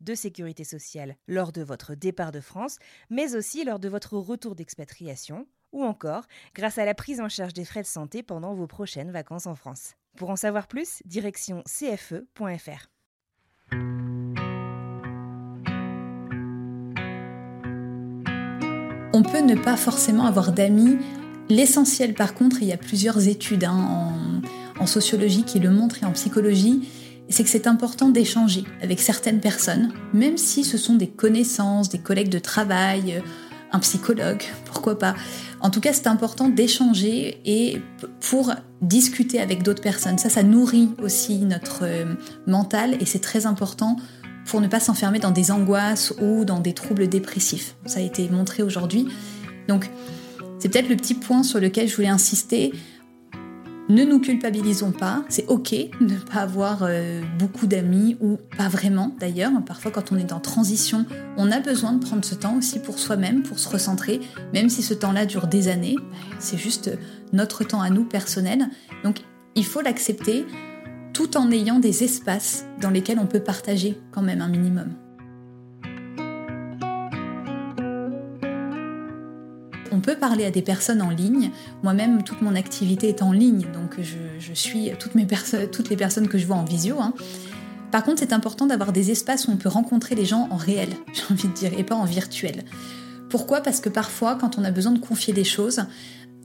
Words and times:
de 0.00 0.14
sécurité 0.14 0.64
sociale 0.64 1.16
lors 1.28 1.52
de 1.52 1.62
votre 1.62 1.94
départ 1.94 2.32
de 2.32 2.40
France, 2.40 2.78
mais 3.10 3.34
aussi 3.34 3.64
lors 3.64 3.78
de 3.78 3.88
votre 3.88 4.16
retour 4.16 4.54
d'expatriation, 4.54 5.46
ou 5.72 5.84
encore 5.84 6.24
grâce 6.54 6.78
à 6.78 6.84
la 6.84 6.94
prise 6.94 7.20
en 7.20 7.28
charge 7.28 7.52
des 7.52 7.64
frais 7.64 7.82
de 7.82 7.86
santé 7.86 8.22
pendant 8.22 8.54
vos 8.54 8.66
prochaines 8.66 9.10
vacances 9.10 9.46
en 9.46 9.54
France. 9.54 9.94
Pour 10.16 10.30
en 10.30 10.36
savoir 10.36 10.66
plus, 10.66 11.02
direction 11.04 11.62
cfe.fr. 11.66 12.88
On 19.12 19.22
peut 19.22 19.40
ne 19.40 19.54
pas 19.54 19.76
forcément 19.76 20.24
avoir 20.24 20.52
d'amis. 20.52 20.96
L'essentiel, 21.48 22.14
par 22.14 22.34
contre, 22.34 22.62
il 22.62 22.68
y 22.68 22.72
a 22.72 22.76
plusieurs 22.76 23.28
études 23.28 23.64
hein, 23.64 23.74
en, 24.78 24.82
en 24.82 24.86
sociologie 24.86 25.44
qui 25.44 25.60
le 25.60 25.70
montrent 25.70 26.02
et 26.02 26.06
en 26.06 26.12
psychologie, 26.12 26.88
c'est 27.30 27.44
que 27.44 27.50
c'est 27.50 27.66
important 27.66 28.08
d'échanger 28.08 28.64
avec 28.82 29.00
certaines 29.00 29.40
personnes, 29.40 29.92
même 30.12 30.36
si 30.36 30.64
ce 30.64 30.78
sont 30.78 30.94
des 30.94 31.06
connaissances, 31.06 31.88
des 31.88 31.98
collègues 31.98 32.28
de 32.28 32.38
travail, 32.38 33.14
euh, 33.14 33.20
un 33.72 33.78
psychologue, 33.78 34.42
pourquoi 34.64 34.98
pas. 34.98 35.14
En 35.60 35.70
tout 35.70 35.80
cas, 35.80 35.92
c'est 35.92 36.06
important 36.06 36.48
d'échanger 36.48 37.40
et 37.44 37.80
pour 38.20 38.52
discuter 38.80 39.40
avec 39.40 39.62
d'autres 39.62 39.82
personnes. 39.82 40.18
Ça, 40.18 40.30
ça 40.30 40.42
nourrit 40.42 40.88
aussi 41.02 41.38
notre 41.38 41.80
euh, 41.82 42.14
mental 42.46 42.96
et 43.00 43.04
c'est 43.04 43.20
très 43.20 43.46
important 43.46 43.96
pour 44.46 44.60
ne 44.60 44.68
pas 44.68 44.80
s'enfermer 44.80 45.18
dans 45.18 45.30
des 45.30 45.50
angoisses 45.50 46.14
ou 46.20 46.44
dans 46.44 46.60
des 46.60 46.72
troubles 46.72 47.08
dépressifs. 47.08 47.76
Ça 47.86 48.00
a 48.00 48.02
été 48.02 48.28
montré 48.30 48.62
aujourd'hui. 48.62 49.06
Donc, 49.68 49.90
c'est 50.58 50.68
peut-être 50.68 50.88
le 50.88 50.96
petit 50.96 51.14
point 51.14 51.42
sur 51.42 51.60
lequel 51.60 51.88
je 51.88 51.94
voulais 51.94 52.08
insister. 52.08 52.72
Ne 53.90 54.04
nous 54.04 54.20
culpabilisons 54.20 54.92
pas, 54.92 55.24
c'est 55.28 55.48
ok 55.48 55.72
de 55.72 56.14
ne 56.14 56.20
pas 56.20 56.42
avoir 56.42 56.84
euh, 56.84 57.22
beaucoup 57.40 57.66
d'amis 57.66 58.16
ou 58.20 58.38
pas 58.56 58.68
vraiment 58.68 59.16
d'ailleurs. 59.18 59.50
Parfois 59.66 59.90
quand 59.90 60.12
on 60.12 60.16
est 60.16 60.32
en 60.32 60.38
transition, 60.38 61.06
on 61.36 61.50
a 61.50 61.58
besoin 61.58 61.94
de 61.94 61.98
prendre 61.98 62.24
ce 62.24 62.36
temps 62.36 62.56
aussi 62.56 62.78
pour 62.78 63.00
soi-même, 63.00 63.42
pour 63.42 63.58
se 63.58 63.68
recentrer, 63.68 64.20
même 64.54 64.68
si 64.68 64.84
ce 64.84 64.94
temps-là 64.94 65.26
dure 65.26 65.48
des 65.48 65.66
années. 65.66 65.96
C'est 66.38 66.56
juste 66.56 66.96
notre 67.32 67.64
temps 67.64 67.80
à 67.80 67.90
nous 67.90 68.04
personnel. 68.04 68.68
Donc 69.02 69.22
il 69.56 69.64
faut 69.64 69.80
l'accepter 69.80 70.46
tout 71.12 71.36
en 71.36 71.50
ayant 71.50 71.80
des 71.80 72.04
espaces 72.04 72.66
dans 72.80 72.90
lesquels 72.90 73.18
on 73.18 73.26
peut 73.26 73.42
partager 73.42 73.98
quand 74.12 74.22
même 74.22 74.40
un 74.40 74.48
minimum. 74.48 74.94
On 80.00 80.02
peut 80.02 80.16
parler 80.16 80.46
à 80.46 80.50
des 80.50 80.62
personnes 80.62 81.02
en 81.02 81.10
ligne. 81.10 81.50
Moi-même, 81.82 82.24
toute 82.24 82.40
mon 82.40 82.54
activité 82.54 83.10
est 83.10 83.20
en 83.20 83.32
ligne, 83.32 83.66
donc 83.74 83.98
je, 84.00 84.54
suis 84.54 84.90
toutes, 84.98 85.14
les 85.14 85.96
personnes 85.96 86.26
que 86.26 86.38
je 86.38 86.46
vois 86.46 86.56
en 86.56 86.64
visio. 86.64 86.98
Hein. 87.02 87.12
Par 87.92 88.02
contre, 88.02 88.20
c'est 88.20 88.32
important 88.32 88.64
d'avoir 88.64 88.94
des 88.94 89.10
espaces 89.10 89.46
où 89.46 89.50
on 89.50 89.58
peut 89.58 89.68
rencontrer 89.68 90.14
les 90.14 90.24
gens 90.24 90.48
en 90.50 90.56
réel, 90.56 90.88
j'ai 91.12 91.22
envie 91.30 91.48
de 91.48 91.52
dire, 91.52 91.78
et 91.78 91.84
pas 91.84 91.96
en 91.96 92.06
virtuel. 92.06 92.64
Pourquoi? 93.28 93.60
Parce 93.60 93.80
que 93.80 93.90
parfois, 93.90 94.36
quand 94.36 94.56
on 94.56 94.64
a 94.64 94.70
besoin 94.70 94.92
de 94.92 95.00
confier 95.00 95.34
des 95.34 95.44
choses, 95.44 95.82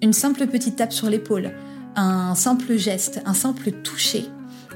une 0.02 0.12
simple 0.12 0.48
petite 0.48 0.76
tape 0.76 0.92
sur 0.92 1.10
l'épaule, 1.10 1.52
un 1.96 2.36
simple 2.36 2.76
geste, 2.76 3.22
un 3.26 3.34
simple 3.34 3.72
toucher 3.72 4.26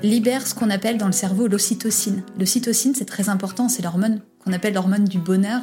libère 0.04 0.48
ce 0.48 0.56
qu'on 0.56 0.70
appelle 0.70 0.98
dans 0.98 1.06
le 1.06 1.12
cerveau 1.12 1.48
l'ocytocine. 1.48 2.24
L'ocytocine, 2.38 2.94
c'est 2.96 3.06
très 3.06 3.30
important, 3.30 3.68
c'est 3.70 3.82
l'hormone 3.82 4.22
qu'on 4.44 4.54
appelle 4.54 4.74
l'hormone 4.74 5.06
du 5.06 5.20
bonheur. 5.20 5.62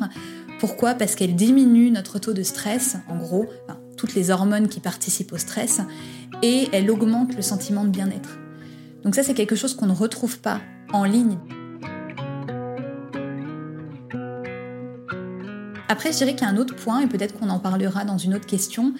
Pourquoi? 0.58 0.94
Parce 0.94 1.14
qu'elle 1.14 1.36
diminue 1.36 1.90
notre 1.90 2.18
taux 2.18 2.32
de 2.32 2.42
stress, 2.42 2.96
en 3.08 3.18
gros, 3.18 3.46
toutes 3.96 4.14
les 4.14 4.30
hormones 4.30 4.68
qui 4.68 4.80
participent 4.80 5.32
au 5.32 5.38
stress, 5.38 5.80
et 6.42 6.68
elle 6.72 6.90
augmente 6.90 7.34
le 7.34 7.42
sentiment 7.42 7.84
de 7.84 7.90
bien-être. 7.90 8.38
Donc 9.02 9.14
ça, 9.14 9.22
c'est 9.22 9.34
quelque 9.34 9.56
chose 9.56 9.74
qu'on 9.74 9.86
ne 9.86 9.92
retrouve 9.92 10.38
pas 10.38 10.60
en 10.92 11.04
ligne. 11.04 11.38
Après, 15.88 16.12
je 16.12 16.18
dirais 16.18 16.34
qu'il 16.34 16.46
y 16.46 16.50
a 16.50 16.52
un 16.52 16.56
autre 16.56 16.74
point, 16.74 17.00
et 17.00 17.06
peut-être 17.06 17.38
qu'on 17.38 17.50
en 17.50 17.58
parlera 17.58 18.04
dans 18.04 18.18
une 18.18 18.34
autre 18.34 18.46
question, 18.46 18.94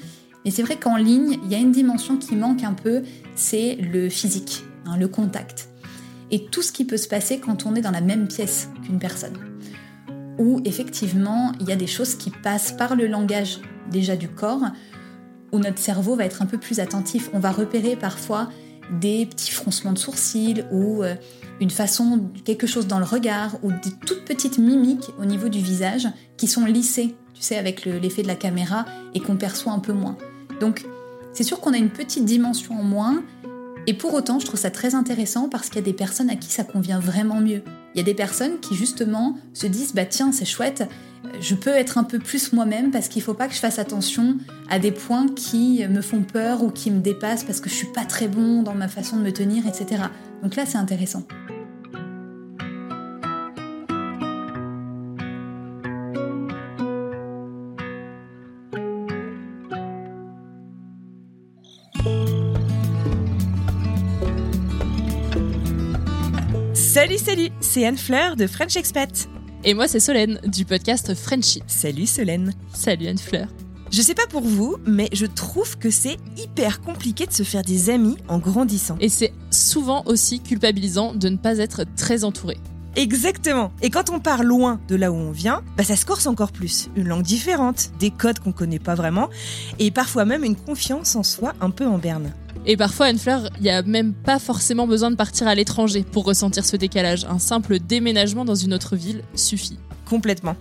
mais 0.45 0.51
c'est 0.51 0.63
vrai 0.63 0.77
qu'en 0.77 0.97
ligne, 0.97 1.39
il 1.43 1.51
y 1.51 1.55
a 1.55 1.59
une 1.59 1.73
dimension 1.73 2.19
qui 2.19 2.37
manque 2.37 2.63
un 2.63 2.75
peu, 2.75 3.03
c'est 3.35 3.77
le 3.77 4.09
physique, 4.09 4.63
hein, 4.85 4.97
le 4.97 5.09
contact. 5.09 5.69
Et 6.31 6.47
tout 6.47 6.63
ce 6.63 6.73
qui 6.73 6.85
peut 6.85 6.97
se 6.97 7.09
passer 7.09 7.41
quand 7.41 7.67
on 7.67 7.75
est 7.75 7.81
dans 7.81 7.91
la 7.91 8.01
même 8.01 8.29
pièce 8.29 8.69
qu'une 8.85 8.99
personne 8.99 9.56
où 10.39 10.61
effectivement 10.65 11.53
il 11.61 11.69
y 11.69 11.73
a 11.73 11.77
des 11.77 11.87
choses 11.87 12.15
qui 12.15 12.31
passent 12.31 12.73
par 12.73 12.97
le 12.97 13.07
langage 13.07 13.61
déjà 13.91 14.17
du 14.17 14.29
corps, 14.29 14.63
où 15.53 15.59
notre 15.59 15.79
cerveau 15.79 16.17
va 16.17 16.25
être 16.25 16.43
un 16.43 16.47
peu 16.47 16.59
plus 16.59 16.81
attentif. 16.81 17.31
On 17.33 17.39
va 17.39 17.51
repérer 17.51 17.97
parfois 17.97 18.51
des 19.01 19.27
petits 19.27 19.51
froncements 19.51 19.93
de 19.93 19.99
sourcils 19.99 20.65
ou 20.71 21.03
euh, 21.03 21.15
une 21.61 21.71
façon, 21.71 22.31
quelque 22.45 22.67
chose 22.67 22.87
dans 22.87 22.99
le 22.99 23.05
regard 23.05 23.57
ou 23.63 23.73
des 23.73 23.91
toutes 24.07 24.25
petites 24.25 24.59
mimiques 24.59 25.11
au 25.19 25.25
niveau 25.25 25.49
du 25.49 25.59
visage 25.59 26.09
qui 26.37 26.47
sont 26.47 26.65
lissées, 26.65 27.17
tu 27.35 27.43
sais, 27.43 27.57
avec 27.57 27.85
l'effet 27.85 28.23
de 28.23 28.29
la 28.29 28.37
caméra 28.37 28.85
et 29.15 29.21
qu'on 29.21 29.37
perçoit 29.37 29.73
un 29.73 29.79
peu 29.81 29.93
moins. 29.93 30.17
Donc, 30.61 30.85
c'est 31.33 31.43
sûr 31.43 31.61
qu'on 31.61 31.73
a 31.73 31.79
une 31.79 31.91
petite 31.91 32.25
dimension 32.25 32.79
en 32.79 32.85
moins 32.85 33.23
et 33.87 33.95
pour 33.95 34.15
autant, 34.15 34.41
je 34.41 34.47
trouve 34.47 34.59
ça 34.59 34.71
très 34.71 34.95
intéressant 34.95 35.49
parce 35.49 35.69
qu'il 35.69 35.77
y 35.77 35.79
a 35.79 35.85
des 35.85 35.93
personnes 35.93 36.31
à 36.31 36.37
qui 36.37 36.51
ça 36.51 36.65
convient 36.65 36.99
vraiment 36.99 37.41
mieux. 37.41 37.63
Il 37.97 38.01
y 38.01 38.03
a 38.03 38.05
des 38.05 38.15
personnes 38.15 38.61
qui 38.61 38.77
justement 38.77 39.39
se 39.55 39.67
disent 39.67 39.95
bah 39.95 40.05
tiens 40.05 40.31
c'est 40.31 40.45
chouette, 40.45 40.87
je 41.41 41.55
peux 41.55 41.71
être 41.71 41.97
un 41.97 42.05
peu 42.05 42.19
plus 42.19 42.53
moi-même 42.53 42.91
parce 42.91 43.09
qu'il 43.09 43.21
ne 43.21 43.25
faut 43.25 43.33
pas 43.33 43.49
que 43.49 43.55
je 43.55 43.59
fasse 43.59 43.79
attention 43.79 44.37
à 44.69 44.79
des 44.79 44.93
points 44.93 45.29
qui 45.29 45.83
me 45.89 46.03
font 46.03 46.23
peur 46.23 46.63
ou 46.63 46.71
qui 46.71 46.91
me 46.91 47.01
dépassent 47.01 47.45
parce 47.45 47.59
que 47.59 47.71
je 47.71 47.75
suis 47.75 47.93
pas 47.95 48.05
très 48.05 48.29
bon 48.29 48.63
dans 48.63 48.75
ma 48.75 48.89
façon 48.89 49.17
de 49.17 49.23
me 49.23 49.33
tenir, 49.33 49.67
etc. 49.67 50.03
Donc 50.43 50.57
là 50.57 50.67
c'est 50.67 50.77
intéressant. 50.77 51.23
Salut, 66.97 67.19
salut, 67.19 67.51
c'est 67.61 67.85
Anne 67.85 67.99
Fleur 67.99 68.37
de 68.37 68.47
French 68.47 68.75
Expat. 68.75 69.29
Et 69.65 69.75
moi, 69.75 69.87
c'est 69.87 70.01
Solène 70.01 70.41
du 70.47 70.65
podcast 70.65 71.15
Frenchy. 71.15 71.63
Salut 71.67 72.07
Solène. 72.07 72.55
Salut 72.73 73.07
Anne 73.07 73.19
Fleur. 73.19 73.49
Je 73.93 74.01
sais 74.01 74.15
pas 74.15 74.27
pour 74.27 74.41
vous, 74.41 74.77
mais 74.87 75.11
je 75.13 75.27
trouve 75.27 75.77
que 75.77 75.91
c'est 75.91 76.17
hyper 76.39 76.81
compliqué 76.81 77.27
de 77.27 77.33
se 77.33 77.43
faire 77.43 77.61
des 77.61 77.91
amis 77.91 78.17
en 78.29 78.39
grandissant. 78.39 78.97
Et 78.99 79.11
c'est 79.11 79.35
souvent 79.51 80.05
aussi 80.07 80.41
culpabilisant 80.41 81.13
de 81.13 81.29
ne 81.29 81.37
pas 81.37 81.59
être 81.59 81.85
très 81.97 82.25
entouré. 82.25 82.57
Exactement. 82.95 83.73
Et 83.83 83.91
quand 83.91 84.09
on 84.09 84.19
part 84.19 84.43
loin 84.43 84.81
de 84.89 84.97
là 84.97 85.13
où 85.13 85.17
on 85.17 85.33
vient, 85.33 85.63
bah 85.77 85.85
ça 85.85 85.97
se 85.97 86.07
corse 86.07 86.27
encore 86.27 86.51
plus. 86.51 86.89
Une 86.97 87.09
langue 87.09 87.25
différente, 87.25 87.91
des 87.99 88.11
codes 88.11 88.39
qu'on 88.39 88.53
connaît 88.53 88.79
pas 88.79 88.95
vraiment, 88.95 89.29
et 89.79 89.91
parfois 89.91 90.25
même 90.25 90.45
une 90.45 90.57
confiance 90.57 91.15
en 91.15 91.23
soi 91.23 91.53
un 91.61 91.69
peu 91.69 91.85
en 91.85 91.99
berne. 91.99 92.33
Et 92.69 92.77
parfois, 92.77 93.07
Anne-Fleur, 93.07 93.49
il 93.59 93.63
n'y 93.63 93.71
a 93.71 93.83
même 93.83 94.13
pas 94.13 94.41
forcément 94.41 94.89
besoin 94.89 95.13
de 95.13 95.17
partir 95.17 95.47
à 95.47 95.55
l'étranger 95.55 96.03
pour 96.03 96.25
ressentir 96.25 96.65
ce 96.65 96.77
décalage. 96.77 97.25
Un 97.25 97.39
simple 97.39 97.79
déménagement 97.79 98.45
dans 98.45 98.57
une 98.57 98.75
autre 98.75 98.97
ville 98.97 99.23
suffit. 99.37 99.79
Complètement. 100.05 100.57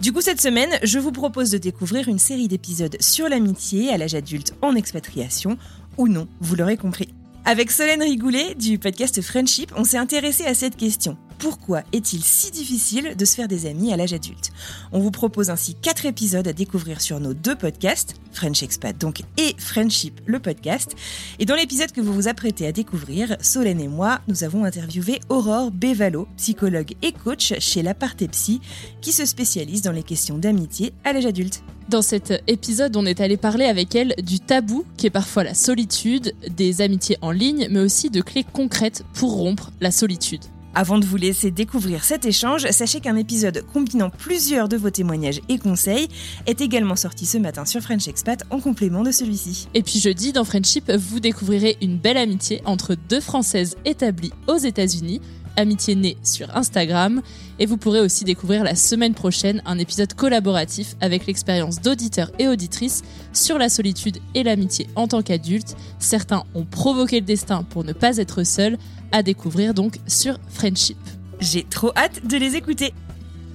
Du 0.00 0.12
coup, 0.12 0.22
cette 0.22 0.40
semaine, 0.40 0.70
je 0.82 0.98
vous 0.98 1.12
propose 1.12 1.50
de 1.50 1.58
découvrir 1.58 2.08
une 2.08 2.18
série 2.18 2.48
d'épisodes 2.48 2.96
sur 3.00 3.28
l'amitié 3.28 3.90
à 3.90 3.98
l'âge 3.98 4.14
adulte 4.14 4.54
en 4.62 4.74
expatriation, 4.74 5.58
ou 5.98 6.08
non, 6.08 6.28
vous 6.40 6.56
l'aurez 6.56 6.78
compris. 6.78 7.08
Avec 7.44 7.70
Solène 7.70 8.02
Rigoulet 8.02 8.54
du 8.54 8.78
podcast 8.78 9.20
Friendship, 9.20 9.72
on 9.76 9.84
s'est 9.84 9.98
intéressé 9.98 10.44
à 10.44 10.54
cette 10.54 10.76
question. 10.76 11.16
Pourquoi 11.40 11.82
est-il 11.92 12.22
si 12.22 12.50
difficile 12.50 13.16
de 13.16 13.24
se 13.24 13.34
faire 13.34 13.48
des 13.48 13.64
amis 13.64 13.94
à 13.94 13.96
l'âge 13.96 14.12
adulte? 14.12 14.52
On 14.92 15.00
vous 15.00 15.10
propose 15.10 15.48
ainsi 15.48 15.74
quatre 15.74 16.04
épisodes 16.04 16.46
à 16.46 16.52
découvrir 16.52 17.00
sur 17.00 17.18
nos 17.18 17.32
deux 17.32 17.56
podcasts, 17.56 18.14
French 18.30 18.62
Expat 18.62 18.96
donc 18.96 19.22
et 19.38 19.54
Friendship 19.56 20.20
le 20.26 20.38
podcast. 20.38 20.94
Et 21.38 21.46
dans 21.46 21.54
l'épisode 21.54 21.92
que 21.92 22.02
vous 22.02 22.12
vous 22.12 22.28
apprêtez 22.28 22.66
à 22.66 22.72
découvrir, 22.72 23.38
Solène 23.40 23.80
et 23.80 23.88
moi, 23.88 24.20
nous 24.28 24.44
avons 24.44 24.64
interviewé 24.64 25.20
Aurore 25.30 25.70
Bévalo, 25.70 26.28
psychologue 26.36 26.92
et 27.00 27.12
coach 27.12 27.54
chez 27.58 27.82
L'Aparté 27.82 28.28
Psy, 28.28 28.60
qui 29.00 29.12
se 29.12 29.24
spécialise 29.24 29.80
dans 29.80 29.92
les 29.92 30.02
questions 30.02 30.36
d'amitié 30.36 30.92
à 31.04 31.14
l'âge 31.14 31.26
adulte. 31.26 31.62
Dans 31.88 32.02
cet 32.02 32.34
épisode, 32.48 32.96
on 32.96 33.06
est 33.06 33.22
allé 33.22 33.38
parler 33.38 33.64
avec 33.64 33.94
elle 33.94 34.14
du 34.22 34.40
tabou 34.40 34.84
qui 34.98 35.06
est 35.06 35.10
parfois 35.10 35.42
la 35.42 35.54
solitude, 35.54 36.34
des 36.54 36.82
amitiés 36.82 37.16
en 37.22 37.30
ligne, 37.30 37.66
mais 37.70 37.80
aussi 37.80 38.10
de 38.10 38.20
clés 38.20 38.44
concrètes 38.44 39.04
pour 39.14 39.32
rompre 39.32 39.70
la 39.80 39.90
solitude. 39.90 40.44
Avant 40.72 40.98
de 40.98 41.04
vous 41.04 41.16
laisser 41.16 41.50
découvrir 41.50 42.04
cet 42.04 42.24
échange, 42.24 42.70
sachez 42.70 43.00
qu'un 43.00 43.16
épisode 43.16 43.64
combinant 43.72 44.08
plusieurs 44.08 44.68
de 44.68 44.76
vos 44.76 44.90
témoignages 44.90 45.40
et 45.48 45.58
conseils 45.58 46.06
est 46.46 46.60
également 46.60 46.94
sorti 46.94 47.26
ce 47.26 47.38
matin 47.38 47.64
sur 47.64 47.80
French 47.80 48.06
Expat 48.06 48.44
en 48.50 48.60
complément 48.60 49.02
de 49.02 49.10
celui-ci. 49.10 49.68
Et 49.74 49.82
puis 49.82 49.98
jeudi, 49.98 50.32
dans 50.32 50.44
Friendship, 50.44 50.90
vous 50.92 51.18
découvrirez 51.18 51.76
une 51.82 51.98
belle 51.98 52.16
amitié 52.16 52.62
entre 52.66 52.94
deux 53.08 53.20
Françaises 53.20 53.76
établies 53.84 54.32
aux 54.46 54.58
États-Unis 54.58 55.20
Amitié 55.56 55.94
née 55.94 56.16
sur 56.22 56.54
Instagram. 56.56 57.22
Et 57.58 57.66
vous 57.66 57.76
pourrez 57.76 58.00
aussi 58.00 58.24
découvrir 58.24 58.64
la 58.64 58.74
semaine 58.74 59.14
prochaine 59.14 59.62
un 59.66 59.78
épisode 59.78 60.14
collaboratif 60.14 60.96
avec 61.00 61.26
l'expérience 61.26 61.80
d'auditeurs 61.80 62.30
et 62.38 62.48
auditrices 62.48 63.02
sur 63.32 63.58
la 63.58 63.68
solitude 63.68 64.18
et 64.34 64.42
l'amitié 64.42 64.86
en 64.96 65.08
tant 65.08 65.22
qu'adulte. 65.22 65.76
Certains 65.98 66.44
ont 66.54 66.64
provoqué 66.64 67.20
le 67.20 67.26
destin 67.26 67.62
pour 67.62 67.84
ne 67.84 67.92
pas 67.92 68.16
être 68.16 68.44
seuls, 68.44 68.78
à 69.12 69.22
découvrir 69.22 69.74
donc 69.74 69.98
sur 70.06 70.38
Friendship. 70.48 70.98
J'ai 71.40 71.64
trop 71.64 71.92
hâte 71.96 72.26
de 72.26 72.36
les 72.36 72.56
écouter. 72.56 72.92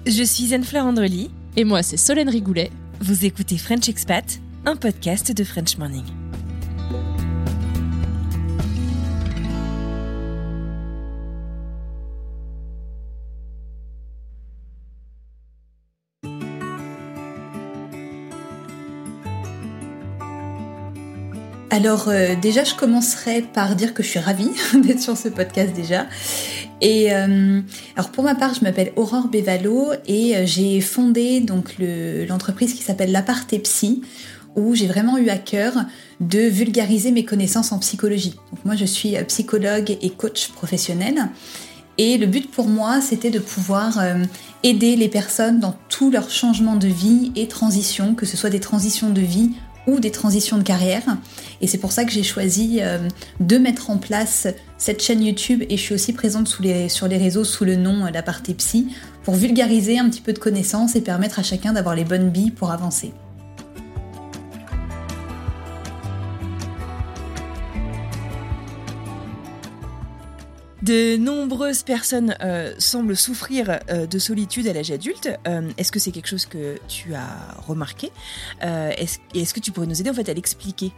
Je 0.06 0.24
suis 0.24 0.54
Anne-Fleur 0.54 0.86
Andrely. 0.86 1.30
Et 1.58 1.64
moi, 1.64 1.82
c'est 1.84 1.98
Solène 1.98 2.30
Rigoulet. 2.30 2.72
Vous 3.00 3.26
écoutez 3.26 3.58
French 3.58 3.88
Expat, 3.88 4.40
un 4.66 4.76
podcast 4.76 5.32
de 5.32 5.44
French 5.44 5.78
Morning. 5.78 6.25
Alors 21.76 22.08
euh, 22.08 22.36
déjà, 22.42 22.64
je 22.64 22.74
commencerai 22.74 23.42
par 23.42 23.76
dire 23.76 23.94
que 23.94 24.02
je 24.02 24.08
suis 24.08 24.20
ravie 24.20 24.50
d'être 24.82 25.02
sur 25.02 25.18
ce 25.18 25.28
podcast 25.28 25.74
déjà. 25.76 26.06
Et 26.80 27.14
euh, 27.14 27.60
alors 27.98 28.12
pour 28.12 28.24
ma 28.24 28.34
part, 28.34 28.54
je 28.54 28.62
m'appelle 28.62 28.94
Aurore 28.96 29.28
Bévalo 29.28 29.92
et 30.08 30.38
euh, 30.38 30.44
j'ai 30.46 30.80
fondé 30.80 31.42
donc 31.42 31.76
l'entreprise 32.30 32.74
qui 32.74 32.82
s'appelle 32.82 33.12
l'Aparté 33.12 33.60
Psy 33.60 34.04
où 34.56 34.74
j'ai 34.74 34.88
vraiment 34.88 35.18
eu 35.18 35.28
à 35.28 35.38
cœur 35.38 35.74
de 36.22 36.40
vulgariser 36.40 37.12
mes 37.12 37.26
connaissances 37.26 37.74
en 37.74 37.80
psychologie. 37.80 38.36
Donc 38.54 38.64
moi, 38.64 38.78
je 38.78 38.86
suis 38.86 39.16
psychologue 39.28 39.98
et 40.02 40.10
coach 40.12 40.52
professionnel. 40.54 41.28
Et 41.98 42.18
le 42.18 42.26
but 42.26 42.50
pour 42.50 42.70
moi, 42.70 43.02
c'était 43.02 43.32
de 43.32 43.40
pouvoir 43.40 44.02
aider 44.64 44.96
les 44.96 45.10
personnes 45.10 45.60
dans 45.60 45.76
tous 45.90 46.10
leurs 46.10 46.30
changements 46.30 46.78
de 46.78 46.88
vie 46.88 47.34
et 47.36 47.50
transitions, 47.50 48.16
que 48.16 48.26
ce 48.26 48.38
soit 48.38 48.50
des 48.50 48.62
transitions 48.62 49.10
de 49.10 49.20
vie 49.20 49.52
ou 49.88 50.00
des 50.00 50.12
transitions 50.12 50.58
de 50.58 50.64
carrière. 50.64 51.04
Et 51.62 51.68
c'est 51.68 51.78
pour 51.78 51.92
ça 51.92 52.06
que 52.06 52.12
j'ai 52.12 52.24
choisi 52.24 52.80
euh, 52.82 53.08
de 53.40 53.58
mettre 53.58 53.90
en 53.90 53.98
place 53.98 54.48
cette 54.78 55.02
chaîne 55.02 55.24
YouTube 55.24 55.64
et 55.70 55.78
je 55.78 55.82
suis 55.82 55.96
aussi 55.96 56.14
présente 56.14 56.48
sur 56.48 57.08
les 57.08 57.18
réseaux 57.18 57.44
sous 57.44 57.66
le 57.66 57.76
nom 57.76 58.06
La 58.12 58.24
Partie 58.24 58.54
Psy 58.54 58.88
pour 59.24 59.36
vulgariser 59.36 59.98
un 60.00 60.10
petit 60.10 60.22
peu 60.22 60.34
de 60.34 60.40
connaissances 60.40 60.96
et 60.96 61.02
permettre 61.02 61.40
à 61.40 61.44
chacun 61.44 61.74
d'avoir 61.74 61.96
les 61.96 62.04
bonnes 62.04 62.30
billes 62.30 62.52
pour 62.52 62.72
avancer. 62.72 63.14
De 70.86 71.18
nombreuses 71.18 71.82
personnes 71.82 72.36
euh, 72.44 72.76
semblent 72.78 73.18
souffrir 73.18 73.80
euh, 73.90 74.06
de 74.06 74.20
solitude 74.20 74.68
à 74.68 74.74
l'âge 74.74 74.92
adulte. 74.92 75.32
Euh, 75.48 75.72
est-ce 75.80 75.92
que 75.92 75.98
c'est 75.98 76.12
quelque 76.12 76.28
chose 76.28 76.46
que 76.46 76.76
tu 76.88 77.16
as 77.16 77.58
remarqué? 77.68 78.12
Est-ce 78.62 79.18
est 79.34 79.52
que 79.52 79.60
tu 79.60 79.72
pourrais 79.72 79.88
nous 79.88 80.00
aider 80.00 80.12
en 80.12 80.14
fait 80.14 80.30
à 80.30 80.34
l'expliquer? 80.36 80.92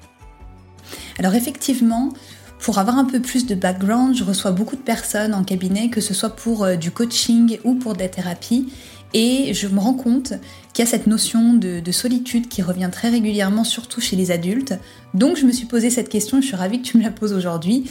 Alors 1.20 1.36
effectivement, 1.36 2.12
pour 2.60 2.80
avoir 2.80 2.98
un 2.98 3.06
peu 3.06 3.22
plus 3.22 3.46
de 3.46 3.56
background, 3.56 4.14
je 4.14 4.26
reçois 4.26 4.52
beaucoup 4.52 4.76
de 4.76 4.82
personnes 4.82 5.34
en 5.34 5.46
cabinet, 5.46 5.90
que 5.90 6.02
ce 6.02 6.14
soit 6.14 6.36
pour 6.36 6.68
du 6.76 6.92
coaching 6.92 7.58
ou 7.64 7.76
pour 7.76 7.94
des 7.94 8.10
thérapies. 8.10 8.68
Et 9.14 9.54
je 9.54 9.70
me 9.70 9.80
rends 9.80 9.94
compte 9.94 10.34
qu'il 10.74 10.84
y 10.84 10.88
a 10.88 10.92
cette 10.92 11.08
notion 11.08 11.54
de, 11.54 11.80
de, 11.80 11.92
solitude 11.94 12.50
qui 12.50 12.62
revient 12.62 12.90
très 12.92 13.10
régulièrement, 13.10 13.64
surtout 13.64 14.02
chez 14.02 14.18
les 14.18 14.32
adultes. 14.32 14.74
Donc 15.14 15.38
je 15.38 15.46
me 15.46 15.54
suis 15.54 15.66
posé 15.66 15.90
cette 15.90 16.10
question 16.10 16.40
et 16.40 16.42
je 16.42 16.48
suis 16.48 16.58
ravie 16.58 16.82
que 16.82 16.88
tu 16.88 16.98
me 16.98 17.04
la 17.04 17.12
poses 17.12 17.32
aujourd'hui. 17.32 17.86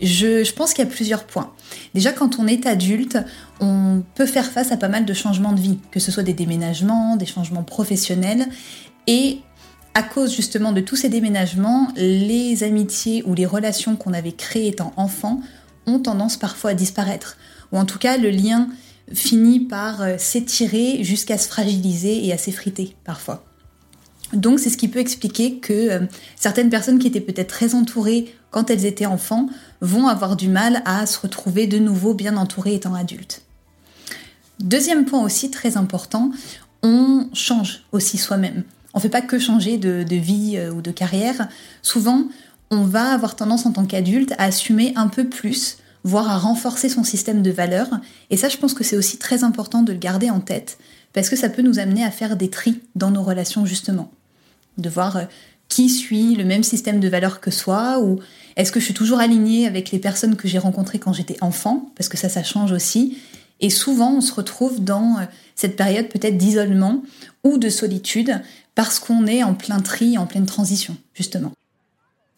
Je, 0.00 0.52
pense 0.52 0.74
qu'il 0.74 0.84
y 0.84 0.88
a 0.88 0.90
plusieurs 0.90 1.24
points. 1.24 1.52
Déjà, 1.94 2.12
quand 2.12 2.38
on 2.38 2.46
est 2.46 2.66
adulte, 2.66 3.18
on 3.60 4.02
peut 4.14 4.26
faire 4.26 4.46
face 4.46 4.72
à 4.72 4.76
pas 4.76 4.88
mal 4.88 5.04
de 5.04 5.14
changements 5.14 5.52
de 5.52 5.60
vie, 5.60 5.78
que 5.90 6.00
ce 6.00 6.10
soit 6.10 6.22
des 6.22 6.34
déménagements, 6.34 7.16
des 7.16 7.26
changements 7.26 7.62
professionnels. 7.62 8.46
Et 9.06 9.38
à 9.94 10.02
cause 10.02 10.34
justement 10.34 10.72
de 10.72 10.80
tous 10.80 10.96
ces 10.96 11.08
déménagements, 11.08 11.88
les 11.96 12.64
amitiés 12.64 13.22
ou 13.26 13.34
les 13.34 13.46
relations 13.46 13.96
qu'on 13.96 14.12
avait 14.12 14.32
créées 14.32 14.68
étant 14.68 14.92
enfant 14.96 15.40
ont 15.86 16.00
tendance 16.00 16.36
parfois 16.36 16.70
à 16.70 16.74
disparaître. 16.74 17.36
Ou 17.72 17.78
en 17.78 17.84
tout 17.84 17.98
cas, 17.98 18.16
le 18.16 18.30
lien 18.30 18.68
finit 19.12 19.60
par 19.60 20.02
euh, 20.02 20.14
s'étirer 20.18 21.04
jusqu'à 21.04 21.38
se 21.38 21.46
fragiliser 21.46 22.26
et 22.26 22.32
à 22.32 22.38
s'effriter 22.38 22.96
parfois. 23.04 23.44
Donc 24.32 24.58
c'est 24.58 24.70
ce 24.70 24.76
qui 24.76 24.88
peut 24.88 24.98
expliquer 24.98 25.58
que 25.58 25.72
euh, 25.72 26.00
certaines 26.36 26.70
personnes 26.70 26.98
qui 26.98 27.06
étaient 27.06 27.20
peut-être 27.20 27.48
très 27.48 27.74
entourées 27.74 28.34
quand 28.50 28.70
elles 28.70 28.86
étaient 28.86 29.06
enfants 29.06 29.48
vont 29.80 30.06
avoir 30.06 30.36
du 30.36 30.48
mal 30.48 30.82
à 30.84 31.06
se 31.06 31.18
retrouver 31.20 31.66
de 31.66 31.78
nouveau 31.78 32.14
bien 32.14 32.36
entourées 32.36 32.74
étant 32.74 32.94
adultes. 32.94 33.42
Deuxième 34.60 35.04
point 35.04 35.22
aussi 35.22 35.50
très 35.50 35.76
important, 35.76 36.30
on 36.82 37.28
change 37.32 37.82
aussi 37.92 38.18
soi-même. 38.18 38.62
On 38.92 38.98
ne 38.98 39.02
fait 39.02 39.08
pas 39.08 39.22
que 39.22 39.38
changer 39.38 39.76
de, 39.76 40.04
vie 40.14 40.54
euh, 40.56 40.70
ou 40.70 40.80
de 40.80 40.92
carrière. 40.92 41.48
Souvent, 41.82 42.28
on 42.70 42.82
va 42.82 43.12
avoir 43.12 43.34
tendance 43.34 43.66
en 43.66 43.72
tant 43.72 43.84
qu'adulte 43.84 44.32
à 44.38 44.44
assumer 44.44 44.92
un 44.94 45.08
peu 45.08 45.28
plus, 45.28 45.78
voire 46.04 46.30
à 46.30 46.38
renforcer 46.38 46.88
son 46.88 47.02
système 47.02 47.42
de 47.42 47.50
valeurs. 47.50 47.90
Et 48.30 48.36
ça, 48.36 48.48
je 48.48 48.56
pense 48.56 48.74
que 48.74 48.84
c'est 48.84 48.96
aussi 48.96 49.18
très 49.18 49.42
important 49.42 49.82
de 49.82 49.92
le 49.92 49.98
garder 49.98 50.30
en 50.30 50.40
tête, 50.40 50.78
parce 51.14 51.30
que 51.30 51.36
ça 51.36 51.48
peut 51.48 51.62
nous 51.62 51.78
amener 51.78 52.04
à 52.04 52.10
faire 52.10 52.36
des 52.36 52.50
tris 52.50 52.82
dans 52.94 53.10
nos 53.10 53.22
relations 53.22 53.64
justement. 53.64 54.10
De 54.76 54.90
voir 54.90 55.16
euh, 55.16 55.24
qui 55.68 55.88
suit 55.88 56.34
le 56.34 56.44
même 56.44 56.62
système 56.62 57.00
de 57.00 57.08
valeurs 57.08 57.40
que 57.40 57.50
soi 57.50 58.00
ou 58.00 58.20
est-ce 58.56 58.70
que 58.70 58.80
je 58.80 58.84
suis 58.84 58.94
toujours 58.94 59.20
alignée 59.20 59.66
avec 59.66 59.90
les 59.90 59.98
personnes 59.98 60.36
que 60.36 60.46
j'ai 60.46 60.58
rencontrées 60.58 60.98
quand 60.98 61.12
j'étais 61.12 61.36
enfant 61.40 61.90
Parce 61.96 62.08
que 62.08 62.18
ça, 62.18 62.28
ça 62.28 62.42
change 62.42 62.72
aussi. 62.72 63.18
Et 63.60 63.70
souvent, 63.70 64.16
on 64.16 64.20
se 64.20 64.34
retrouve 64.34 64.82
dans 64.84 65.18
euh, 65.18 65.24
cette 65.54 65.76
période 65.76 66.08
peut-être 66.08 66.36
d'isolement 66.36 67.02
ou 67.44 67.56
de 67.56 67.70
solitude 67.70 68.40
parce 68.74 68.98
qu'on 68.98 69.26
est 69.26 69.44
en 69.44 69.54
plein 69.54 69.80
tri, 69.80 70.18
en 70.18 70.26
pleine 70.26 70.46
transition, 70.46 70.96
justement. 71.14 71.52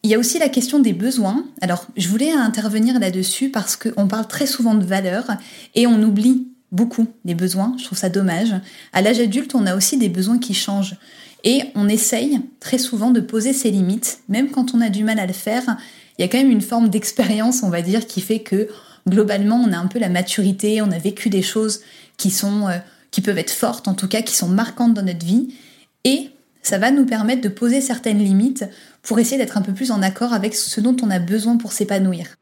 Il 0.03 0.11
y 0.11 0.13
a 0.13 0.19
aussi 0.19 0.37
la 0.37 0.49
question 0.49 0.79
des 0.79 0.93
besoins. 0.93 1.43
Alors, 1.61 1.87
je 1.97 2.07
voulais 2.07 2.31
intervenir 2.31 2.99
là-dessus 2.99 3.49
parce 3.49 3.75
qu'on 3.75 4.07
parle 4.07 4.27
très 4.27 4.45
souvent 4.45 4.75
de 4.75 4.85
valeurs 4.85 5.31
et 5.73 5.87
on 5.87 6.01
oublie 6.03 6.47
beaucoup 6.71 7.07
les 7.25 7.35
besoins. 7.35 7.75
Je 7.77 7.85
trouve 7.85 7.97
ça 7.97 8.09
dommage. 8.09 8.53
À 8.93 9.01
l'âge 9.01 9.19
adulte, 9.19 9.55
on 9.55 9.65
a 9.65 9.75
aussi 9.75 9.97
des 9.97 10.09
besoins 10.09 10.39
qui 10.39 10.53
changent. 10.53 10.95
Et 11.43 11.63
on 11.75 11.87
essaye 11.87 12.41
très 12.59 12.77
souvent 12.77 13.11
de 13.11 13.21
poser 13.21 13.53
ses 13.53 13.71
limites, 13.71 14.19
même 14.27 14.49
quand 14.49 14.73
on 14.73 14.81
a 14.81 14.89
du 14.89 15.03
mal 15.03 15.19
à 15.19 15.25
le 15.25 15.33
faire. 15.33 15.77
Il 16.17 16.23
y 16.23 16.25
a 16.25 16.27
quand 16.27 16.39
même 16.39 16.51
une 16.51 16.61
forme 16.61 16.89
d'expérience, 16.89 17.63
on 17.63 17.69
va 17.69 17.81
dire, 17.81 18.07
qui 18.07 18.21
fait 18.21 18.39
que 18.39 18.67
globalement, 19.07 19.55
on 19.57 19.71
a 19.71 19.77
un 19.77 19.87
peu 19.87 19.99
la 19.99 20.09
maturité, 20.09 20.81
on 20.81 20.91
a 20.91 20.97
vécu 20.97 21.29
des 21.29 21.41
choses 21.41 21.81
qui 22.17 22.33
euh, 22.43 22.77
qui 23.11 23.21
peuvent 23.21 23.37
être 23.37 23.51
fortes, 23.51 23.87
en 23.87 23.93
tout 23.93 24.07
cas, 24.07 24.21
qui 24.21 24.35
sont 24.35 24.49
marquantes 24.49 24.93
dans 24.93 25.03
notre 25.03 25.25
vie. 25.25 25.55
Et 26.03 26.31
ça 26.61 26.77
va 26.77 26.91
nous 26.91 27.05
permettre 27.05 27.41
de 27.41 27.49
poser 27.49 27.79
certaines 27.79 28.19
limites 28.19 28.65
pour 29.01 29.19
essayer 29.19 29.37
d'être 29.37 29.57
un 29.57 29.61
peu 29.61 29.73
plus 29.73 29.91
en 29.91 30.01
accord 30.01 30.33
avec 30.33 30.53
ce 30.53 30.81
dont 30.81 30.95
on 31.01 31.09
a 31.09 31.19
besoin 31.19 31.55
pour 31.55 31.71
s'épanouir. 31.71 32.35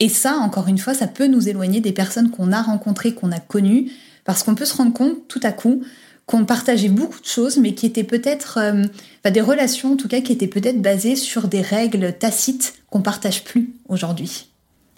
Et 0.00 0.08
ça, 0.08 0.36
encore 0.36 0.68
une 0.68 0.78
fois, 0.78 0.94
ça 0.94 1.06
peut 1.06 1.26
nous 1.26 1.48
éloigner 1.48 1.80
des 1.80 1.92
personnes 1.92 2.30
qu'on 2.30 2.52
a 2.52 2.62
rencontrées, 2.62 3.14
qu'on 3.14 3.30
a 3.32 3.38
connues, 3.38 3.92
parce 4.24 4.42
qu'on 4.42 4.54
peut 4.54 4.64
se 4.64 4.76
rendre 4.76 4.94
compte 4.94 5.28
tout 5.28 5.40
à 5.42 5.52
coup 5.52 5.82
qu'on 6.30 6.44
partageait 6.44 6.88
beaucoup 6.88 7.20
de 7.20 7.26
choses, 7.26 7.56
mais 7.58 7.74
qui 7.74 7.86
étaient 7.86 8.04
peut-être 8.04 8.58
euh, 8.58 8.84
des 9.28 9.40
relations 9.40 9.94
en 9.94 9.96
tout 9.96 10.06
cas 10.06 10.20
qui 10.20 10.32
étaient 10.32 10.46
peut-être 10.46 10.80
basées 10.80 11.16
sur 11.16 11.48
des 11.48 11.60
règles 11.60 12.12
tacites 12.16 12.74
qu'on 12.88 13.02
partage 13.02 13.42
plus 13.42 13.74
aujourd'hui. 13.88 14.48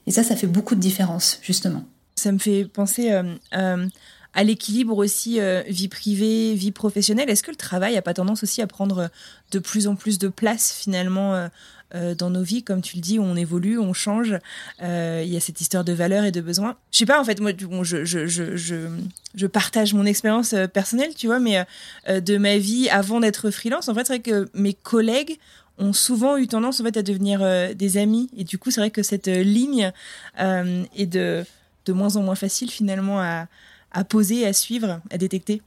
Et 0.06 0.10
ça, 0.10 0.22
ça 0.22 0.36
fait 0.36 0.46
beaucoup 0.46 0.74
de 0.74 0.80
différence 0.80 1.38
justement. 1.40 1.84
Ça 2.16 2.32
me 2.32 2.38
fait 2.38 2.66
penser 2.66 3.12
euh, 3.12 3.22
euh, 3.56 3.86
à 4.34 4.44
l'équilibre 4.44 4.98
aussi 4.98 5.40
vie 5.68 5.88
privée, 5.88 6.54
vie 6.54 6.70
professionnelle. 6.70 7.30
Est-ce 7.30 7.42
que 7.42 7.50
le 7.50 7.56
travail 7.56 7.96
a 7.96 8.02
pas 8.02 8.14
tendance 8.14 8.42
aussi 8.42 8.60
à 8.60 8.66
prendre 8.66 9.08
de 9.52 9.58
plus 9.58 9.86
en 9.86 9.94
plus 9.94 10.18
de 10.18 10.28
place 10.28 10.72
finalement 10.72 11.48
euh, 11.94 12.14
dans 12.14 12.30
nos 12.30 12.42
vies, 12.42 12.62
comme 12.62 12.80
tu 12.80 12.96
le 12.96 13.02
dis, 13.02 13.18
on 13.18 13.36
évolue, 13.36 13.78
on 13.78 13.92
change. 13.92 14.38
Euh, 14.82 15.22
il 15.24 15.32
y 15.32 15.36
a 15.36 15.40
cette 15.40 15.60
histoire 15.60 15.84
de 15.84 15.92
valeurs 15.92 16.24
et 16.24 16.32
de 16.32 16.40
besoins. 16.40 16.76
Je 16.90 16.98
sais 16.98 17.06
pas, 17.06 17.20
en 17.20 17.24
fait, 17.24 17.40
moi, 17.40 17.52
je, 17.82 19.46
partage 19.46 19.94
mon 19.94 20.06
expérience 20.06 20.52
euh, 20.54 20.66
personnelle, 20.66 21.14
tu 21.14 21.26
vois, 21.26 21.38
mais 21.38 21.64
de 22.08 22.36
ma 22.38 22.58
vie 22.58 22.88
avant 22.88 23.20
d'être 23.20 23.50
freelance, 23.50 23.88
en 23.88 23.94
fait, 23.94 24.06
c'est 24.06 24.14
vrai 24.14 24.20
que 24.20 24.48
mes 24.54 24.74
collègues 24.74 25.38
ont 25.78 25.92
souvent 25.92 26.36
eu 26.36 26.46
tendance 26.46 26.80
en 26.80 26.84
fait 26.84 26.96
à 26.98 27.02
devenir 27.02 27.74
des 27.74 27.96
amis 27.96 28.28
et 28.36 28.44
du 28.44 28.58
coup 28.58 28.70
c'est 28.70 28.80
vrai 28.80 28.90
que 28.90 29.02
cette 29.02 29.26
ligne 29.26 29.90
est 30.38 31.06
de 31.06 31.44
de 31.86 31.92
moins 31.94 32.16
en 32.16 32.22
moins 32.22 32.34
facile 32.34 32.70
finalement 32.70 33.20
à 33.20 34.04
poser, 34.04 34.46
à 34.46 34.52
suivre, 34.52 35.00
à 35.10 35.16
détecter. 35.16 35.62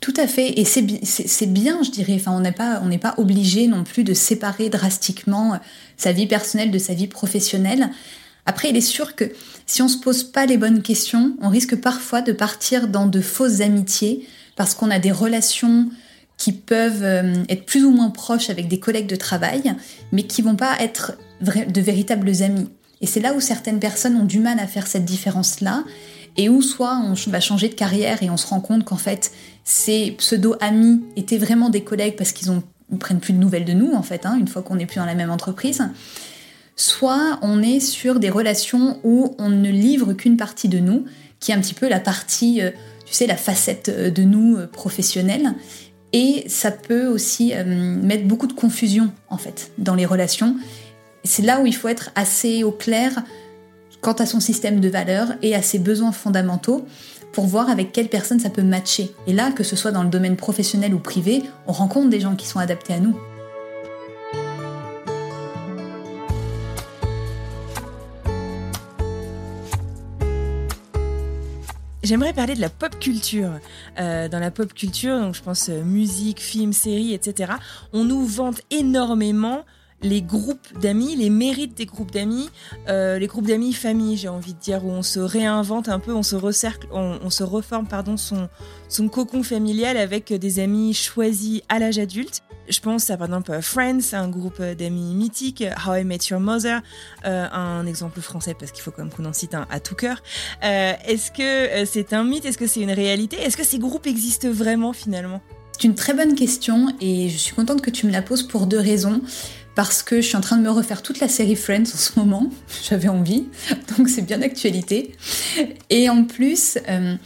Tout 0.00 0.14
à 0.16 0.28
fait, 0.28 0.58
et 0.60 0.64
c'est 0.64 0.82
bien, 1.46 1.82
je 1.82 1.90
dirais. 1.90 2.14
Enfin, 2.14 2.32
on 2.32 2.40
n'est 2.88 2.98
pas, 2.98 3.14
obligé 3.16 3.66
non 3.66 3.84
plus 3.84 4.04
de 4.04 4.14
séparer 4.14 4.68
drastiquement 4.68 5.54
euh, 5.54 5.56
sa 5.96 6.12
vie 6.12 6.26
personnelle 6.26 6.70
de 6.70 6.78
sa 6.78 6.94
vie 6.94 7.08
professionnelle. 7.08 7.90
Après, 8.46 8.70
il 8.70 8.76
est 8.76 8.80
sûr 8.80 9.16
que 9.16 9.24
si 9.66 9.82
on 9.82 9.88
se 9.88 9.98
pose 9.98 10.22
pas 10.22 10.46
les 10.46 10.56
bonnes 10.56 10.82
questions, 10.82 11.36
on 11.42 11.48
risque 11.48 11.76
parfois 11.76 12.22
de 12.22 12.32
partir 12.32 12.88
dans 12.88 13.06
de 13.06 13.20
fausses 13.20 13.60
amitiés 13.60 14.26
parce 14.56 14.74
qu'on 14.74 14.90
a 14.90 14.98
des 14.98 15.12
relations 15.12 15.90
qui 16.36 16.52
peuvent 16.52 17.02
euh, 17.02 17.34
être 17.48 17.66
plus 17.66 17.84
ou 17.84 17.90
moins 17.90 18.10
proches 18.10 18.50
avec 18.50 18.68
des 18.68 18.78
collègues 18.78 19.08
de 19.08 19.16
travail, 19.16 19.74
mais 20.12 20.22
qui 20.22 20.42
vont 20.42 20.56
pas 20.56 20.80
être 20.80 21.18
de 21.40 21.80
véritables 21.80 22.42
amis. 22.42 22.68
Et 23.00 23.06
c'est 23.06 23.20
là 23.20 23.34
où 23.34 23.40
certaines 23.40 23.80
personnes 23.80 24.16
ont 24.16 24.24
du 24.24 24.38
mal 24.38 24.58
à 24.60 24.66
faire 24.66 24.86
cette 24.86 25.04
différence-là 25.04 25.84
et 26.38 26.48
où 26.48 26.62
soit 26.62 27.02
on 27.04 27.14
va 27.30 27.40
changer 27.40 27.68
de 27.68 27.74
carrière 27.74 28.22
et 28.22 28.30
on 28.30 28.38
se 28.38 28.46
rend 28.46 28.60
compte 28.60 28.84
qu'en 28.84 28.96
fait 28.96 29.32
ces 29.64 30.12
pseudo-amis 30.12 31.02
étaient 31.16 31.36
vraiment 31.36 31.68
des 31.68 31.82
collègues 31.82 32.16
parce 32.16 32.32
qu'ils 32.32 32.50
ont 32.50 32.62
prennent 32.96 33.20
plus 33.20 33.34
de 33.34 33.38
nouvelles 33.38 33.64
de 33.64 33.74
nous 33.74 33.92
en 33.92 34.02
fait, 34.02 34.24
hein, 34.24 34.36
une 34.38 34.48
fois 34.48 34.62
qu'on 34.62 34.76
n'est 34.76 34.86
plus 34.86 34.96
dans 34.96 35.04
la 35.04 35.14
même 35.14 35.30
entreprise. 35.30 35.82
Soit 36.76 37.38
on 37.42 37.62
est 37.62 37.80
sur 37.80 38.20
des 38.20 38.30
relations 38.30 38.98
où 39.04 39.34
on 39.38 39.50
ne 39.50 39.68
livre 39.68 40.12
qu'une 40.14 40.36
partie 40.36 40.68
de 40.68 40.78
nous, 40.78 41.04
qui 41.40 41.50
est 41.50 41.54
un 41.54 41.60
petit 41.60 41.74
peu 41.74 41.88
la 41.88 42.00
partie, 42.00 42.62
euh, 42.62 42.70
tu 43.04 43.12
sais, 43.12 43.26
la 43.26 43.36
facette 43.36 43.88
euh, 43.88 44.10
de 44.10 44.22
nous 44.22 44.56
euh, 44.56 44.66
professionnelle. 44.66 45.54
Et 46.12 46.44
ça 46.48 46.70
peut 46.70 47.06
aussi 47.06 47.52
mettre 48.02 48.24
beaucoup 48.24 48.46
de 48.46 48.54
confusion 48.54 49.12
en 49.28 49.36
fait 49.36 49.72
dans 49.76 49.94
les 49.94 50.06
relations. 50.06 50.56
C'est 51.22 51.42
là 51.42 51.60
où 51.60 51.66
il 51.66 51.74
faut 51.74 51.88
être 51.88 52.12
assez 52.14 52.64
au 52.64 52.72
clair 52.72 53.24
quant 54.00 54.12
à 54.12 54.26
son 54.26 54.40
système 54.40 54.80
de 54.80 54.88
valeurs 54.88 55.28
et 55.42 55.54
à 55.54 55.62
ses 55.62 55.78
besoins 55.78 56.12
fondamentaux 56.12 56.86
pour 57.32 57.46
voir 57.46 57.68
avec 57.70 57.92
quelle 57.92 58.08
personne 58.08 58.40
ça 58.40 58.50
peut 58.50 58.62
matcher. 58.62 59.10
Et 59.26 59.32
là, 59.32 59.50
que 59.52 59.62
ce 59.62 59.76
soit 59.76 59.92
dans 59.92 60.02
le 60.02 60.08
domaine 60.08 60.36
professionnel 60.36 60.94
ou 60.94 60.98
privé, 60.98 61.42
on 61.66 61.72
rencontre 61.72 62.08
des 62.08 62.20
gens 62.20 62.36
qui 62.36 62.46
sont 62.46 62.58
adaptés 62.58 62.94
à 62.94 63.00
nous. 63.00 63.18
J'aimerais 72.08 72.32
parler 72.32 72.54
de 72.54 72.60
la 72.62 72.70
pop 72.70 72.98
culture. 72.98 73.50
Euh, 74.00 74.28
dans 74.28 74.38
la 74.38 74.50
pop 74.50 74.72
culture, 74.72 75.18
donc 75.20 75.34
je 75.34 75.42
pense 75.42 75.68
euh, 75.68 75.82
musique, 75.82 76.40
film, 76.40 76.72
série, 76.72 77.12
etc. 77.12 77.52
On 77.92 78.04
nous 78.04 78.24
vante 78.24 78.62
énormément 78.70 79.66
les 80.02 80.22
groupes 80.22 80.66
d'amis, 80.80 81.16
les 81.16 81.30
mérites 81.30 81.76
des 81.76 81.86
groupes 81.86 82.10
d'amis, 82.10 82.50
euh, 82.88 83.18
les 83.18 83.26
groupes 83.26 83.46
d'amis 83.46 83.72
famille, 83.72 84.16
j'ai 84.16 84.28
envie 84.28 84.54
de 84.54 84.58
dire, 84.58 84.84
où 84.84 84.90
on 84.90 85.02
se 85.02 85.18
réinvente 85.18 85.88
un 85.88 85.98
peu, 85.98 86.12
on 86.14 86.22
se 86.22 86.36
recercle, 86.36 86.86
on, 86.92 87.30
se 87.30 87.42
reforme 87.42 87.86
pardon 87.86 88.16
son 88.16 88.48
son 88.88 89.08
cocon 89.08 89.42
familial 89.42 89.96
avec 89.96 90.32
des 90.32 90.60
amis 90.60 90.94
choisis 90.94 91.60
à 91.68 91.78
l'âge 91.78 91.98
adulte. 91.98 92.42
Je 92.68 92.80
pense 92.80 93.10
à 93.10 93.16
par 93.16 93.26
exemple 93.26 93.58
Friends, 93.60 94.12
un 94.12 94.28
groupe 94.28 94.62
d'amis 94.62 95.14
mythique, 95.14 95.64
How 95.86 95.96
I 95.96 96.04
Met 96.04 96.18
Your 96.30 96.40
Mother, 96.40 96.80
euh, 97.26 97.46
un 97.50 97.86
exemple 97.86 98.20
français 98.20 98.54
parce 98.58 98.72
qu'il 98.72 98.82
faut 98.82 98.90
quand 98.90 99.02
même 99.02 99.12
qu'on 99.12 99.24
en 99.24 99.32
cite 99.32 99.54
un 99.54 99.66
à 99.70 99.80
tout 99.80 99.94
cœur. 99.94 100.22
Euh, 100.64 100.92
est-ce 101.06 101.30
que 101.30 101.84
c'est 101.86 102.12
un 102.12 102.24
mythe? 102.24 102.44
Est-ce 102.44 102.58
que 102.58 102.66
c'est 102.66 102.80
une 102.80 102.90
réalité? 102.90 103.36
Est-ce 103.36 103.56
que 103.56 103.64
ces 103.64 103.78
groupes 103.78 104.06
existent 104.06 104.50
vraiment 104.50 104.92
finalement? 104.92 105.40
C'est 105.72 105.86
une 105.86 105.94
très 105.94 106.12
bonne 106.12 106.34
question 106.34 106.88
et 107.00 107.28
je 107.28 107.36
suis 107.36 107.54
contente 107.54 107.82
que 107.82 107.90
tu 107.90 108.06
me 108.06 108.10
la 108.10 108.20
poses 108.20 108.42
pour 108.42 108.66
deux 108.66 108.80
raisons 108.80 109.22
parce 109.74 110.02
que 110.02 110.20
je 110.20 110.26
suis 110.26 110.36
en 110.36 110.40
train 110.40 110.56
de 110.56 110.62
me 110.62 110.70
refaire 110.70 111.02
toute 111.02 111.20
la 111.20 111.28
série 111.28 111.56
Friends 111.56 111.82
en 111.82 111.98
ce 111.98 112.18
moment. 112.18 112.50
J'avais 112.88 113.08
envie, 113.08 113.46
donc 113.96 114.08
c'est 114.08 114.22
bien 114.22 114.38
d'actualité. 114.38 115.12
Et 115.90 116.10
en 116.10 116.24
plus, 116.24 116.78
euh, 116.88 117.16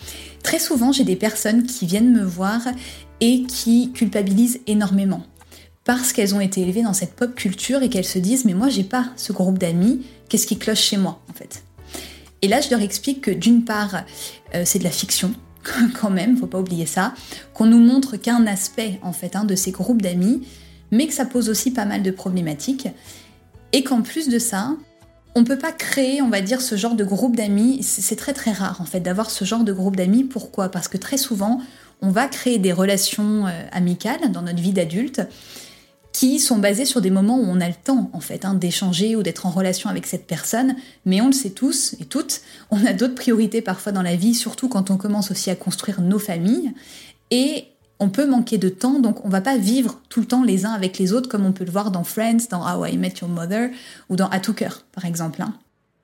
très 0.42 0.58
souvent, 0.58 0.92
j'ai 0.92 1.04
des 1.04 1.16
personnes 1.16 1.64
qui 1.64 1.86
viennent 1.86 2.12
me 2.12 2.24
voir 2.24 2.60
et 3.20 3.44
qui 3.44 3.92
culpabilisent 3.92 4.60
énormément 4.66 5.24
parce 5.84 6.12
qu'elles 6.12 6.34
ont 6.34 6.40
été 6.40 6.60
élevées 6.62 6.82
dans 6.82 6.92
cette 6.92 7.14
pop 7.14 7.34
culture 7.34 7.82
et 7.82 7.88
qu'elles 7.88 8.04
se 8.04 8.18
disent 8.18 8.44
mais 8.44 8.54
moi 8.54 8.68
j'ai 8.68 8.84
pas 8.84 9.06
ce 9.16 9.32
groupe 9.32 9.58
d'amis, 9.58 10.04
qu'est-ce 10.28 10.46
qui 10.46 10.58
cloche 10.58 10.80
chez 10.80 10.96
moi 10.96 11.20
en 11.28 11.32
fait? 11.32 11.64
Et 12.40 12.48
là 12.48 12.60
je 12.60 12.70
leur 12.70 12.80
explique 12.80 13.22
que 13.22 13.30
d'une 13.30 13.64
part 13.64 14.04
euh, 14.54 14.62
c'est 14.64 14.78
de 14.78 14.84
la 14.84 14.90
fiction 14.90 15.32
quand 16.00 16.10
même, 16.10 16.36
faut 16.36 16.46
pas 16.46 16.60
oublier 16.60 16.86
ça, 16.86 17.14
qu'on 17.54 17.66
nous 17.66 17.80
montre 17.80 18.16
qu'un 18.16 18.46
aspect 18.46 18.98
en 19.02 19.12
fait 19.12 19.36
hein, 19.36 19.44
de 19.44 19.54
ces 19.54 19.70
groupes 19.70 20.02
d'amis, 20.02 20.42
mais 20.92 21.08
que 21.08 21.14
ça 21.14 21.24
pose 21.24 21.48
aussi 21.48 21.72
pas 21.72 21.84
mal 21.84 22.04
de 22.04 22.12
problématiques. 22.12 22.86
Et 23.72 23.82
qu'en 23.82 24.02
plus 24.02 24.28
de 24.28 24.38
ça, 24.38 24.76
on 25.34 25.42
peut 25.42 25.58
pas 25.58 25.72
créer, 25.72 26.22
on 26.22 26.28
va 26.28 26.42
dire, 26.42 26.60
ce 26.60 26.76
genre 26.76 26.94
de 26.94 27.04
groupe 27.04 27.34
d'amis. 27.34 27.82
C'est 27.82 28.16
très 28.16 28.34
très 28.34 28.52
rare 28.52 28.80
en 28.80 28.84
fait 28.84 29.00
d'avoir 29.00 29.30
ce 29.30 29.44
genre 29.44 29.64
de 29.64 29.72
groupe 29.72 29.96
d'amis. 29.96 30.24
Pourquoi? 30.24 30.68
Parce 30.68 30.88
que 30.88 30.98
très 30.98 31.16
souvent, 31.16 31.60
on 32.02 32.10
va 32.10 32.28
créer 32.28 32.58
des 32.58 32.72
relations 32.72 33.46
euh, 33.46 33.50
amicales 33.72 34.30
dans 34.30 34.42
notre 34.42 34.60
vie 34.60 34.72
d'adulte 34.72 35.22
qui 36.12 36.38
sont 36.38 36.58
basées 36.58 36.84
sur 36.84 37.00
des 37.00 37.10
moments 37.10 37.38
où 37.38 37.46
on 37.46 37.60
a 37.60 37.68
le 37.68 37.74
temps 37.74 38.10
en 38.12 38.20
fait 38.20 38.44
hein, 38.44 38.52
d'échanger 38.52 39.16
ou 39.16 39.22
d'être 39.22 39.46
en 39.46 39.50
relation 39.50 39.88
avec 39.88 40.06
cette 40.06 40.26
personne, 40.26 40.76
mais 41.06 41.22
on 41.22 41.28
le 41.28 41.32
sait 41.32 41.50
tous 41.50 41.94
et 42.00 42.04
toutes, 42.04 42.42
on 42.70 42.84
a 42.84 42.92
d'autres 42.92 43.14
priorités 43.14 43.62
parfois 43.62 43.92
dans 43.92 44.02
la 44.02 44.14
vie, 44.14 44.34
surtout 44.34 44.68
quand 44.68 44.90
on 44.90 44.98
commence 44.98 45.30
aussi 45.30 45.48
à 45.48 45.54
construire 45.54 46.02
nos 46.02 46.18
familles, 46.18 46.74
et 47.30 47.64
on 48.02 48.08
peut 48.08 48.26
manquer 48.26 48.58
de 48.58 48.68
temps, 48.68 48.98
donc 48.98 49.24
on 49.24 49.28
va 49.28 49.40
pas 49.40 49.56
vivre 49.56 50.00
tout 50.08 50.20
le 50.20 50.26
temps 50.26 50.42
les 50.42 50.66
uns 50.66 50.72
avec 50.72 50.98
les 50.98 51.12
autres 51.12 51.28
comme 51.28 51.46
on 51.46 51.52
peut 51.52 51.64
le 51.64 51.70
voir 51.70 51.92
dans 51.92 52.02
Friends, 52.02 52.48
dans 52.50 52.60
How 52.60 52.84
I 52.86 52.98
Met 52.98 53.14
Your 53.20 53.30
Mother 53.30 53.70
ou 54.08 54.16
dans 54.16 54.28
À 54.28 54.40
tout 54.40 54.54
cœur, 54.54 54.84
par 54.92 55.04
exemple. 55.04 55.40
Hein. 55.40 55.54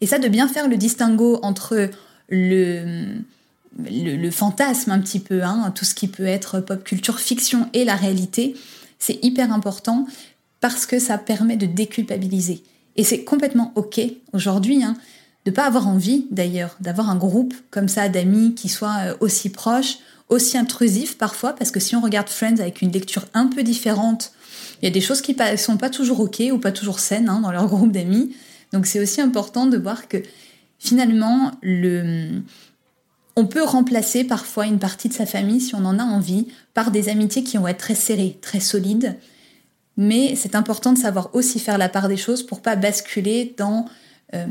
Et 0.00 0.06
ça, 0.06 0.20
de 0.20 0.28
bien 0.28 0.46
faire 0.46 0.68
le 0.68 0.76
distinguo 0.76 1.40
entre 1.42 1.90
le, 2.28 3.16
le, 3.76 4.30
fantasme 4.30 4.92
un 4.92 5.00
petit 5.00 5.18
peu, 5.18 5.42
hein, 5.42 5.72
tout 5.74 5.84
ce 5.84 5.94
qui 5.94 6.06
peut 6.06 6.26
être 6.26 6.60
pop 6.60 6.84
culture, 6.84 7.18
fiction 7.18 7.68
et 7.72 7.84
la 7.84 7.96
réalité, 7.96 8.54
c'est 9.00 9.18
hyper 9.24 9.52
important 9.52 10.06
parce 10.60 10.86
que 10.86 11.00
ça 11.00 11.18
permet 11.18 11.56
de 11.56 11.66
déculpabiliser. 11.66 12.62
Et 12.94 13.02
c'est 13.02 13.24
complètement 13.24 13.72
OK 13.74 14.00
aujourd'hui 14.32 14.84
hein, 14.84 14.94
de 15.48 15.50
pas 15.50 15.64
avoir 15.64 15.88
envie 15.88 16.26
d'ailleurs 16.30 16.76
d'avoir 16.80 17.08
un 17.08 17.16
groupe 17.16 17.54
comme 17.70 17.88
ça 17.88 18.10
d'amis 18.10 18.54
qui 18.54 18.68
soit 18.68 18.96
euh, 19.06 19.14
aussi 19.20 19.48
proches 19.48 19.96
aussi 20.28 20.58
intrusif 20.58 21.16
parfois, 21.16 21.54
parce 21.54 21.70
que 21.70 21.80
si 21.80 21.96
on 21.96 22.02
regarde 22.02 22.28
Friends 22.28 22.58
avec 22.58 22.82
une 22.82 22.92
lecture 22.92 23.24
un 23.32 23.46
peu 23.46 23.62
différente, 23.62 24.32
il 24.82 24.84
y 24.84 24.88
a 24.88 24.90
des 24.90 25.00
choses 25.00 25.22
qui 25.22 25.34
sont 25.56 25.78
pas 25.78 25.88
toujours 25.88 26.20
ok 26.20 26.42
ou 26.52 26.58
pas 26.58 26.70
toujours 26.70 27.00
saines 27.00 27.30
hein, 27.30 27.40
dans 27.40 27.50
leur 27.50 27.66
groupe 27.68 27.92
d'amis. 27.92 28.36
Donc 28.74 28.84
c'est 28.84 29.00
aussi 29.00 29.22
important 29.22 29.64
de 29.64 29.78
voir 29.78 30.06
que 30.06 30.18
finalement, 30.78 31.52
le... 31.62 32.42
on 33.34 33.46
peut 33.46 33.64
remplacer 33.64 34.24
parfois 34.24 34.66
une 34.66 34.78
partie 34.78 35.08
de 35.08 35.14
sa 35.14 35.24
famille, 35.24 35.62
si 35.62 35.74
on 35.74 35.86
en 35.86 35.98
a 35.98 36.04
envie, 36.04 36.48
par 36.74 36.90
des 36.90 37.08
amitiés 37.08 37.42
qui 37.42 37.56
vont 37.56 37.68
être 37.68 37.78
très 37.78 37.94
serrées, 37.94 38.36
très 38.42 38.60
solides. 38.60 39.16
Mais 39.96 40.36
c'est 40.36 40.54
important 40.54 40.92
de 40.92 40.98
savoir 40.98 41.30
aussi 41.34 41.58
faire 41.58 41.78
la 41.78 41.88
part 41.88 42.08
des 42.08 42.18
choses 42.18 42.42
pour 42.42 42.60
pas 42.60 42.76
basculer 42.76 43.54
dans 43.56 43.86
euh, 44.34 44.46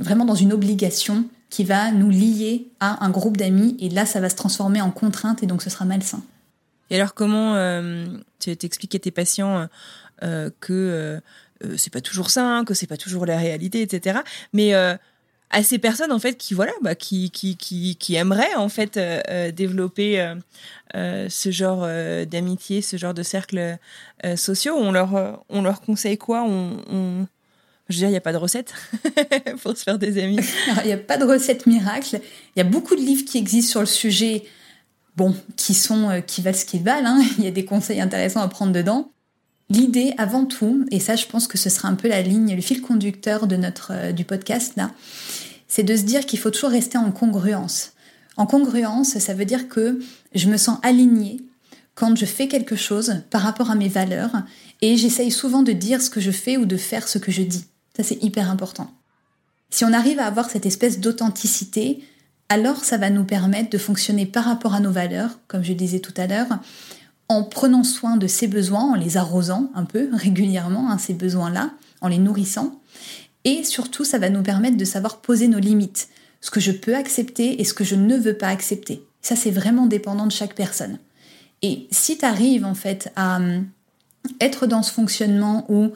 vraiment 0.00 0.24
dans 0.24 0.34
une 0.34 0.52
obligation 0.52 1.24
qui 1.50 1.64
va 1.64 1.90
nous 1.90 2.10
lier 2.10 2.68
à 2.78 3.04
un 3.04 3.10
groupe 3.10 3.36
d'amis 3.36 3.76
et 3.80 3.88
là 3.88 4.06
ça 4.06 4.20
va 4.20 4.30
se 4.30 4.36
transformer 4.36 4.80
en 4.80 4.90
contrainte 4.90 5.42
et 5.42 5.46
donc 5.46 5.62
ce 5.62 5.70
sera 5.70 5.84
malsain. 5.84 6.22
Et 6.90 6.96
alors 6.96 7.14
comment 7.14 7.54
euh, 7.54 8.06
tu 8.38 8.56
t'expliques 8.56 8.94
à 8.94 8.98
tes 8.98 9.10
patients 9.10 9.68
euh, 10.22 10.50
que 10.60 11.20
euh, 11.64 11.76
c'est 11.76 11.92
pas 11.92 12.00
toujours 12.00 12.30
ça, 12.30 12.62
que 12.66 12.74
c'est 12.74 12.86
pas 12.86 12.96
toujours 12.96 13.26
la 13.26 13.36
réalité, 13.36 13.82
etc. 13.82 14.20
Mais 14.52 14.72
à 14.72 15.62
ces 15.62 15.78
personnes 15.78 16.12
en 16.12 16.18
fait 16.18 16.36
qui 16.38 16.54
voilà 16.54 16.72
bah, 16.80 16.94
qui, 16.94 17.30
qui, 17.30 17.56
qui, 17.56 17.96
qui 17.96 18.14
aimeraient 18.14 18.54
en 18.54 18.68
fait 18.68 18.98
développer 19.54 20.34
ce 20.94 21.50
genre 21.50 21.86
d'amitié, 22.26 22.80
ce 22.80 22.96
genre 22.96 23.12
de 23.12 23.22
cercles 23.22 23.76
sociaux, 24.36 24.74
on 24.74 24.90
leur 24.90 25.44
on 25.50 25.60
leur 25.60 25.82
conseille 25.82 26.16
quoi? 26.16 26.48
Je 27.90 27.96
veux 27.96 28.00
dire, 28.00 28.08
il 28.08 28.12
n'y 28.12 28.16
a 28.16 28.22
pas 28.22 28.32
de 28.32 28.38
recette 28.38 28.72
pour 29.62 29.76
se 29.76 29.82
faire 29.82 29.98
des 29.98 30.22
amis. 30.22 30.38
Il 30.84 30.86
n'y 30.86 30.92
a 30.92 30.96
pas 30.96 31.16
de 31.16 31.24
recette 31.24 31.66
miracle. 31.66 32.20
Il 32.54 32.58
y 32.58 32.62
a 32.62 32.64
beaucoup 32.64 32.94
de 32.94 33.00
livres 33.00 33.24
qui 33.24 33.38
existent 33.38 33.70
sur 33.70 33.80
le 33.80 33.86
sujet, 33.86 34.44
bon, 35.16 35.34
qui 35.56 35.74
sont 35.74 36.08
euh, 36.08 36.20
qui 36.20 36.40
valent 36.42 36.56
ce 36.56 36.64
qu'ils 36.64 36.82
valent. 36.82 37.08
Hein. 37.08 37.22
Il 37.38 37.44
y 37.44 37.48
a 37.48 37.52
des 37.52 37.64
conseils 37.64 38.00
intéressants 38.00 38.40
à 38.40 38.48
prendre 38.48 38.72
dedans. 38.72 39.10
L'idée, 39.68 40.14
avant 40.18 40.46
tout, 40.46 40.84
et 40.90 40.98
ça, 40.98 41.14
je 41.14 41.26
pense 41.26 41.46
que 41.46 41.56
ce 41.56 41.70
sera 41.70 41.88
un 41.88 41.94
peu 41.94 42.08
la 42.08 42.22
ligne, 42.22 42.56
le 42.56 42.62
fil 42.62 42.80
conducteur 42.80 43.46
de 43.46 43.56
notre 43.56 43.92
euh, 43.92 44.12
du 44.12 44.24
podcast 44.24 44.72
là, 44.76 44.90
c'est 45.68 45.84
de 45.84 45.96
se 45.96 46.02
dire 46.02 46.26
qu'il 46.26 46.38
faut 46.38 46.50
toujours 46.50 46.70
rester 46.70 46.98
en 46.98 47.12
congruence. 47.12 47.92
En 48.36 48.46
congruence, 48.46 49.18
ça 49.18 49.34
veut 49.34 49.44
dire 49.44 49.68
que 49.68 50.00
je 50.34 50.48
me 50.48 50.56
sens 50.56 50.78
alignée 50.82 51.40
quand 51.94 52.16
je 52.16 52.24
fais 52.24 52.48
quelque 52.48 52.76
chose 52.76 53.22
par 53.30 53.42
rapport 53.42 53.70
à 53.70 53.74
mes 53.74 53.88
valeurs 53.88 54.32
et 54.82 54.96
j'essaye 54.96 55.30
souvent 55.30 55.62
de 55.62 55.72
dire 55.72 56.00
ce 56.00 56.10
que 56.10 56.20
je 56.20 56.30
fais 56.30 56.56
ou 56.56 56.64
de 56.64 56.76
faire 56.76 57.06
ce 57.06 57.18
que 57.18 57.30
je 57.30 57.42
dis. 57.42 57.66
Ça, 57.96 58.02
c'est 58.02 58.22
hyper 58.22 58.50
important. 58.50 58.90
Si 59.70 59.84
on 59.84 59.92
arrive 59.92 60.18
à 60.18 60.26
avoir 60.26 60.50
cette 60.50 60.66
espèce 60.66 61.00
d'authenticité, 61.00 62.02
alors 62.48 62.84
ça 62.84 62.96
va 62.96 63.10
nous 63.10 63.24
permettre 63.24 63.70
de 63.70 63.78
fonctionner 63.78 64.26
par 64.26 64.44
rapport 64.44 64.74
à 64.74 64.80
nos 64.80 64.90
valeurs, 64.90 65.38
comme 65.46 65.62
je 65.62 65.72
disais 65.72 66.00
tout 66.00 66.14
à 66.16 66.26
l'heure, 66.26 66.48
en 67.28 67.44
prenant 67.44 67.84
soin 67.84 68.16
de 68.16 68.26
ces 68.26 68.48
besoins, 68.48 68.92
en 68.92 68.94
les 68.94 69.16
arrosant 69.16 69.70
un 69.74 69.84
peu 69.84 70.08
régulièrement, 70.12 70.90
hein, 70.90 70.98
ces 70.98 71.14
besoins-là, 71.14 71.70
en 72.00 72.08
les 72.08 72.18
nourrissant. 72.18 72.80
Et 73.44 73.64
surtout, 73.64 74.04
ça 74.04 74.18
va 74.18 74.28
nous 74.28 74.42
permettre 74.42 74.76
de 74.76 74.84
savoir 74.84 75.20
poser 75.20 75.48
nos 75.48 75.60
limites, 75.60 76.08
ce 76.40 76.50
que 76.50 76.60
je 76.60 76.72
peux 76.72 76.96
accepter 76.96 77.60
et 77.60 77.64
ce 77.64 77.72
que 77.72 77.84
je 77.84 77.94
ne 77.94 78.16
veux 78.16 78.34
pas 78.34 78.48
accepter. 78.48 79.04
Ça, 79.22 79.36
c'est 79.36 79.50
vraiment 79.50 79.86
dépendant 79.86 80.26
de 80.26 80.32
chaque 80.32 80.54
personne. 80.54 80.98
Et 81.62 81.86
si 81.90 82.18
tu 82.18 82.24
arrives 82.24 82.64
en 82.64 82.74
fait 82.74 83.12
à 83.16 83.36
hum, 83.36 83.66
être 84.40 84.66
dans 84.66 84.82
ce 84.82 84.92
fonctionnement 84.92 85.66
où 85.68 85.92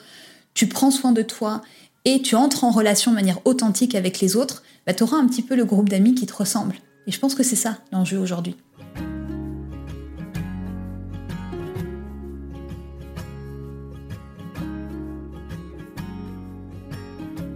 tu 0.54 0.68
prends 0.68 0.90
soin 0.90 1.12
de 1.12 1.22
toi 1.22 1.62
et 2.04 2.22
tu 2.22 2.36
entres 2.36 2.64
en 2.64 2.70
relation 2.70 3.10
de 3.10 3.16
manière 3.16 3.40
authentique 3.44 3.94
avec 3.94 4.20
les 4.20 4.36
autres, 4.36 4.62
bah, 4.86 4.94
tu 4.94 5.02
auras 5.02 5.16
un 5.16 5.26
petit 5.26 5.42
peu 5.42 5.56
le 5.56 5.64
groupe 5.64 5.88
d'amis 5.88 6.14
qui 6.14 6.26
te 6.26 6.34
ressemble. 6.34 6.76
Et 7.06 7.12
je 7.12 7.18
pense 7.18 7.34
que 7.34 7.42
c'est 7.42 7.56
ça 7.56 7.78
l'enjeu 7.92 8.18
aujourd'hui. 8.18 8.56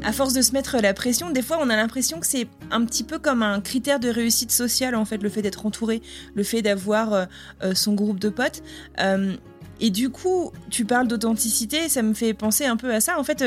à 0.08 0.12
force 0.12 0.32
de 0.32 0.40
se 0.40 0.52
mettre 0.52 0.78
la 0.78 0.94
pression, 0.94 1.28
des 1.28 1.42
fois 1.42 1.58
on 1.60 1.68
a 1.68 1.76
l'impression 1.76 2.18
que 2.18 2.26
c'est 2.26 2.48
un 2.70 2.82
petit 2.86 3.04
peu 3.04 3.18
comme 3.18 3.42
un 3.42 3.60
critère 3.60 4.00
de 4.00 4.08
réussite 4.08 4.50
sociale 4.50 4.94
en 4.94 5.04
fait, 5.04 5.22
le 5.22 5.28
fait 5.28 5.42
d'être 5.42 5.66
entouré, 5.66 6.00
le 6.34 6.42
fait 6.44 6.62
d'avoir 6.62 7.12
euh, 7.12 7.24
euh, 7.62 7.74
son 7.74 7.92
groupe 7.92 8.18
de 8.18 8.30
potes. 8.30 8.62
Euh, 9.00 9.36
et 9.80 9.90
du 9.90 10.10
coup, 10.10 10.52
tu 10.70 10.84
parles 10.84 11.08
d'authenticité, 11.08 11.88
ça 11.88 12.02
me 12.02 12.14
fait 12.14 12.34
penser 12.34 12.64
un 12.64 12.76
peu 12.76 12.92
à 12.92 13.00
ça. 13.00 13.18
En 13.18 13.24
fait, 13.24 13.44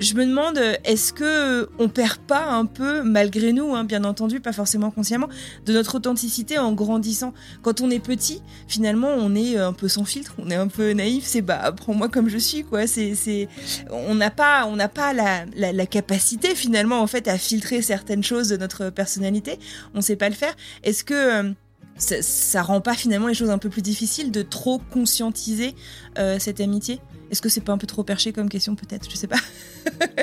je 0.00 0.14
me 0.14 0.24
demande, 0.24 0.58
est-ce 0.84 1.12
que 1.12 1.68
on 1.78 1.88
perd 1.90 2.16
pas 2.16 2.46
un 2.46 2.64
peu, 2.64 3.02
malgré 3.02 3.52
nous, 3.52 3.74
hein, 3.74 3.84
bien 3.84 4.04
entendu, 4.04 4.40
pas 4.40 4.52
forcément 4.52 4.90
consciemment, 4.90 5.28
de 5.66 5.74
notre 5.74 5.96
authenticité 5.96 6.58
en 6.58 6.72
grandissant? 6.72 7.34
Quand 7.62 7.82
on 7.82 7.90
est 7.90 7.98
petit, 7.98 8.42
finalement, 8.66 9.10
on 9.10 9.34
est 9.34 9.58
un 9.58 9.74
peu 9.74 9.88
sans 9.88 10.06
filtre, 10.06 10.34
on 10.38 10.50
est 10.50 10.56
un 10.56 10.68
peu 10.68 10.92
naïf. 10.92 11.24
C'est 11.26 11.42
bah, 11.42 11.72
prends-moi 11.76 12.08
comme 12.08 12.30
je 12.30 12.38
suis, 12.38 12.64
quoi. 12.64 12.86
C'est, 12.86 13.14
c'est, 13.14 13.48
on 13.90 14.14
n'a 14.14 14.30
pas, 14.30 14.64
on 14.66 14.76
n'a 14.76 14.88
pas 14.88 15.12
la, 15.12 15.44
la, 15.54 15.86
capacité 15.86 16.54
finalement, 16.54 17.00
en 17.00 17.06
fait, 17.06 17.28
à 17.28 17.36
filtrer 17.36 17.82
certaines 17.82 18.24
choses 18.24 18.48
de 18.48 18.56
notre 18.56 18.88
personnalité. 18.88 19.58
On 19.94 20.00
sait 20.00 20.16
pas 20.16 20.30
le 20.30 20.34
faire. 20.34 20.56
Est-ce 20.82 21.04
que 21.04 21.14
euh, 21.14 21.52
ça, 22.00 22.22
ça, 22.22 22.62
rend 22.62 22.80
pas 22.80 22.94
finalement 22.94 23.28
les 23.28 23.34
choses 23.34 23.50
un 23.50 23.58
peu 23.58 23.68
plus 23.68 23.82
difficiles 23.82 24.30
de 24.30 24.42
trop 24.42 24.80
conscientiser 24.90 25.74
euh, 26.18 26.38
cette 26.38 26.60
amitié? 26.60 27.00
Est-ce 27.30 27.40
que 27.40 27.48
c'est 27.48 27.60
pas 27.60 27.72
un 27.72 27.78
peu 27.78 27.86
trop 27.86 28.02
perché 28.02 28.32
comme 28.32 28.48
question 28.48 28.74
peut-être? 28.74 29.08
Je 29.10 29.16
sais 29.16 29.28
pas. 29.28 29.38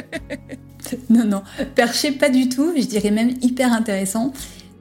non, 1.09 1.23
non, 1.25 1.43
perché 1.75 2.11
pas 2.11 2.29
du 2.29 2.49
tout, 2.49 2.73
je 2.75 2.85
dirais 2.85 3.11
même 3.11 3.35
hyper 3.41 3.71
intéressant. 3.71 4.33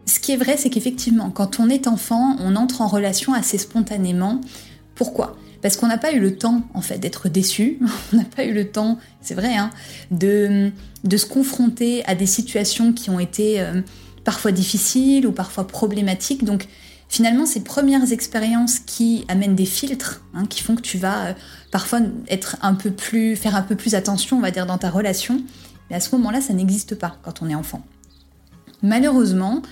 Ce 0.06 0.20
qui 0.20 0.32
est 0.32 0.36
vrai, 0.36 0.56
c'est 0.56 0.70
qu'effectivement, 0.70 1.30
quand 1.30 1.60
on 1.60 1.68
est 1.68 1.86
enfant, 1.86 2.36
on 2.40 2.56
entre 2.56 2.80
en 2.80 2.88
relation 2.88 3.34
assez 3.34 3.58
spontanément. 3.58 4.40
Pourquoi? 4.94 5.36
Parce 5.62 5.76
qu'on 5.76 5.88
n'a 5.88 5.98
pas 5.98 6.12
eu 6.12 6.20
le 6.20 6.36
temps, 6.36 6.62
en 6.74 6.80
fait, 6.80 6.98
d'être 6.98 7.28
déçu. 7.28 7.80
On 8.12 8.16
n'a 8.16 8.24
pas 8.24 8.44
eu 8.44 8.52
le 8.52 8.70
temps, 8.70 8.98
c'est 9.20 9.34
vrai, 9.34 9.56
hein, 9.56 9.70
de, 10.10 10.70
de 11.02 11.16
se 11.16 11.26
confronter 11.26 12.04
à 12.04 12.14
des 12.14 12.26
situations 12.26 12.92
qui 12.92 13.10
ont 13.10 13.18
été 13.18 13.60
euh, 13.60 13.80
parfois 14.22 14.52
difficiles 14.52 15.26
ou 15.26 15.32
parfois 15.32 15.66
problématiques. 15.66 16.44
Donc, 16.44 16.68
finalement, 17.08 17.46
ces 17.46 17.60
premières 17.60 18.12
expériences 18.12 18.78
qui 18.78 19.24
amènent 19.28 19.54
des 19.54 19.66
filtres, 19.66 20.22
hein, 20.34 20.46
qui 20.46 20.62
font 20.62 20.76
que 20.76 20.82
tu 20.82 20.98
vas 20.98 21.26
euh, 21.26 21.32
parfois 21.70 22.00
être 22.28 22.56
un 22.62 22.74
peu 22.74 22.90
plus, 22.90 23.36
faire 23.36 23.56
un 23.56 23.62
peu 23.62 23.76
plus 23.76 23.94
attention, 23.94 24.38
on 24.38 24.40
va 24.40 24.50
dire, 24.50 24.66
dans 24.66 24.78
ta 24.78 24.90
relation. 24.90 25.42
À 25.90 26.00
ce 26.00 26.14
moment-là, 26.16 26.40
ça 26.40 26.52
n'existe 26.52 26.96
pas 26.96 27.16
quand 27.22 27.42
on 27.42 27.48
est 27.48 27.54
enfant. 27.54 27.84
Malheureusement, 28.82 29.62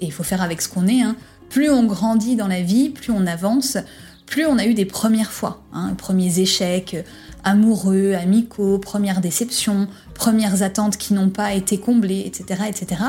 et 0.00 0.06
il 0.06 0.12
faut 0.12 0.22
faire 0.22 0.42
avec 0.42 0.60
ce 0.60 0.68
qu'on 0.68 0.86
est, 0.86 1.02
hein, 1.02 1.16
plus 1.48 1.70
on 1.70 1.84
grandit 1.84 2.36
dans 2.36 2.48
la 2.48 2.62
vie, 2.62 2.90
plus 2.90 3.12
on 3.12 3.26
avance, 3.26 3.78
plus 4.26 4.46
on 4.46 4.58
a 4.58 4.66
eu 4.66 4.74
des 4.74 4.84
premières 4.84 5.32
fois, 5.32 5.62
hein, 5.72 5.94
premiers 5.96 6.40
échecs 6.40 6.96
amoureux, 7.44 8.14
amicaux, 8.14 8.78
premières 8.78 9.20
déceptions, 9.20 9.88
premières 10.14 10.62
attentes 10.62 10.96
qui 10.96 11.14
n'ont 11.14 11.28
pas 11.28 11.54
été 11.54 11.78
comblées, 11.78 12.22
etc., 12.24 12.62
etc. 12.68 13.02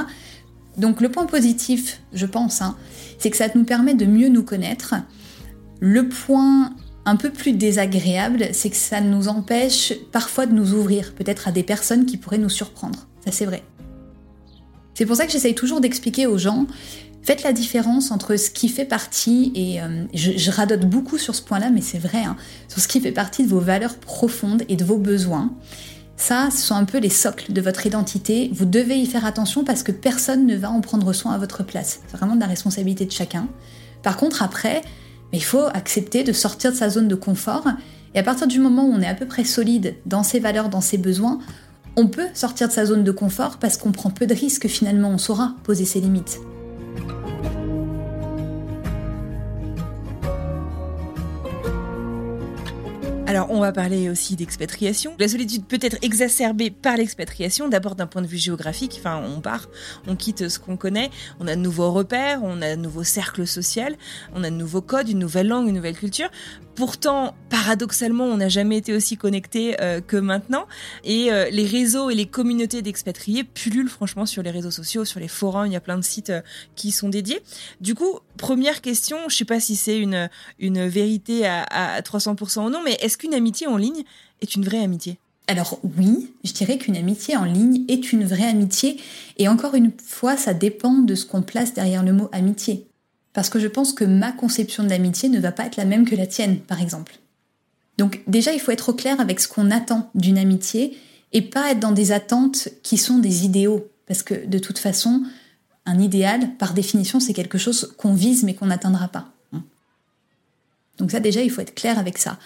Donc 0.77 1.01
le 1.01 1.09
point 1.09 1.25
positif, 1.25 2.01
je 2.13 2.25
pense, 2.25 2.61
hein, 2.61 2.75
c'est 3.19 3.29
que 3.29 3.37
ça 3.37 3.47
nous 3.53 3.63
permet 3.63 3.93
de 3.93 4.05
mieux 4.05 4.29
nous 4.29 4.43
connaître. 4.43 4.95
Le 5.79 6.07
point 6.07 6.71
un 7.05 7.15
peu 7.15 7.29
plus 7.29 7.51
désagréable, 7.51 8.47
c'est 8.53 8.69
que 8.69 8.75
ça 8.75 9.01
nous 9.01 9.27
empêche 9.27 9.93
parfois 10.11 10.45
de 10.45 10.53
nous 10.53 10.73
ouvrir, 10.73 11.13
peut-être 11.13 11.47
à 11.47 11.51
des 11.51 11.63
personnes 11.63 12.05
qui 12.05 12.17
pourraient 12.17 12.37
nous 12.37 12.49
surprendre. 12.49 13.07
Ça 13.25 13.31
c'est 13.31 13.45
vrai. 13.45 13.63
C'est 14.93 15.05
pour 15.05 15.15
ça 15.15 15.25
que 15.25 15.31
j'essaye 15.31 15.55
toujours 15.55 15.81
d'expliquer 15.81 16.27
aux 16.27 16.37
gens, 16.37 16.67
faites 17.23 17.43
la 17.43 17.53
différence 17.53 18.11
entre 18.11 18.35
ce 18.35 18.49
qui 18.49 18.69
fait 18.69 18.85
partie, 18.85 19.51
et 19.55 19.81
euh, 19.81 20.05
je, 20.13 20.51
radote 20.51 20.85
beaucoup 20.85 21.17
sur 21.17 21.35
ce 21.35 21.41
point-là, 21.41 21.71
mais 21.71 21.81
c'est 21.81 21.97
vrai, 21.97 22.19
hein, 22.19 22.37
sur 22.67 22.79
ce 22.79 22.87
qui 22.87 23.01
fait 23.01 23.11
partie 23.11 23.43
de 23.43 23.49
vos 23.49 23.59
valeurs 23.59 23.95
profondes 23.95 24.63
et 24.69 24.75
de 24.75 24.83
vos 24.83 24.97
besoins, 24.97 25.51
ça, 26.15 26.49
ce 26.51 26.57
sont 26.57 26.75
un 26.75 26.85
peu 26.85 26.99
les 26.99 27.09
socles 27.09 27.51
de 27.51 27.61
votre 27.61 27.85
identité. 27.85 28.49
Vous 28.53 28.65
devez 28.65 28.97
y 28.97 29.05
faire 29.05 29.25
attention 29.25 29.63
parce 29.63 29.83
que 29.83 29.91
personne 29.91 30.45
ne 30.45 30.55
va 30.55 30.69
en 30.69 30.81
prendre 30.81 31.11
soin 31.11 31.33
à 31.33 31.37
votre 31.37 31.63
place. 31.63 32.01
C'est 32.07 32.17
vraiment 32.17 32.35
de 32.35 32.39
la 32.39 32.47
responsabilité 32.47 33.05
de 33.05 33.11
chacun. 33.11 33.47
Par 34.03 34.17
contre, 34.17 34.43
après, 34.43 34.81
il 35.31 35.43
faut 35.43 35.65
accepter 35.73 36.23
de 36.23 36.31
sortir 36.31 36.71
de 36.71 36.77
sa 36.77 36.89
zone 36.89 37.07
de 37.07 37.15
confort. 37.15 37.67
Et 38.13 38.19
à 38.19 38.23
partir 38.23 38.47
du 38.47 38.59
moment 38.59 38.85
où 38.85 38.93
on 38.93 39.01
est 39.01 39.07
à 39.07 39.15
peu 39.15 39.25
près 39.25 39.43
solide 39.43 39.95
dans 40.05 40.23
ses 40.23 40.39
valeurs, 40.39 40.69
dans 40.69 40.81
ses 40.81 40.97
besoins, 40.97 41.39
on 41.95 42.07
peut 42.07 42.27
sortir 42.33 42.67
de 42.67 42.73
sa 42.73 42.85
zone 42.85 43.03
de 43.03 43.11
confort 43.11 43.57
parce 43.57 43.77
qu'on 43.77 43.91
prend 43.91 44.09
peu 44.09 44.27
de 44.27 44.33
risques 44.33 44.67
finalement, 44.67 45.09
on 45.09 45.17
saura 45.17 45.55
poser 45.63 45.85
ses 45.85 45.99
limites. 45.99 46.39
Alors, 53.25 53.49
on 53.51 53.61
va 53.61 53.71
parler 53.71 54.09
aussi 54.09 54.35
d'expatriation. 54.35 55.15
La 55.17 55.29
solitude 55.29 55.65
peut 55.65 55.79
être 55.81 55.97
exacerbée 56.01 56.69
par 56.69 56.97
l'expatriation, 56.97 57.69
d'abord 57.69 57.95
d'un 57.95 58.05
point 58.05 58.21
de 58.21 58.27
vue 58.27 58.37
géographique. 58.37 58.97
Enfin, 58.99 59.23
on 59.25 59.39
part, 59.39 59.69
on 60.07 60.17
quitte 60.17 60.49
ce 60.49 60.59
qu'on 60.59 60.75
connaît, 60.75 61.09
on 61.39 61.47
a 61.47 61.55
de 61.55 61.61
nouveaux 61.61 61.91
repères, 61.91 62.41
on 62.43 62.61
a 62.61 62.75
de 62.75 62.81
nouveaux 62.81 63.05
cercles 63.05 63.47
sociaux, 63.47 63.83
on 64.33 64.43
a 64.43 64.49
de 64.49 64.55
nouveaux 64.55 64.81
codes, 64.81 65.07
une 65.07 65.19
nouvelle 65.19 65.47
langue, 65.47 65.69
une 65.69 65.75
nouvelle 65.75 65.97
culture. 65.97 66.29
Pourtant, 66.75 67.35
paradoxalement, 67.49 68.25
on 68.25 68.37
n'a 68.37 68.49
jamais 68.49 68.77
été 68.77 68.93
aussi 68.93 69.15
connecté 69.15 69.79
euh, 69.79 70.01
que 70.01 70.17
maintenant. 70.17 70.65
Et 71.03 71.31
euh, 71.31 71.49
les 71.51 71.67
réseaux 71.67 72.09
et 72.09 72.15
les 72.15 72.25
communautés 72.25 72.81
d'expatriés 72.81 73.43
pullulent 73.43 73.89
franchement 73.89 74.25
sur 74.25 74.41
les 74.41 74.49
réseaux 74.49 74.71
sociaux, 74.71 75.05
sur 75.05 75.19
les 75.19 75.27
forums. 75.27 75.67
Il 75.67 75.73
y 75.73 75.75
a 75.75 75.81
plein 75.81 75.97
de 75.97 76.03
sites 76.03 76.31
euh, 76.31 76.41
qui 76.75 76.91
sont 76.91 77.09
dédiés. 77.09 77.43
Du 77.79 77.93
coup, 77.93 78.19
première 78.37 78.81
question, 78.81 79.17
je 79.29 79.35
sais 79.35 79.45
pas 79.45 79.59
si 79.59 79.75
c'est 79.75 79.99
une, 79.99 80.29
une 80.57 80.87
vérité 80.87 81.45
à, 81.45 81.61
à 81.61 82.01
300% 82.01 82.65
ou 82.65 82.69
non, 82.71 82.81
mais 82.83 82.97
est-ce 83.13 83.19
qu'une 83.19 83.35
amitié 83.35 83.67
en 83.67 83.77
ligne 83.77 84.05
est 84.41 84.55
une 84.55 84.65
vraie 84.65 84.81
amitié? 84.81 85.19
Alors 85.45 85.79
oui, 85.99 86.33
je 86.43 86.51
dirais 86.51 86.79
qu'une 86.79 86.97
amitié 86.97 87.37
en 87.37 87.43
ligne 87.43 87.85
est 87.87 88.11
une 88.11 88.25
vraie 88.25 88.47
amitié, 88.47 88.99
et 89.37 89.47
encore 89.47 89.75
une 89.75 89.91
fois, 90.03 90.35
ça 90.35 90.55
dépend 90.55 90.93
de 90.93 91.13
ce 91.13 91.27
qu'on 91.27 91.43
place 91.43 91.75
derrière 91.75 92.01
le 92.01 92.11
mot 92.11 92.27
amitié. 92.31 92.87
Parce 93.33 93.51
que 93.51 93.59
je 93.59 93.67
pense 93.67 93.93
que 93.93 94.03
ma 94.03 94.31
conception 94.31 94.83
de 94.83 94.89
l'amitié 94.89 95.29
ne 95.29 95.39
va 95.39 95.51
pas 95.51 95.67
être 95.67 95.75
la 95.75 95.85
même 95.85 96.09
que 96.09 96.15
la 96.15 96.25
tienne, 96.25 96.57
par 96.57 96.81
exemple. 96.81 97.19
Donc 97.99 98.23
déjà, 98.25 98.51
il 98.51 98.59
faut 98.59 98.71
être 98.71 98.89
au 98.89 98.93
clair 98.93 99.21
avec 99.21 99.39
ce 99.39 99.47
qu'on 99.47 99.69
attend 99.69 100.09
d'une 100.15 100.39
amitié 100.39 100.97
et 101.33 101.43
pas 101.43 101.69
être 101.69 101.79
dans 101.79 101.91
des 101.91 102.13
attentes 102.13 102.69
qui 102.81 102.97
sont 102.97 103.19
des 103.19 103.45
idéaux. 103.45 103.91
Parce 104.07 104.23
que 104.23 104.47
de 104.47 104.57
toute 104.57 104.79
façon, 104.79 105.21
un 105.85 105.99
idéal, 105.99 106.55
par 106.57 106.73
définition, 106.73 107.19
c'est 107.19 107.33
quelque 107.33 107.59
chose 107.59 107.93
qu'on 107.95 108.15
vise 108.15 108.41
mais 108.41 108.55
qu'on 108.55 108.65
n'atteindra 108.65 109.07
pas. 109.07 109.29
Donc 110.97 111.11
ça, 111.11 111.19
déjà, 111.19 111.41
il 111.41 111.49
faut 111.49 111.61
être 111.61 111.75
clair 111.75 111.97
avec 111.99 112.17
ça. 112.17 112.37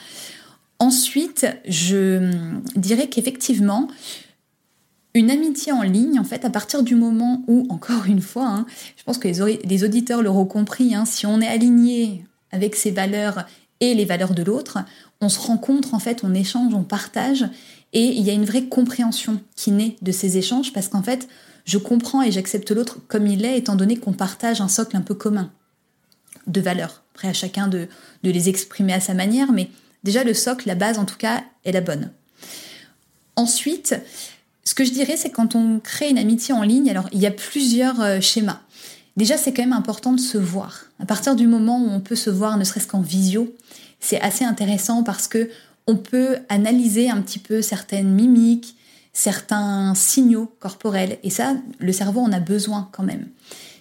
Ensuite, 0.79 1.47
je 1.67 2.31
dirais 2.75 3.07
qu'effectivement, 3.07 3.87
une 5.17 5.31
amitié 5.31 5.71
en 5.71 5.81
ligne, 5.81 6.19
en 6.19 6.23
fait, 6.23 6.45
à 6.45 6.49
partir 6.49 6.83
du 6.83 6.95
moment 6.95 7.43
où, 7.47 7.65
encore 7.69 8.05
une 8.05 8.21
fois, 8.21 8.47
hein, 8.47 8.65
je 8.95 9.03
pense 9.03 9.17
que 9.17 9.27
les, 9.27 9.83
auditeurs 9.83 10.21
l'auront 10.21 10.45
compris, 10.45 10.93
hein, 10.93 11.05
si 11.05 11.25
on 11.25 11.41
est 11.41 11.47
aligné 11.47 12.23
avec 12.51 12.75
ses 12.75 12.91
valeurs 12.91 13.45
et 13.79 13.95
les 13.95 14.05
valeurs 14.05 14.35
de 14.35 14.43
l'autre, 14.43 14.79
on 15.19 15.29
se 15.29 15.39
rencontre, 15.39 15.95
en 15.95 15.99
fait, 15.99 16.23
on 16.23 16.33
échange, 16.33 16.73
on 16.75 16.83
partage, 16.83 17.45
et 17.93 18.03
il 18.03 18.21
y 18.21 18.29
a 18.29 18.33
une 18.33 18.45
vraie 18.45 18.65
compréhension 18.65 19.41
qui 19.55 19.71
naît 19.71 19.95
de 20.03 20.11
ces 20.11 20.37
échanges, 20.37 20.73
parce 20.73 20.87
qu'en 20.87 21.01
fait, 21.01 21.27
je 21.65 21.79
comprends 21.79 22.21
et 22.21 22.31
j'accepte 22.31 22.69
l'autre 22.71 22.99
comme 23.07 23.25
il 23.25 23.43
est, 23.43 23.57
étant 23.57 23.75
donné 23.75 23.97
qu'on 23.97 24.13
partage 24.13 24.61
un 24.61 24.67
socle 24.67 24.95
un 24.95 25.01
peu 25.01 25.15
commun 25.15 25.51
de 26.45 26.61
valeurs. 26.61 27.03
Après, 27.13 27.27
à 27.27 27.33
chacun 27.33 27.67
de, 27.67 27.87
de 28.23 28.31
les 28.31 28.47
exprimer 28.47 28.93
à 28.93 28.99
sa 28.99 29.15
manière, 29.15 29.51
mais 29.51 29.69
déjà, 30.07 30.23
le 30.23 30.33
socle, 30.33 30.67
la 30.67 30.75
base, 30.75 30.97
en 30.99 31.05
tout 31.05 31.17
cas, 31.17 31.43
est 31.65 31.73
la 31.73 31.81
bonne. 31.81 32.11
Ensuite, 33.35 33.93
ce 34.63 34.73
que 34.73 34.85
je 34.85 34.91
dirais, 34.91 35.17
c'est 35.17 35.29
quand 35.29 35.53
on 35.53 35.79
crée 35.79 36.09
une 36.09 36.17
amitié 36.17 36.53
en 36.53 36.63
ligne, 36.63 36.89
alors 36.89 37.09
il 37.11 37.19
y 37.19 37.25
a 37.27 37.31
plusieurs 37.31 37.99
euh, 37.99 38.21
schémas. 38.21 38.61
Déjà, 39.17 39.35
c'est 39.37 39.51
quand 39.51 39.63
même 39.63 39.73
important 39.73 40.13
de 40.13 40.19
se 40.19 40.37
voir. 40.37 40.85
À 41.01 41.05
partir 41.05 41.35
du 41.35 41.45
moment 41.45 41.77
où 41.77 41.89
on 41.89 41.99
peut 41.99 42.15
se 42.15 42.29
voir, 42.29 42.57
ne 42.57 42.63
serait-ce 42.63 42.87
qu'en 42.87 43.01
visio, 43.01 43.53
c'est 43.99 44.21
assez 44.21 44.45
intéressant 44.45 45.03
parce 45.03 45.27
que 45.27 45.49
on 45.87 45.97
peut 45.97 46.37
analyser 46.47 47.09
un 47.09 47.21
petit 47.21 47.39
peu 47.39 47.61
certaines 47.61 48.13
mimiques, 48.13 48.77
certains 49.11 49.93
signaux 49.93 50.53
corporels. 50.59 51.17
Et 51.23 51.29
ça, 51.29 51.55
le 51.79 51.91
cerveau 51.91 52.21
en 52.21 52.31
a 52.31 52.39
besoin 52.39 52.89
quand 52.93 53.03
même. 53.03 53.27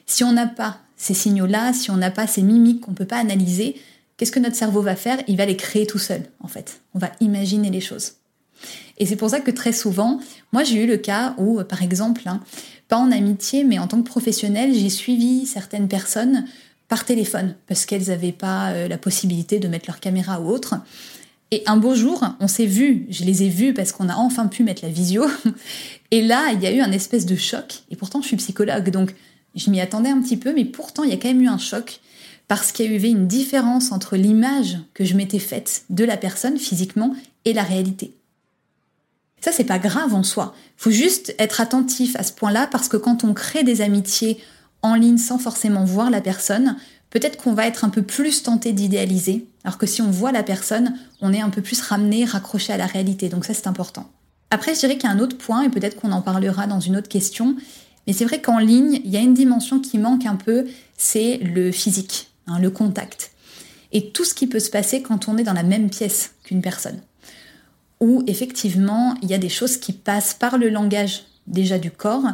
Si 0.06 0.24
on 0.24 0.32
n'a 0.32 0.48
pas 0.48 0.78
ces 0.96 1.14
signaux-là, 1.14 1.72
si 1.72 1.90
on 1.90 1.96
n'a 1.96 2.10
pas 2.10 2.26
ces 2.26 2.42
mimiques 2.42 2.80
qu'on 2.80 2.92
ne 2.92 2.96
peut 2.96 3.04
pas 3.04 3.18
analyser, 3.18 3.80
qu'est-ce 4.16 4.32
que 4.32 4.40
notre 4.40 4.56
cerveau 4.56 4.82
va 4.82 4.96
faire? 4.96 5.18
Il 5.28 5.36
va 5.36 5.46
les 5.46 5.56
créer 5.56 5.86
tout 5.86 5.98
seul, 5.98 6.22
en 6.40 6.48
fait. 6.48 6.80
On 6.94 6.98
va 6.98 7.12
imaginer 7.20 7.70
les 7.70 7.80
choses. 7.80 8.12
Et 8.98 9.06
c'est 9.06 9.16
pour 9.16 9.30
ça 9.30 9.40
que 9.40 9.50
très 9.50 9.72
souvent, 9.72 10.20
moi 10.52 10.64
j'ai 10.64 10.82
eu 10.82 10.86
le 10.86 10.96
cas 10.96 11.34
où, 11.38 11.62
par 11.64 11.82
exemple, 11.82 12.22
hein, 12.26 12.40
pas 12.88 12.96
en 12.96 13.12
amitié, 13.12 13.64
mais 13.64 13.78
en 13.78 13.86
tant 13.86 14.00
que 14.00 14.08
professionnel, 14.08 14.72
j'ai 14.74 14.88
suivi 14.88 15.46
certaines 15.46 15.88
personnes 15.88 16.46
par 16.88 17.04
téléphone 17.04 17.54
parce 17.66 17.84
qu'elles 17.84 18.08
n'avaient 18.08 18.32
pas 18.32 18.70
euh, 18.70 18.88
la 18.88 18.98
possibilité 18.98 19.58
de 19.58 19.68
mettre 19.68 19.86
leur 19.88 20.00
caméra 20.00 20.40
ou 20.40 20.48
autre. 20.48 20.76
Et 21.50 21.62
un 21.66 21.76
beau 21.76 21.94
jour, 21.94 22.24
on 22.40 22.48
s'est 22.48 22.66
vu, 22.66 23.06
je 23.10 23.24
les 23.24 23.44
ai 23.44 23.48
vus 23.48 23.74
parce 23.74 23.92
qu'on 23.92 24.08
a 24.08 24.16
enfin 24.16 24.46
pu 24.46 24.64
mettre 24.64 24.82
la 24.82 24.90
visio. 24.90 25.26
Et 26.10 26.22
là, 26.22 26.52
il 26.52 26.62
y 26.62 26.66
a 26.66 26.72
eu 26.72 26.80
un 26.80 26.92
espèce 26.92 27.26
de 27.26 27.36
choc. 27.36 27.82
Et 27.90 27.96
pourtant, 27.96 28.20
je 28.20 28.28
suis 28.28 28.36
psychologue, 28.36 28.90
donc 28.90 29.14
je 29.54 29.70
m'y 29.70 29.80
attendais 29.80 30.10
un 30.10 30.20
petit 30.20 30.36
peu, 30.36 30.52
mais 30.52 30.64
pourtant, 30.64 31.04
il 31.04 31.10
y 31.10 31.12
a 31.12 31.16
quand 31.16 31.28
même 31.28 31.42
eu 31.42 31.48
un 31.48 31.58
choc 31.58 32.00
parce 32.48 32.72
qu'il 32.72 32.90
y 32.90 32.94
a 32.94 32.98
eu 32.98 33.02
une 33.02 33.26
différence 33.26 33.92
entre 33.92 34.16
l'image 34.16 34.78
que 34.94 35.04
je 35.04 35.14
m'étais 35.14 35.38
faite 35.38 35.84
de 35.90 36.04
la 36.04 36.16
personne 36.16 36.58
physiquement 36.58 37.14
et 37.44 37.52
la 37.52 37.62
réalité. 37.62 38.14
Ça, 39.40 39.52
c'est 39.52 39.64
pas 39.64 39.78
grave 39.78 40.14
en 40.14 40.22
soi. 40.22 40.54
Faut 40.76 40.90
juste 40.90 41.34
être 41.38 41.60
attentif 41.60 42.16
à 42.16 42.22
ce 42.22 42.32
point-là 42.32 42.68
parce 42.70 42.88
que 42.88 42.96
quand 42.96 43.24
on 43.24 43.34
crée 43.34 43.64
des 43.64 43.80
amitiés 43.80 44.38
en 44.82 44.94
ligne 44.94 45.18
sans 45.18 45.38
forcément 45.38 45.84
voir 45.84 46.10
la 46.10 46.20
personne, 46.20 46.76
peut-être 47.10 47.36
qu'on 47.36 47.52
va 47.52 47.66
être 47.66 47.84
un 47.84 47.88
peu 47.88 48.02
plus 48.02 48.42
tenté 48.42 48.72
d'idéaliser, 48.72 49.46
alors 49.64 49.78
que 49.78 49.86
si 49.86 50.02
on 50.02 50.10
voit 50.10 50.32
la 50.32 50.42
personne, 50.42 50.94
on 51.20 51.32
est 51.32 51.40
un 51.40 51.50
peu 51.50 51.62
plus 51.62 51.80
ramené, 51.80 52.24
raccroché 52.24 52.72
à 52.72 52.76
la 52.76 52.86
réalité. 52.86 53.28
Donc 53.28 53.44
ça, 53.44 53.54
c'est 53.54 53.66
important. 53.66 54.10
Après, 54.50 54.74
je 54.74 54.80
dirais 54.80 54.94
qu'il 54.94 55.08
y 55.08 55.12
a 55.12 55.14
un 55.14 55.18
autre 55.18 55.36
point, 55.36 55.62
et 55.62 55.68
peut-être 55.68 55.96
qu'on 55.96 56.12
en 56.12 56.22
parlera 56.22 56.66
dans 56.66 56.80
une 56.80 56.96
autre 56.96 57.08
question, 57.08 57.56
mais 58.06 58.12
c'est 58.12 58.24
vrai 58.24 58.40
qu'en 58.40 58.58
ligne, 58.58 59.00
il 59.04 59.10
y 59.10 59.16
a 59.16 59.20
une 59.20 59.34
dimension 59.34 59.80
qui 59.80 59.98
manque 59.98 60.26
un 60.26 60.36
peu, 60.36 60.66
c'est 60.96 61.38
le 61.38 61.72
physique, 61.72 62.30
hein, 62.46 62.58
le 62.58 62.70
contact. 62.70 63.32
Et 63.92 64.10
tout 64.10 64.24
ce 64.24 64.34
qui 64.34 64.46
peut 64.46 64.60
se 64.60 64.70
passer 64.70 65.02
quand 65.02 65.28
on 65.28 65.38
est 65.38 65.44
dans 65.44 65.52
la 65.52 65.62
même 65.62 65.90
pièce 65.90 66.34
qu'une 66.44 66.62
personne. 66.62 67.00
Où 68.00 68.22
effectivement, 68.26 69.14
il 69.22 69.30
y 69.30 69.34
a 69.34 69.38
des 69.38 69.48
choses 69.48 69.76
qui 69.78 69.92
passent 69.92 70.34
par 70.34 70.58
le 70.58 70.68
langage 70.68 71.24
déjà 71.46 71.78
du 71.78 71.90
corps, 71.90 72.24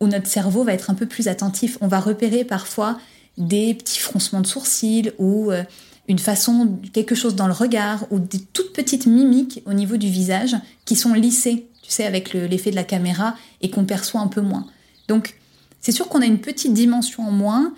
où 0.00 0.06
notre 0.08 0.26
cerveau 0.26 0.64
va 0.64 0.72
être 0.72 0.90
un 0.90 0.94
peu 0.94 1.06
plus 1.06 1.28
attentif. 1.28 1.78
On 1.80 1.86
va 1.86 2.00
repérer 2.00 2.44
parfois 2.44 2.98
des 3.38 3.74
petits 3.74 4.00
froncements 4.00 4.40
de 4.40 4.46
sourcils 4.46 5.12
ou 5.18 5.52
euh, 5.52 5.62
une 6.08 6.18
façon, 6.18 6.78
quelque 6.92 7.14
chose 7.14 7.36
dans 7.36 7.46
le 7.46 7.52
regard 7.52 8.06
ou 8.10 8.18
des 8.18 8.40
toutes 8.40 8.72
petites 8.72 9.06
mimiques 9.06 9.62
au 9.66 9.72
niveau 9.72 9.96
du 9.96 10.08
visage 10.08 10.56
qui 10.84 10.96
sont 10.96 11.14
lissées, 11.14 11.68
tu 11.82 11.90
sais, 11.90 12.04
avec 12.04 12.32
l'effet 12.34 12.70
de 12.70 12.76
la 12.76 12.84
caméra 12.84 13.36
et 13.60 13.70
qu'on 13.70 13.84
perçoit 13.84 14.20
un 14.20 14.26
peu 14.26 14.40
moins. 14.40 14.66
Donc, 15.08 15.36
c'est 15.80 15.92
sûr 15.92 16.08
qu'on 16.08 16.20
a 16.20 16.26
une 16.26 16.40
petite 16.40 16.74
dimension 16.74 17.26
en 17.26 17.30
moins 17.30 17.74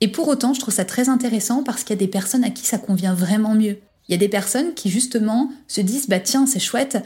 et 0.00 0.08
pour 0.08 0.28
autant, 0.28 0.54
je 0.54 0.60
trouve 0.60 0.74
ça 0.74 0.84
très 0.84 1.08
intéressant 1.08 1.62
parce 1.62 1.82
qu'il 1.82 1.94
y 1.94 1.98
a 1.98 2.04
des 2.04 2.08
personnes 2.08 2.44
à 2.44 2.50
qui 2.50 2.64
ça 2.64 2.78
convient 2.78 3.14
vraiment 3.14 3.54
mieux. 3.54 3.78
Il 4.08 4.12
y 4.12 4.14
a 4.14 4.18
des 4.18 4.28
personnes 4.28 4.74
qui 4.74 4.90
justement 4.90 5.50
se 5.66 5.80
disent 5.80 6.08
bah 6.08 6.20
tiens, 6.20 6.46
c'est 6.46 6.60
chouette, 6.60 6.98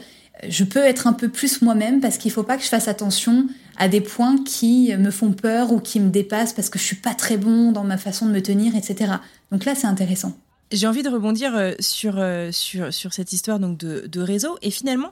je 0.47 0.63
peux 0.63 0.79
être 0.79 1.07
un 1.07 1.13
peu 1.13 1.29
plus 1.29 1.61
moi-même 1.61 2.01
parce 2.01 2.17
qu'il 2.17 2.31
faut 2.31 2.43
pas 2.43 2.57
que 2.57 2.63
je 2.63 2.69
fasse 2.69 2.87
attention 2.87 3.47
à 3.77 3.87
des 3.87 4.01
points 4.01 4.37
qui 4.43 4.95
me 4.95 5.11
font 5.11 5.31
peur 5.31 5.71
ou 5.71 5.79
qui 5.79 5.99
me 5.99 6.09
dépassent 6.09 6.53
parce 6.53 6.69
que 6.69 6.79
je 6.79 6.83
suis 6.83 6.95
pas 6.95 7.13
très 7.13 7.37
bon 7.37 7.71
dans 7.71 7.83
ma 7.83 7.97
façon 7.97 8.25
de 8.25 8.31
me 8.31 8.41
tenir, 8.41 8.75
etc. 8.75 9.13
Donc 9.51 9.65
là, 9.65 9.75
c'est 9.75 9.87
intéressant. 9.87 10.37
J'ai 10.71 10.87
envie 10.87 11.03
de 11.03 11.09
rebondir 11.09 11.55
euh, 11.55 11.73
sur, 11.79 12.15
euh, 12.17 12.51
sur, 12.51 12.91
sur 12.93 13.13
cette 13.13 13.31
histoire 13.31 13.59
donc 13.59 13.77
de 13.77 14.21
réseau. 14.21 14.57
Et 14.61 14.71
finalement, 14.71 15.11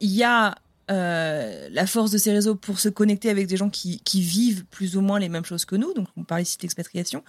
il 0.00 0.10
y 0.10 0.24
a 0.24 0.54
euh, 0.90 1.68
la 1.70 1.86
force 1.86 2.10
de 2.10 2.18
ces 2.18 2.32
réseaux 2.32 2.54
pour 2.54 2.80
se 2.80 2.88
connecter 2.88 3.30
avec 3.30 3.46
des 3.46 3.56
gens 3.56 3.70
qui, 3.70 4.00
qui, 4.00 4.20
vivent 4.20 4.64
plus 4.66 4.96
ou 4.96 5.00
moins 5.00 5.18
les 5.18 5.28
mêmes 5.28 5.44
choses 5.44 5.64
que 5.64 5.76
nous. 5.76 5.92
Donc, 5.94 6.08
on 6.16 6.24
parle 6.24 6.42
ici 6.42 6.58
d'expatriation. 6.58 7.22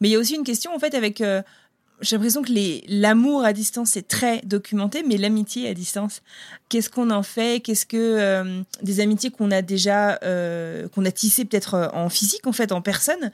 Mais 0.00 0.08
il 0.08 0.12
y 0.12 0.16
a 0.16 0.18
aussi 0.18 0.34
une 0.34 0.44
question, 0.44 0.74
en 0.74 0.78
fait, 0.78 0.94
avec 0.94 1.22
j'ai 2.00 2.16
l'impression 2.16 2.42
que 2.42 2.52
l'amour 2.88 3.44
à 3.44 3.52
distance 3.52 3.90
c'est 3.90 4.06
très 4.06 4.40
documenté, 4.42 5.02
mais 5.06 5.16
l'amitié 5.16 5.68
à 5.68 5.74
distance, 5.74 6.22
qu'est-ce 6.68 6.90
qu'on 6.90 7.10
en 7.10 7.22
fait? 7.22 7.60
Qu'est-ce 7.60 7.86
que 7.86 7.96
euh, 7.96 8.62
des 8.82 9.00
amitiés 9.00 9.30
qu'on 9.30 9.50
a 9.50 9.62
déjà, 9.62 10.18
euh, 10.22 10.88
qu'on 10.88 11.04
a 11.04 11.10
tissées 11.10 11.44
peut-être 11.44 11.74
euh, 11.74 11.88
en 11.92 12.08
physique 12.08 12.46
en 12.46 12.52
fait, 12.52 12.72
en 12.72 12.82
personne, 12.82 13.30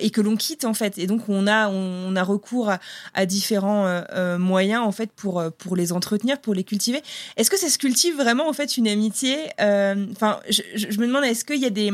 et 0.00 0.10
que 0.10 0.20
l'on 0.20 0.36
quitte 0.36 0.64
en 0.64 0.74
fait, 0.74 0.98
et 0.98 1.06
donc 1.06 1.28
on 1.28 1.46
a 1.46 1.68
on, 1.68 2.16
a 2.16 2.22
recours 2.22 2.72
à, 3.14 3.26
différents 3.26 4.02
moyens 4.38 4.82
en 4.82 4.92
fait 4.92 5.10
pour 5.12 5.42
pour 5.58 5.76
les 5.76 5.92
entretenir, 5.92 6.40
pour 6.40 6.54
les 6.54 6.64
cultiver. 6.64 7.02
Est-ce 7.36 7.50
que 7.50 7.58
ça 7.58 7.68
se 7.68 7.78
cultive 7.78 8.16
vraiment 8.16 8.48
en 8.48 8.52
fait 8.52 8.76
une 8.76 8.88
amitié? 8.88 9.36
Enfin, 9.58 10.40
je, 10.48 10.62
je, 10.74 10.98
me 10.98 11.06
demande 11.06 11.24
est-ce 11.24 11.44
qu'il 11.44 11.60
y 11.60 11.66
a 11.66 11.70
des 11.70 11.90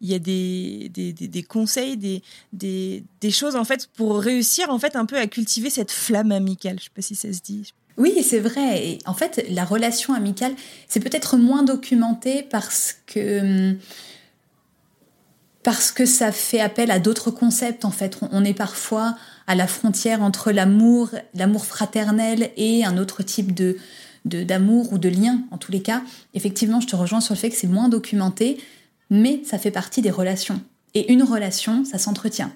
il 0.00 0.10
y 0.10 0.14
a 0.14 0.18
des, 0.18 0.90
des, 0.92 1.12
des, 1.12 1.42
conseils, 1.42 1.96
des, 1.96 2.22
des, 2.52 3.30
choses 3.30 3.56
en 3.56 3.64
fait 3.64 3.88
pour 3.94 4.18
réussir 4.18 4.70
en 4.70 4.78
fait 4.78 4.96
un 4.96 5.04
peu 5.04 5.16
à 5.16 5.26
cultiver 5.26 5.70
cette 5.70 5.90
flamme 5.90 6.32
amicale. 6.32 6.78
Je 6.78 6.84
sais 6.84 6.90
pas 6.94 7.02
si 7.02 7.14
ça 7.14 7.32
se 7.32 7.40
dit. 7.40 7.74
Oui, 7.98 8.22
c'est 8.22 8.38
vrai. 8.38 8.86
Et 8.86 8.98
en 9.04 9.12
fait, 9.12 9.44
la 9.50 9.64
relation 9.64 10.14
amicale, 10.14 10.54
c'est 10.88 11.00
peut-être 11.00 11.36
moins 11.36 11.62
documenté 11.62 12.42
parce 12.42 12.96
que 13.06 13.76
parce 15.62 15.92
que 15.92 16.06
ça 16.06 16.32
fait 16.32 16.60
appel 16.60 16.90
à 16.90 16.98
d'autres 16.98 17.30
concepts. 17.30 17.84
En 17.84 17.90
fait, 17.90 18.18
on 18.32 18.44
est 18.44 18.54
parfois 18.54 19.16
à 19.46 19.54
la 19.54 19.66
frontière 19.66 20.22
entre 20.22 20.50
l'amour, 20.52 21.10
l'amour 21.34 21.66
fraternel 21.66 22.50
et 22.56 22.84
un 22.84 22.96
autre 22.96 23.22
type 23.22 23.54
de 23.54 23.76
d'amour 24.24 24.92
ou 24.92 24.98
de 24.98 25.08
lien. 25.08 25.40
En 25.50 25.56
tous 25.58 25.72
les 25.72 25.80
cas, 25.80 26.02
effectivement, 26.34 26.80
je 26.80 26.86
te 26.86 26.96
rejoins 26.96 27.20
sur 27.20 27.34
le 27.34 27.38
fait 27.38 27.48
que 27.50 27.56
c'est 27.56 27.66
moins 27.66 27.88
documenté 27.88 28.58
mais 29.10 29.42
ça 29.44 29.58
fait 29.58 29.70
partie 29.70 30.02
des 30.02 30.10
relations. 30.10 30.60
Et 30.94 31.12
une 31.12 31.22
relation, 31.22 31.84
ça 31.84 31.98
s'entretient. 31.98 32.52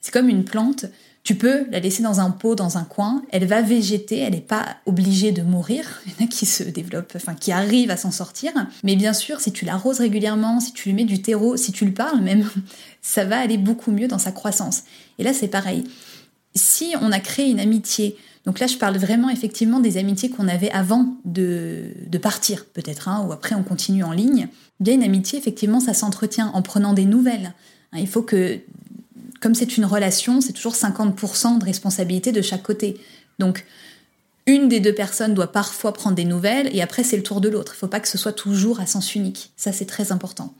C'est 0.00 0.12
comme 0.12 0.28
une 0.28 0.44
plante, 0.44 0.86
tu 1.24 1.36
peux 1.36 1.64
la 1.70 1.80
laisser 1.80 2.02
dans 2.02 2.20
un 2.20 2.30
pot, 2.30 2.54
dans 2.54 2.76
un 2.76 2.84
coin, 2.84 3.22
elle 3.30 3.46
va 3.46 3.62
végéter, 3.62 4.18
elle 4.18 4.34
n'est 4.34 4.42
pas 4.42 4.76
obligée 4.84 5.32
de 5.32 5.40
mourir. 5.40 6.02
Il 6.06 6.12
y 6.12 6.22
en 6.22 6.26
a 6.26 6.28
qui 6.28 6.44
se 6.44 6.62
développent, 6.62 7.14
enfin 7.16 7.34
qui 7.34 7.50
arrivent 7.50 7.90
à 7.90 7.96
s'en 7.96 8.10
sortir. 8.10 8.52
Mais 8.82 8.94
bien 8.94 9.14
sûr, 9.14 9.40
si 9.40 9.50
tu 9.50 9.64
l'arroses 9.64 10.00
régulièrement, 10.00 10.60
si 10.60 10.74
tu 10.74 10.90
lui 10.90 10.94
mets 10.94 11.04
du 11.04 11.22
terreau, 11.22 11.56
si 11.56 11.72
tu 11.72 11.86
le 11.86 11.92
parles 11.92 12.20
même, 12.20 12.48
ça 13.02 13.24
va 13.24 13.38
aller 13.38 13.56
beaucoup 13.56 13.90
mieux 13.90 14.06
dans 14.06 14.18
sa 14.18 14.32
croissance. 14.32 14.84
Et 15.18 15.24
là, 15.24 15.32
c'est 15.32 15.48
pareil. 15.48 15.84
Si 16.54 16.94
on 17.00 17.10
a 17.10 17.20
créé 17.20 17.50
une 17.50 17.58
amitié, 17.58 18.16
donc 18.44 18.58
là, 18.58 18.66
je 18.66 18.76
parle 18.76 18.96
vraiment 18.98 19.30
effectivement 19.30 19.80
des 19.80 19.96
amitiés 19.96 20.28
qu'on 20.28 20.48
avait 20.48 20.70
avant 20.70 21.16
de, 21.24 21.94
partir, 22.20 22.66
peut-être, 22.66 23.08
hein, 23.08 23.24
ou 23.26 23.32
après 23.32 23.54
on 23.54 23.62
continue 23.62 24.04
en 24.04 24.12
ligne. 24.12 24.48
Bien 24.80 24.94
une 24.94 25.02
amitié, 25.02 25.38
effectivement, 25.38 25.80
ça 25.80 25.94
s'entretient 25.94 26.48
en 26.52 26.60
prenant 26.60 26.92
des 26.92 27.06
nouvelles. 27.06 27.54
Hein, 27.92 27.98
il 28.00 28.08
faut 28.08 28.22
que, 28.22 28.58
comme 29.40 29.54
c'est 29.54 29.78
une 29.78 29.86
relation, 29.86 30.42
c'est 30.42 30.52
toujours 30.52 30.74
50% 30.74 31.58
de 31.58 31.64
responsabilité 31.64 32.32
de 32.32 32.42
chaque 32.42 32.62
côté. 32.62 32.98
Donc, 33.38 33.64
une 34.46 34.68
des 34.68 34.80
deux 34.80 34.94
personnes 34.94 35.32
doit 35.32 35.50
parfois 35.50 35.94
prendre 35.94 36.16
des 36.16 36.26
nouvelles 36.26 36.68
et 36.76 36.82
après 36.82 37.02
c'est 37.02 37.16
le 37.16 37.22
tour 37.22 37.40
de 37.40 37.48
l'autre. 37.48 37.72
Il 37.72 37.76
ne 37.76 37.78
faut 37.78 37.88
pas 37.88 38.00
que 38.00 38.08
ce 38.08 38.18
soit 38.18 38.32
toujours 38.32 38.78
à 38.78 38.84
sens 38.84 39.14
unique. 39.14 39.52
Ça, 39.56 39.72
c'est 39.72 39.86
très 39.86 40.12
important. 40.12 40.52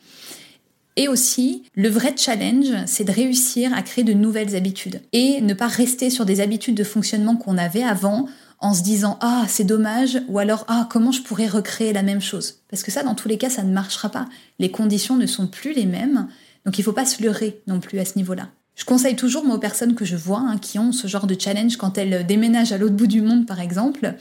Et 0.96 1.08
aussi, 1.08 1.64
le 1.74 1.88
vrai 1.88 2.14
challenge, 2.16 2.72
c'est 2.86 3.04
de 3.04 3.10
réussir 3.10 3.74
à 3.74 3.82
créer 3.82 4.04
de 4.04 4.12
nouvelles 4.12 4.54
habitudes 4.54 5.00
et 5.12 5.40
ne 5.40 5.54
pas 5.54 5.66
rester 5.66 6.08
sur 6.08 6.24
des 6.24 6.40
habitudes 6.40 6.76
de 6.76 6.84
fonctionnement 6.84 7.36
qu'on 7.36 7.58
avait 7.58 7.82
avant 7.82 8.28
en 8.60 8.74
se 8.74 8.82
disant 8.82 9.18
ah 9.20 9.44
c'est 9.48 9.64
dommage 9.64 10.22
ou 10.28 10.38
alors 10.38 10.64
ah 10.68 10.88
comment 10.90 11.10
je 11.10 11.22
pourrais 11.22 11.48
recréer 11.48 11.92
la 11.92 12.02
même 12.02 12.20
chose? 12.20 12.60
Parce 12.70 12.82
que 12.84 12.92
ça 12.92 13.02
dans 13.02 13.16
tous 13.16 13.28
les 13.28 13.38
cas 13.38 13.50
ça 13.50 13.64
ne 13.64 13.72
marchera 13.72 14.08
pas. 14.08 14.26
Les 14.60 14.70
conditions 14.70 15.16
ne 15.16 15.26
sont 15.26 15.48
plus 15.48 15.72
les 15.72 15.86
mêmes 15.86 16.28
donc 16.64 16.78
il 16.78 16.82
faut 16.82 16.92
pas 16.92 17.04
se 17.04 17.22
leurrer 17.22 17.60
non 17.66 17.80
plus 17.80 17.98
à 17.98 18.04
ce 18.04 18.16
niveau-là. 18.16 18.48
Je 18.76 18.84
conseille 18.84 19.16
toujours 19.16 19.44
moi 19.44 19.56
aux 19.56 19.60
personnes 19.60 19.94
que 19.94 20.04
je 20.04 20.16
vois 20.16 20.38
hein, 20.40 20.58
qui 20.58 20.78
ont 20.78 20.92
ce 20.92 21.08
genre 21.08 21.26
de 21.26 21.36
challenge 21.38 21.76
quand 21.76 21.98
elles 21.98 22.24
déménagent 22.24 22.72
à 22.72 22.78
l'autre 22.78 22.94
bout 22.94 23.08
du 23.08 23.20
monde 23.20 23.46
par 23.46 23.60
exemple 23.60 24.14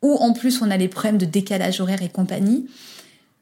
ou 0.00 0.14
en 0.14 0.32
plus 0.32 0.62
on 0.62 0.70
a 0.70 0.76
les 0.76 0.88
problèmes 0.88 1.18
de 1.18 1.26
décalage 1.26 1.80
horaire 1.80 2.02
et 2.02 2.08
compagnie 2.08 2.68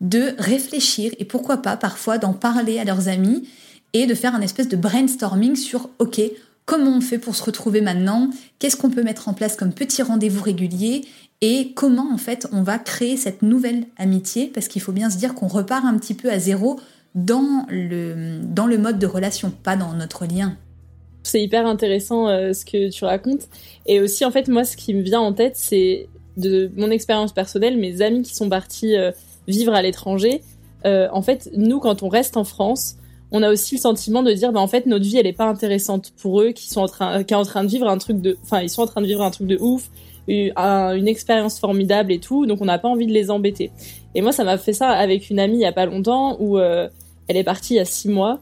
de 0.01 0.35
réfléchir 0.39 1.13
et 1.19 1.25
pourquoi 1.25 1.59
pas 1.59 1.77
parfois 1.77 2.19
d'en 2.19 2.33
parler 2.33 2.79
à 2.79 2.85
leurs 2.85 3.09
amis 3.09 3.49
et 3.93 4.07
de 4.07 4.15
faire 4.15 4.35
un 4.35 4.41
espèce 4.41 4.69
de 4.69 4.77
brainstorming 4.77 5.57
sur 5.57 5.91
OK, 5.99 6.21
comment 6.65 6.97
on 6.97 7.01
fait 7.01 7.19
pour 7.19 7.35
se 7.35 7.43
retrouver 7.43 7.81
maintenant, 7.81 8.31
qu'est-ce 8.59 8.77
qu'on 8.77 8.91
peut 8.91 9.03
mettre 9.03 9.29
en 9.29 9.35
place 9.35 9.57
comme 9.57 9.73
petit 9.73 10.03
rendez-vous 10.03 10.43
régulier? 10.43 11.05
Et 11.43 11.73
comment 11.75 12.13
en 12.13 12.19
fait 12.19 12.47
on 12.53 12.63
va 12.63 12.79
créer 12.79 13.17
cette 13.17 13.43
nouvelle 13.43 13.87
amitié? 13.97 14.47
Parce 14.47 14.69
qu'il 14.69 14.83
faut 14.83 14.93
bien 14.93 15.11
se 15.11 15.17
dire 15.17 15.35
qu'on 15.35 15.49
repart 15.49 15.85
un 15.85 15.97
petit 15.99 16.15
peu 16.15 16.31
à 16.31 16.39
zéro 16.39 16.79
dans 17.15 17.67
le, 17.69 18.39
dans 18.43 18.67
le 18.67 18.79
mode 18.79 18.99
de 18.99 19.07
relation, 19.07 19.51
pas 19.51 19.77
dans 19.77 19.95
notre 19.95 20.27
lien. 20.27 20.57
C'est 21.23 21.43
hyper 21.43 21.67
intéressant 21.67 22.29
euh, 22.29 22.53
ce 22.53 22.65
que 22.65 22.91
tu 22.91 23.05
racontes. 23.05 23.49
Et 23.87 24.01
aussi, 24.01 24.25
en 24.25 24.31
fait, 24.31 24.49
moi, 24.49 24.65
ce 24.65 24.77
qui 24.77 24.95
me 24.95 25.03
vient 25.03 25.21
en 25.21 25.33
tête, 25.33 25.57
c'est 25.57 26.09
de 26.37 26.71
mon 26.77 26.91
expérience 26.91 27.33
personnelle, 27.33 27.77
mes 27.79 28.01
amis 28.01 28.23
qui 28.23 28.35
sont 28.35 28.49
partis 28.49 28.97
euh, 28.97 29.11
vivre 29.49 29.75
à 29.75 29.83
l'étranger, 29.83 30.43
euh, 30.87 31.09
en 31.13 31.23
fait, 31.23 31.51
nous, 31.57 31.81
quand 31.81 32.03
on 32.03 32.09
reste 32.09 32.37
en 32.37 32.45
France, 32.45 32.97
on 33.33 33.43
a 33.43 33.51
aussi 33.51 33.77
le 33.77 33.81
sentiment 33.81 34.23
de 34.23 34.33
dire, 34.33 34.53
bah, 34.53 34.61
en 34.61 34.67
fait, 34.67 34.87
notre 34.87 35.05
vie, 35.05 35.19
elle 35.19 35.27
est 35.27 35.33
pas 35.33 35.47
intéressante 35.47 36.13
pour 36.21 36.41
eux, 36.41 36.51
qui 36.51 36.69
sont 36.69 36.81
en 36.81 36.89
train, 36.89 37.23
qui 37.23 37.35
sont 37.35 37.41
en 37.41 37.45
train 37.45 37.65
de 37.65 37.69
vivre 37.69 37.89
un 37.89 37.99
truc 37.99 38.21
de, 38.21 38.37
enfin, 38.43 38.61
ils 38.63 38.71
sont 38.71 38.83
en 38.83 38.87
train 38.87 39.01
de 39.01 39.07
vivre 39.07 39.23
un 39.23 39.31
truc 39.31 39.47
de 39.47 39.59
ouf, 39.61 39.91
une 40.29 41.09
expérience 41.09 41.59
formidable 41.59 42.13
et 42.13 42.19
tout, 42.19 42.47
donc 42.47 42.61
on 42.61 42.65
n'a 42.65 42.79
pas 42.79 42.89
envie 42.89 43.07
de 43.07 43.13
les 43.13 43.31
embêter. 43.31 43.71
Et 44.15 44.23
moi, 44.23 44.33
ça 44.33 44.45
m'a 44.45 44.59
fait 44.59 44.73
ça 44.73 44.91
avec 44.91 45.31
une 45.31 45.39
amie 45.39 45.57
il 45.57 45.61
y 45.61 45.67
a 45.67 45.73
pas 45.73 45.87
longtemps 45.87 46.37
où 46.41 46.59
euh, 46.59 46.89
elle 47.29 47.37
est 47.37 47.45
partie 47.45 47.75
il 47.75 47.77
y 47.77 47.81
a 47.81 47.85
six 47.85 48.09
mois 48.09 48.41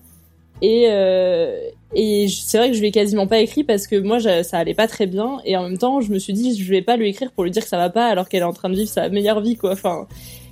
et 0.61 0.87
euh, 0.89 1.57
et 1.95 2.27
c'est 2.29 2.59
vrai 2.59 2.69
que 2.69 2.75
je 2.75 2.81
lui 2.81 2.89
ai 2.89 2.91
quasiment 2.91 3.27
pas 3.27 3.39
écrit 3.39 3.65
parce 3.65 3.87
que 3.87 3.97
moi 3.97 4.19
ça 4.21 4.59
allait 4.59 4.75
pas 4.75 4.89
très 4.89 5.07
bien 5.07 5.39
et 5.45 5.57
en 5.57 5.63
même 5.63 5.79
temps 5.79 6.01
je 6.01 6.11
me 6.11 6.19
suis 6.19 6.33
dit 6.33 6.61
je 6.61 6.71
vais 6.71 6.83
pas 6.83 6.97
lui 6.97 7.09
écrire 7.09 7.31
pour 7.31 7.45
lui 7.45 7.51
dire 7.51 7.63
que 7.63 7.69
ça 7.69 7.79
va 7.79 7.91
pas 7.91 8.07
alors 8.09 8.29
qu'elle 8.29 8.41
est 8.41 8.47
en 8.47 8.53
train 8.53 8.69
de 8.69 8.75
vivre 8.75 8.89
sa 8.89 9.09
meilleure 9.09 9.41
vie 9.41 9.57
quoi. 9.57 9.73
Enfin 9.73 10.09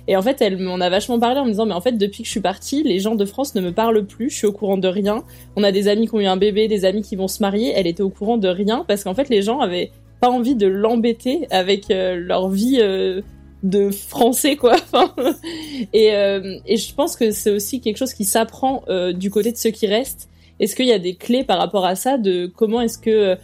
et 0.07 0.15
en 0.15 0.21
fait, 0.21 0.41
elle 0.41 0.57
m'en 0.57 0.79
a 0.79 0.89
vachement 0.89 1.19
parlé 1.19 1.39
en 1.39 1.45
me 1.45 1.51
disant, 1.51 1.65
mais 1.65 1.73
en 1.73 1.81
fait, 1.81 1.97
depuis 1.97 2.23
que 2.23 2.27
je 2.27 2.31
suis 2.31 2.39
partie, 2.39 2.83
les 2.83 2.99
gens 2.99 3.15
de 3.15 3.25
France 3.25 3.55
ne 3.55 3.61
me 3.61 3.73
parlent 3.73 4.05
plus, 4.05 4.29
je 4.29 4.35
suis 4.37 4.47
au 4.47 4.53
courant 4.53 4.77
de 4.77 4.87
rien. 4.87 5.23
On 5.55 5.63
a 5.63 5.71
des 5.71 5.87
amis 5.87 6.07
qui 6.07 6.15
ont 6.15 6.21
eu 6.21 6.25
un 6.25 6.37
bébé, 6.37 6.67
des 6.67 6.85
amis 6.85 7.01
qui 7.01 7.15
vont 7.15 7.27
se 7.27 7.41
marier, 7.41 7.73
elle 7.75 7.87
était 7.87 8.03
au 8.03 8.09
courant 8.09 8.37
de 8.37 8.47
rien 8.47 8.85
parce 8.87 9.03
qu'en 9.03 9.13
fait, 9.13 9.29
les 9.29 9.41
gens 9.41 9.59
avaient 9.59 9.91
pas 10.21 10.29
envie 10.29 10.55
de 10.55 10.67
l'embêter 10.67 11.47
avec 11.51 11.91
euh, 11.91 12.15
leur 12.15 12.49
vie 12.49 12.77
euh, 12.79 13.21
de 13.63 13.89
français 13.89 14.55
quoi. 14.55 14.77
et, 15.93 16.13
euh, 16.13 16.57
et 16.65 16.77
je 16.77 16.93
pense 16.93 17.15
que 17.15 17.31
c'est 17.31 17.51
aussi 17.51 17.81
quelque 17.81 17.97
chose 17.97 18.13
qui 18.13 18.25
s'apprend 18.25 18.83
du 19.13 19.29
côté 19.29 19.51
de 19.51 19.57
ceux 19.57 19.71
qui 19.71 19.87
restent. 19.87 20.29
Est-ce 20.59 20.75
qu'il 20.75 20.87
y 20.87 20.93
a 20.93 20.99
des 20.99 21.15
clés 21.15 21.43
par 21.43 21.59
rapport 21.59 21.85
à 21.85 21.95
ça 21.95 22.17
de 22.17 22.47
comment 22.47 22.81
est-ce 22.81 22.97
que 22.97 23.37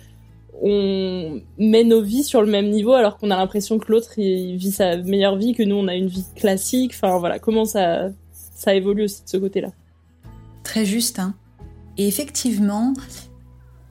on 0.61 1.41
met 1.57 1.83
nos 1.83 2.01
vies 2.01 2.23
sur 2.23 2.41
le 2.41 2.47
même 2.47 2.69
niveau 2.69 2.93
alors 2.93 3.17
qu'on 3.17 3.31
a 3.31 3.37
l'impression 3.37 3.79
que 3.79 3.91
l'autre 3.91 4.13
vit 4.15 4.71
sa 4.71 4.97
meilleure 4.97 5.35
vie, 5.35 5.53
que 5.53 5.63
nous 5.63 5.75
on 5.75 5.87
a 5.87 5.95
une 5.95 6.07
vie 6.07 6.25
classique. 6.35 6.91
Enfin 6.93 7.17
voilà, 7.17 7.39
comment 7.39 7.65
ça 7.65 8.11
ça 8.33 8.73
évolue 8.73 9.03
aussi 9.03 9.23
de 9.23 9.29
ce 9.29 9.37
côté-là? 9.37 9.69
Très 10.63 10.85
juste. 10.85 11.19
Hein. 11.19 11.35
Et 11.97 12.07
effectivement, 12.07 12.93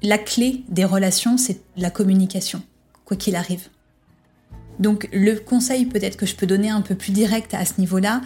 la 0.02 0.18
clé 0.18 0.62
des 0.68 0.84
relations, 0.84 1.36
c'est 1.36 1.60
la 1.76 1.90
communication 1.90 2.62
quoi 3.04 3.16
qu'il 3.16 3.36
arrive. 3.36 3.68
Donc 4.78 5.08
le 5.12 5.34
conseil 5.34 5.86
peut-être 5.86 6.16
que 6.16 6.26
je 6.26 6.34
peux 6.34 6.46
donner 6.46 6.70
un 6.70 6.80
peu 6.80 6.94
plus 6.94 7.12
direct 7.12 7.54
à 7.54 7.64
ce 7.64 7.74
niveau-là, 7.78 8.20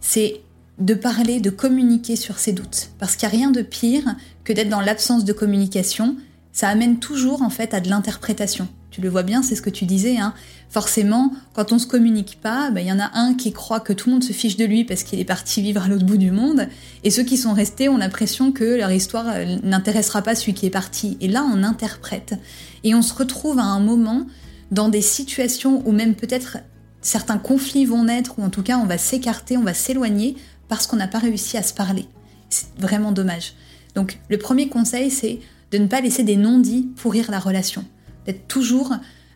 c'est 0.00 0.40
de 0.78 0.94
parler, 0.94 1.40
de 1.40 1.50
communiquer 1.50 2.16
sur 2.16 2.38
ses 2.38 2.52
doutes. 2.52 2.90
Parce 2.98 3.16
qu'il 3.16 3.28
n'y 3.28 3.34
a 3.34 3.38
rien 3.38 3.50
de 3.50 3.62
pire 3.62 4.04
que 4.44 4.52
d'être 4.52 4.70
dans 4.70 4.80
l'absence 4.80 5.24
de 5.24 5.32
communication. 5.32 6.16
Ça 6.52 6.68
amène 6.68 6.98
toujours 6.98 7.42
en 7.42 7.50
fait 7.50 7.74
à 7.74 7.80
de 7.80 7.88
l'interprétation. 7.88 8.68
Tu 8.90 9.00
le 9.00 9.08
vois 9.08 9.22
bien, 9.22 9.42
c'est 9.42 9.54
ce 9.54 9.62
que 9.62 9.70
tu 9.70 9.84
disais. 9.84 10.18
Hein. 10.18 10.34
Forcément, 10.68 11.32
quand 11.52 11.72
on 11.72 11.78
se 11.78 11.86
communique 11.86 12.38
pas, 12.42 12.70
ben, 12.70 12.80
il 12.80 12.88
y 12.88 12.92
en 12.92 12.98
a 12.98 13.10
un 13.14 13.34
qui 13.34 13.52
croit 13.52 13.78
que 13.78 13.92
tout 13.92 14.08
le 14.08 14.14
monde 14.14 14.24
se 14.24 14.32
fiche 14.32 14.56
de 14.56 14.64
lui 14.64 14.84
parce 14.84 15.04
qu'il 15.04 15.20
est 15.20 15.24
parti 15.24 15.62
vivre 15.62 15.82
à 15.82 15.88
l'autre 15.88 16.04
bout 16.04 16.16
du 16.16 16.32
monde, 16.32 16.66
et 17.04 17.10
ceux 17.10 17.22
qui 17.22 17.36
sont 17.36 17.52
restés 17.52 17.88
ont 17.88 17.96
l'impression 17.96 18.50
que 18.50 18.64
leur 18.64 18.90
histoire 18.90 19.26
n'intéressera 19.62 20.22
pas 20.22 20.34
celui 20.34 20.54
qui 20.54 20.66
est 20.66 20.70
parti. 20.70 21.16
Et 21.20 21.28
là, 21.28 21.46
on 21.54 21.62
interprète. 21.62 22.34
Et 22.82 22.94
on 22.94 23.02
se 23.02 23.14
retrouve 23.14 23.60
à 23.60 23.64
un 23.64 23.80
moment 23.80 24.26
dans 24.72 24.88
des 24.88 25.02
situations 25.02 25.82
où 25.86 25.92
même 25.92 26.14
peut-être 26.14 26.58
certains 27.00 27.38
conflits 27.38 27.84
vont 27.84 28.04
naître, 28.04 28.38
ou 28.38 28.42
en 28.42 28.50
tout 28.50 28.62
cas 28.62 28.78
on 28.78 28.86
va 28.86 28.98
s'écarter, 28.98 29.56
on 29.56 29.62
va 29.62 29.74
s'éloigner 29.74 30.36
parce 30.68 30.86
qu'on 30.86 30.96
n'a 30.96 31.08
pas 31.08 31.18
réussi 31.18 31.56
à 31.56 31.62
se 31.62 31.74
parler. 31.74 32.06
C'est 32.48 32.66
vraiment 32.78 33.12
dommage. 33.12 33.54
Donc 33.94 34.18
le 34.28 34.38
premier 34.38 34.68
conseil, 34.68 35.10
c'est 35.10 35.40
de 35.70 35.78
ne 35.78 35.86
pas 35.86 36.00
laisser 36.00 36.22
des 36.22 36.36
non-dits 36.36 36.88
pourrir 36.96 37.30
la 37.30 37.38
relation, 37.38 37.84
d'être 38.26 38.48
toujours 38.48 38.92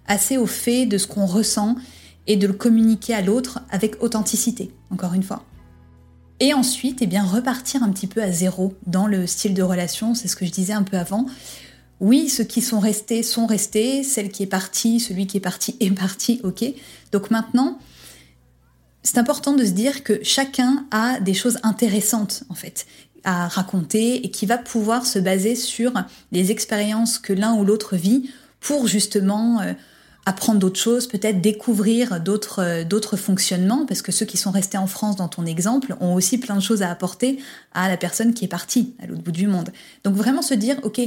assez 0.06 0.36
au 0.36 0.46
fait 0.46 0.86
de 0.86 0.98
ce 0.98 1.06
qu'on 1.06 1.26
ressent 1.26 1.76
et 2.26 2.36
de 2.36 2.46
le 2.46 2.52
communiquer 2.52 3.14
à 3.14 3.22
l'autre 3.22 3.60
avec 3.70 4.02
authenticité, 4.02 4.70
encore 4.90 5.14
une 5.14 5.22
fois. 5.22 5.44
Et 6.40 6.52
ensuite, 6.52 6.98
eh 7.00 7.06
bien, 7.06 7.22
repartir 7.22 7.82
un 7.82 7.90
petit 7.90 8.06
peu 8.06 8.22
à 8.22 8.30
zéro 8.30 8.74
dans 8.86 9.06
le 9.06 9.26
style 9.26 9.54
de 9.54 9.62
relation, 9.62 10.14
c'est 10.14 10.28
ce 10.28 10.36
que 10.36 10.44
je 10.44 10.50
disais 10.50 10.72
un 10.72 10.82
peu 10.82 10.96
avant, 10.96 11.26
oui, 12.00 12.28
ceux 12.28 12.44
qui 12.44 12.60
sont 12.60 12.80
restés 12.80 13.22
sont 13.22 13.46
restés, 13.46 14.02
celle 14.02 14.30
qui 14.30 14.42
est 14.42 14.48
partie, 14.48 15.00
celui 15.00 15.26
qui 15.26 15.36
est 15.36 15.40
parti 15.40 15.76
est 15.80 15.90
parti, 15.90 16.40
ok. 16.42 16.64
Donc 17.12 17.30
maintenant, 17.30 17.78
c'est 19.02 19.18
important 19.18 19.52
de 19.52 19.64
se 19.64 19.70
dire 19.70 20.02
que 20.02 20.20
chacun 20.22 20.86
a 20.90 21.20
des 21.20 21.34
choses 21.34 21.58
intéressantes 21.62 22.44
en 22.48 22.54
fait 22.54 22.86
à 23.24 23.48
raconter 23.48 24.24
et 24.24 24.30
qui 24.30 24.46
va 24.46 24.58
pouvoir 24.58 25.06
se 25.06 25.18
baser 25.18 25.54
sur 25.54 25.92
les 26.32 26.50
expériences 26.50 27.18
que 27.18 27.32
l'un 27.32 27.54
ou 27.54 27.64
l'autre 27.64 27.96
vit 27.96 28.30
pour 28.60 28.86
justement 28.86 29.60
euh, 29.60 29.72
apprendre 30.26 30.58
d'autres 30.58 30.80
choses, 30.80 31.06
peut-être 31.06 31.40
découvrir 31.40 32.20
d'autres 32.20 32.62
euh, 32.62 32.84
d'autres 32.84 33.16
fonctionnements 33.16 33.86
parce 33.86 34.02
que 34.02 34.12
ceux 34.12 34.26
qui 34.26 34.36
sont 34.36 34.50
restés 34.50 34.78
en 34.78 34.86
France 34.86 35.16
dans 35.16 35.28
ton 35.28 35.46
exemple 35.46 35.96
ont 36.00 36.14
aussi 36.14 36.38
plein 36.38 36.56
de 36.56 36.62
choses 36.62 36.82
à 36.82 36.90
apporter 36.90 37.38
à 37.72 37.88
la 37.88 37.96
personne 37.96 38.34
qui 38.34 38.44
est 38.44 38.48
partie 38.48 38.94
à 39.02 39.06
l'autre 39.06 39.22
bout 39.22 39.32
du 39.32 39.46
monde. 39.46 39.70
Donc 40.04 40.14
vraiment 40.14 40.42
se 40.42 40.54
dire 40.54 40.76
OK, 40.82 41.00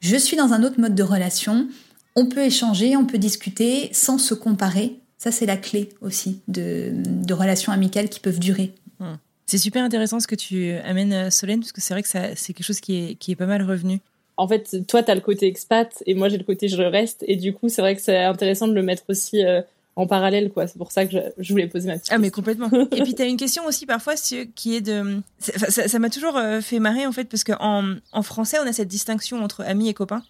je 0.00 0.16
suis 0.16 0.36
dans 0.36 0.52
un 0.52 0.62
autre 0.62 0.80
mode 0.80 0.94
de 0.94 1.02
relation, 1.02 1.68
on 2.16 2.26
peut 2.26 2.44
échanger, 2.44 2.96
on 2.96 3.04
peut 3.04 3.18
discuter 3.18 3.90
sans 3.92 4.18
se 4.18 4.34
comparer. 4.34 5.00
Ça, 5.18 5.30
c'est 5.30 5.46
la 5.46 5.56
clé 5.56 5.90
aussi 6.00 6.40
de, 6.48 6.92
relations 7.32 7.72
amicales 7.72 8.08
qui 8.08 8.20
peuvent 8.20 8.38
durer. 8.38 8.74
Hmm. 8.98 9.16
C'est 9.50 9.58
super 9.58 9.82
intéressant 9.82 10.20
ce 10.20 10.28
que 10.28 10.36
tu 10.36 10.74
amènes, 10.84 11.12
euh, 11.12 11.30
Solène, 11.30 11.58
parce 11.58 11.72
que 11.72 11.80
c'est 11.80 11.92
vrai 11.92 12.04
que 12.04 12.08
c'est 12.08 12.52
quelque 12.52 12.62
chose 12.62 12.78
qui 12.78 12.94
est, 12.94 13.14
qui 13.16 13.32
est 13.32 13.36
pas 13.36 13.46
mal 13.46 13.64
revenu. 13.64 13.98
En 14.36 14.46
fait, 14.46 14.86
toi, 14.86 15.02
tu 15.02 15.10
as 15.10 15.14
le 15.16 15.20
côté 15.20 15.48
expat 15.48 16.04
et 16.06 16.14
moi, 16.14 16.28
j'ai 16.28 16.38
le 16.38 16.44
côté 16.44 16.68
je 16.68 16.80
reste. 16.80 17.24
Et 17.26 17.34
du 17.34 17.52
coup, 17.52 17.68
c'est 17.68 17.82
vrai 17.82 17.96
que 17.96 18.00
c'est 18.00 18.16
intéressant 18.16 18.68
de 18.68 18.74
le 18.74 18.82
mettre 18.84 19.02
aussi 19.08 19.44
euh, 19.44 19.60
en 19.96 20.06
parallèle, 20.06 20.52
quoi. 20.52 20.68
C'est 20.68 20.78
pour 20.78 20.92
ça 20.92 21.04
que 21.04 21.16
je, 21.36 21.52
voulais 21.52 21.66
poser 21.66 21.88
ma 21.88 21.94
petite 21.98 22.12
Ah, 22.12 22.18
mais 22.18 22.30
complètement. 22.30 22.70
et 22.92 23.02
puis, 23.02 23.16
tu 23.16 23.22
as 23.22 23.24
une 23.24 23.36
question 23.36 23.66
aussi 23.66 23.86
parfois 23.86 24.14
qui 24.54 24.76
est 24.76 24.82
de. 24.82 25.20
Ça 25.40 25.98
m'a 25.98 26.10
toujours 26.10 26.36
euh, 26.36 26.60
fait 26.60 26.78
marrer, 26.78 27.04
en 27.04 27.12
fait, 27.12 27.24
parce 27.24 27.42
qu'en 27.42 27.96
en 28.12 28.22
français, 28.22 28.58
on 28.62 28.68
a 28.68 28.72
cette 28.72 28.86
distinction 28.86 29.42
entre 29.42 29.64
amis 29.64 29.88
et 29.88 29.94
copains. 29.94 30.22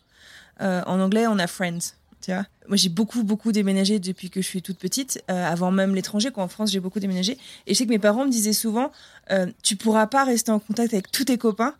Euh, 0.62 0.80
en 0.86 0.98
anglais, 0.98 1.26
on 1.26 1.38
a 1.38 1.46
friends. 1.46 1.92
Moi, 2.68 2.76
j'ai 2.76 2.88
beaucoup, 2.88 3.24
beaucoup 3.24 3.52
déménagé 3.52 3.98
depuis 3.98 4.30
que 4.30 4.40
je 4.40 4.46
suis 4.46 4.62
toute 4.62 4.78
petite, 4.78 5.22
euh, 5.30 5.44
avant 5.44 5.70
même 5.70 5.94
l'étranger. 5.94 6.30
En 6.36 6.48
France, 6.48 6.70
j'ai 6.70 6.80
beaucoup 6.80 7.00
déménagé. 7.00 7.36
Et 7.66 7.74
je 7.74 7.78
sais 7.78 7.84
que 7.84 7.90
mes 7.90 7.98
parents 7.98 8.24
me 8.24 8.30
disaient 8.30 8.52
souvent, 8.52 8.92
euh, 9.30 9.46
tu 9.62 9.76
pourras 9.76 10.06
pas 10.06 10.24
rester 10.24 10.50
en 10.50 10.58
contact 10.58 10.92
avec 10.92 11.10
tous 11.10 11.24
tes 11.24 11.38
copains 11.38 11.74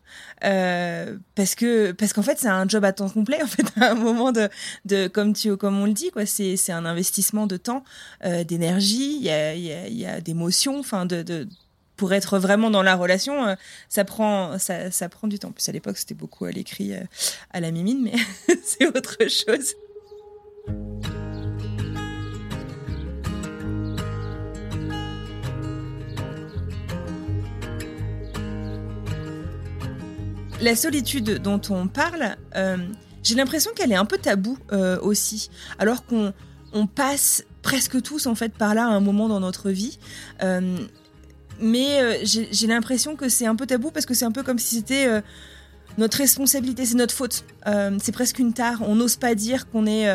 euh, 0.44 1.16
parce 1.34 1.54
que 1.54 1.90
parce 1.92 2.12
qu'en 2.12 2.22
fait, 2.22 2.38
c'est 2.38 2.48
un 2.48 2.68
job 2.68 2.84
à 2.84 2.92
temps 2.92 3.08
complet. 3.08 3.38
En 3.42 3.46
fait, 3.46 3.66
à 3.80 3.92
un 3.92 3.94
moment 3.94 4.32
de, 4.32 4.48
de 4.84 5.08
comme 5.08 5.32
tu 5.32 5.56
comme 5.56 5.80
on 5.80 5.86
le 5.86 5.92
dit, 5.92 6.10
c'est 6.26 6.72
un 6.72 6.84
investissement 6.84 7.46
de 7.46 7.56
temps, 7.56 7.84
euh, 8.24 8.44
d'énergie, 8.44 9.16
il 9.16 9.22
y 9.22 9.30
a 9.30 9.54
y 9.54 9.72
a, 9.72 9.88
y 9.88 10.06
a 10.06 10.20
d'émotions, 10.20 10.78
enfin 10.78 11.06
de, 11.06 11.22
de 11.22 11.48
pour 11.96 12.12
être 12.12 12.38
vraiment 12.38 12.70
dans 12.70 12.82
la 12.82 12.94
relation, 12.94 13.56
ça 13.88 14.04
prend, 14.04 14.58
ça, 14.58 14.90
ça, 14.90 15.08
prend 15.08 15.28
du 15.28 15.38
temps. 15.38 15.48
En 15.48 15.52
plus, 15.52 15.68
à 15.68 15.72
l'époque, 15.72 15.98
c'était 15.98 16.14
beaucoup 16.14 16.46
à 16.46 16.50
l'écrit 16.50 16.92
à 17.50 17.60
la 17.60 17.70
mimine, 17.70 18.00
mais 18.02 18.14
c'est 18.64 18.86
autre 18.86 19.18
chose. 19.28 19.74
La 30.62 30.76
solitude 30.76 31.38
dont 31.38 31.60
on 31.70 31.88
parle, 31.88 32.36
euh, 32.54 32.76
j'ai 33.22 33.34
l'impression 33.34 33.70
qu'elle 33.74 33.92
est 33.92 33.96
un 33.96 34.04
peu 34.04 34.18
taboue 34.18 34.58
euh, 34.72 35.00
aussi, 35.00 35.48
alors 35.78 36.04
qu'on 36.04 36.34
on 36.74 36.86
passe 36.86 37.44
presque 37.62 38.02
tous 38.02 38.26
en 38.26 38.34
fait 38.34 38.52
par 38.52 38.74
là 38.74 38.84
à 38.84 38.88
un 38.88 39.00
moment 39.00 39.28
dans 39.28 39.40
notre 39.40 39.70
vie. 39.70 39.98
Euh, 40.42 40.76
mais 41.60 42.24
j'ai 42.24 42.66
l'impression 42.66 43.16
que 43.16 43.28
c'est 43.28 43.46
un 43.46 43.54
peu 43.54 43.66
tabou 43.66 43.90
parce 43.90 44.06
que 44.06 44.14
c'est 44.14 44.24
un 44.24 44.32
peu 44.32 44.42
comme 44.42 44.58
si 44.58 44.76
c'était 44.76 45.22
notre 45.98 46.16
responsabilité, 46.16 46.86
c'est 46.86 46.94
notre 46.94 47.12
faute. 47.14 47.44
c'est 48.00 48.12
presque 48.12 48.38
une 48.38 48.54
tare. 48.54 48.80
On 48.80 48.94
n'ose 48.94 49.16
pas 49.16 49.34
dire 49.34 49.68
qu'on 49.68 49.84
est 49.84 50.08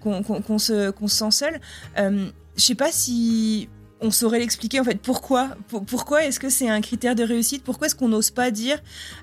qu'on 0.00 0.58
se, 0.58 0.92
sent 1.06 1.30
seul. 1.30 1.60
Euh, 1.98 2.28
je 2.56 2.62
sais 2.62 2.74
pas 2.74 2.90
si 2.92 3.68
on 4.00 4.10
saurait 4.10 4.38
l'expliquer 4.38 4.80
en 4.80 4.84
fait. 4.84 5.00
Pourquoi 5.00 5.50
Pourquoi 5.86 6.24
est-ce 6.24 6.38
que 6.38 6.48
c'est 6.48 6.68
un 6.68 6.80
critère 6.80 7.14
de 7.14 7.24
réussite? 7.24 7.64
Pourquoi 7.64 7.88
est-ce 7.88 7.94
qu'on 7.94 8.08
n'ose 8.08 8.30
pas 8.30 8.50
dire 8.50 8.78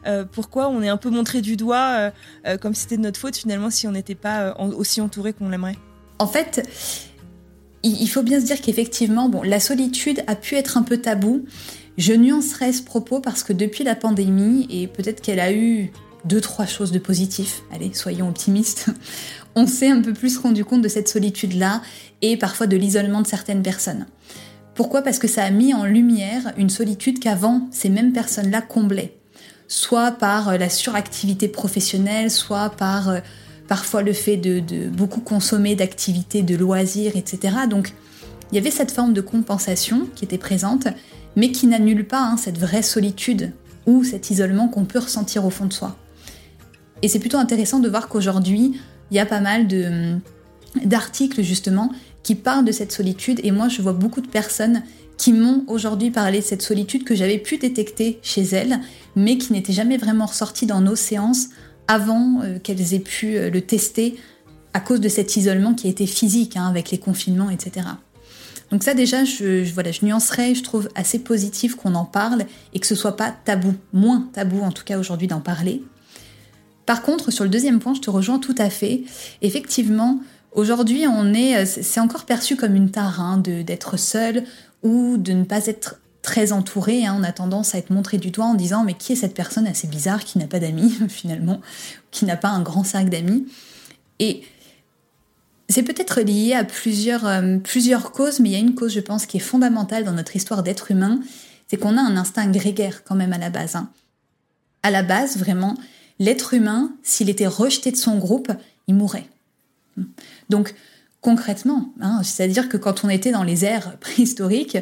euh, 0.05 0.25
Pourquoi 0.29 0.69
on 0.69 0.81
est 0.81 0.89
un 0.89 0.97
peu 0.97 1.09
montré 1.09 1.41
du 1.41 1.55
doigt 1.55 2.11
euh, 2.45 2.57
comme 2.57 2.73
si 2.73 2.81
c'était 2.81 2.97
de 2.97 3.01
notre 3.01 3.19
faute 3.19 3.35
finalement 3.35 3.69
si 3.69 3.87
on 3.87 3.91
n'était 3.91 4.15
pas 4.15 4.55
aussi 4.59 5.01
entouré 5.01 5.33
qu'on 5.33 5.49
l'aimerait? 5.49 5.77
En 6.19 6.27
fait, 6.27 6.67
il 7.83 8.07
faut 8.07 8.23
bien 8.23 8.39
se 8.39 8.45
dire 8.45 8.61
qu'effectivement, 8.61 9.29
bon, 9.29 9.43
la 9.43 9.59
solitude 9.59 10.23
a 10.27 10.35
pu 10.35 10.55
être 10.55 10.77
un 10.77 10.83
peu 10.83 10.97
tabou. 10.97 11.45
Je 11.97 12.13
nuancerai 12.13 12.73
ce 12.73 12.83
propos 12.83 13.19
parce 13.19 13.43
que 13.43 13.53
depuis 13.53 13.83
la 13.83 13.95
pandémie, 13.95 14.67
et 14.69 14.87
peut-être 14.87 15.21
qu'elle 15.21 15.39
a 15.39 15.53
eu 15.53 15.91
deux, 16.25 16.41
trois 16.41 16.65
choses 16.65 16.91
de 16.91 16.99
positif, 16.99 17.61
allez, 17.71 17.93
soyons 17.93 18.27
optimistes, 18.27 18.87
on 19.55 19.67
s'est 19.67 19.89
un 19.89 20.01
peu 20.01 20.13
plus 20.13 20.37
rendu 20.37 20.65
compte 20.65 20.81
de 20.81 20.87
cette 20.87 21.07
solitude-là 21.07 21.81
et 22.21 22.37
parfois 22.37 22.67
de 22.67 22.75
l'isolement 22.75 23.21
de 23.21 23.27
certaines 23.27 23.63
personnes. 23.63 24.05
Pourquoi? 24.75 25.01
Parce 25.01 25.19
que 25.19 25.27
ça 25.27 25.43
a 25.43 25.49
mis 25.51 25.73
en 25.73 25.85
lumière 25.85 26.53
une 26.57 26.69
solitude 26.69 27.19
qu'avant 27.19 27.67
ces 27.71 27.89
mêmes 27.89 28.11
personnes-là 28.11 28.61
comblaient. 28.61 29.15
Soit 29.67 30.11
par 30.11 30.49
euh, 30.49 30.57
la 30.57 30.69
suractivité 30.69 31.47
professionnelle, 31.47 32.29
soit 32.29 32.69
par 32.69 33.09
euh, 33.09 33.19
parfois 33.67 34.03
le 34.03 34.13
fait 34.13 34.37
de, 34.37 34.89
beaucoup 34.89 35.21
consommer 35.21 35.75
d'activités, 35.75 36.43
de 36.43 36.55
loisirs, 36.55 37.15
etc. 37.15 37.55
Donc 37.69 37.93
il 38.51 38.55
y 38.55 38.57
avait 38.59 38.69
cette 38.69 38.91
forme 38.91 39.13
de 39.13 39.21
compensation 39.21 40.07
qui 40.13 40.25
était 40.25 40.37
présente, 40.37 40.87
mais 41.35 41.51
qui 41.51 41.67
n'annule 41.67 42.05
pas 42.05 42.21
hein, 42.21 42.37
cette 42.37 42.57
vraie 42.57 42.83
solitude 42.83 43.53
ou 43.87 44.03
cet 44.03 44.29
isolement 44.29 44.67
qu'on 44.67 44.85
peut 44.85 44.99
ressentir 44.99 45.45
au 45.45 45.49
fond 45.49 45.65
de 45.65 45.73
soi. 45.73 45.95
Et 47.01 47.07
c'est 47.07 47.19
plutôt 47.19 47.37
intéressant 47.37 47.79
de 47.79 47.89
voir 47.89 48.07
qu'aujourd'hui, 48.07 48.79
il 49.11 49.17
y 49.17 49.19
a 49.19 49.25
pas 49.25 49.39
mal 49.39 49.67
d'articles 50.83 51.41
justement 51.41 51.91
qui 52.23 52.35
parlent 52.35 52.65
de 52.65 52.71
cette 52.71 52.91
solitude 52.91 53.39
et 53.43 53.51
moi 53.51 53.67
je 53.67 53.81
vois 53.81 53.93
beaucoup 53.93 54.21
de 54.21 54.27
personnes 54.27 54.81
qui 55.17 55.33
m'ont 55.33 55.63
aujourd'hui 55.67 56.11
parlé 56.11 56.39
de 56.39 56.43
cette 56.43 56.61
solitude 56.61 57.03
que 57.03 57.15
j'avais 57.15 57.37
pu 57.37 57.57
détecter 57.57 58.19
chez 58.21 58.43
elles, 58.43 58.79
mais 59.15 59.37
qui 59.37 59.53
n'était 59.53 59.73
jamais 59.73 59.97
vraiment 59.97 60.25
ressortie 60.25 60.65
dans 60.65 60.81
nos 60.81 60.95
séances 60.95 61.47
avant 61.87 62.41
euh, 62.41 62.59
qu'elles 62.59 62.93
aient 62.93 62.99
pu 62.99 63.37
euh, 63.37 63.49
le 63.49 63.61
tester 63.61 64.17
à 64.73 64.79
cause 64.79 64.99
de 64.99 65.07
cet 65.07 65.37
isolement 65.37 65.73
qui 65.73 65.87
a 65.87 65.89
été 65.89 66.05
physique, 66.05 66.57
hein, 66.57 66.67
avec 66.67 66.91
les 66.91 66.97
confinements, 66.97 67.49
etc. 67.49 67.87
Donc 68.71 68.83
ça 68.83 68.93
déjà, 68.93 69.23
je, 69.23 69.63
je, 69.63 69.73
voilà, 69.73 69.91
je 69.91 70.03
nuancerais, 70.03 70.55
je 70.55 70.63
trouve 70.63 70.89
assez 70.95 71.19
positif 71.19 71.75
qu'on 71.75 71.95
en 71.95 72.05
parle 72.05 72.45
et 72.73 72.79
que 72.79 72.87
ce 72.87 72.95
soit 72.95 73.15
pas 73.15 73.33
tabou, 73.45 73.73
moins 73.93 74.27
tabou 74.33 74.61
en 74.61 74.71
tout 74.71 74.83
cas 74.83 74.97
aujourd'hui 74.97 75.27
d'en 75.27 75.39
parler. 75.39 75.83
Par 76.85 77.01
contre, 77.01 77.31
sur 77.31 77.43
le 77.43 77.49
deuxième 77.49 77.79
point, 77.79 77.93
je 77.93 78.01
te 78.01 78.09
rejoins 78.09 78.39
tout 78.39 78.55
à 78.57 78.69
fait. 78.69 79.03
Effectivement, 79.41 80.19
aujourd'hui, 80.51 81.05
on 81.07 81.33
est, 81.33 81.57
euh, 81.57 81.65
c'est 81.65 81.99
encore 81.99 82.25
perçu 82.25 82.55
comme 82.55 82.75
une 82.75 82.91
tare 82.91 83.21
hein, 83.21 83.37
d'être 83.37 83.97
seul 83.97 84.43
ou 84.83 85.17
de 85.17 85.33
ne 85.33 85.43
pas 85.43 85.65
être 85.67 85.99
très 86.21 86.51
entouré. 86.51 87.05
Hein. 87.05 87.15
On 87.19 87.23
a 87.23 87.31
tendance 87.31 87.75
à 87.75 87.77
être 87.77 87.89
montré 87.91 88.17
du 88.17 88.31
doigt 88.31 88.45
en 88.45 88.55
disant 88.55 88.83
mais 88.83 88.93
qui 88.93 89.13
est 89.13 89.15
cette 89.15 89.33
personne 89.35 89.67
assez 89.67 89.87
bizarre 89.87 90.23
qui 90.23 90.37
n'a 90.37 90.47
pas 90.47 90.59
d'amis 90.59 90.95
finalement, 91.09 91.61
qui 92.11 92.25
n'a 92.25 92.37
pas 92.37 92.49
un 92.49 92.61
grand 92.61 92.83
cercle 92.83 93.09
d'amis? 93.09 93.45
Et 94.19 94.43
c'est 95.69 95.83
peut-être 95.83 96.21
lié 96.21 96.53
à 96.53 96.63
plusieurs, 96.63 97.25
euh, 97.25 97.57
plusieurs 97.57 98.11
causes, 98.11 98.39
mais 98.39 98.49
il 98.49 98.51
y 98.51 98.55
a 98.55 98.59
une 98.59 98.75
cause, 98.75 98.93
je 98.93 98.99
pense, 98.99 99.25
qui 99.25 99.37
est 99.37 99.41
fondamentale 99.41 100.03
dans 100.03 100.11
notre 100.11 100.35
histoire 100.35 100.61
d'être 100.61 100.91
humain, 100.91 101.19
c'est 101.67 101.77
qu'on 101.77 101.97
a 101.97 102.01
un 102.01 102.17
instinct 102.17 102.47
grégaire 102.47 103.03
quand 103.03 103.15
même 103.15 103.33
à 103.33 103.39
la 103.39 103.49
base. 103.49 103.75
Hein. 103.75 103.89
À 104.83 104.91
la 104.91 105.01
base, 105.01 105.37
vraiment, 105.37 105.75
l'être 106.19 106.53
humain, 106.53 106.93
s'il 107.03 107.29
était 107.29 107.47
rejeté 107.47 107.91
de 107.91 107.97
son 107.97 108.17
groupe, 108.17 108.51
il 108.87 108.95
mourrait. 108.95 109.27
Donc, 110.49 110.75
concrètement. 111.21 111.93
Hein. 112.01 112.21
C'est-à-dire 112.23 112.69
que 112.69 112.77
quand 112.77 113.03
on 113.03 113.09
était 113.09 113.31
dans 113.31 113.43
les 113.43 113.65
ères 113.65 113.97
préhistoriques, 113.97 114.77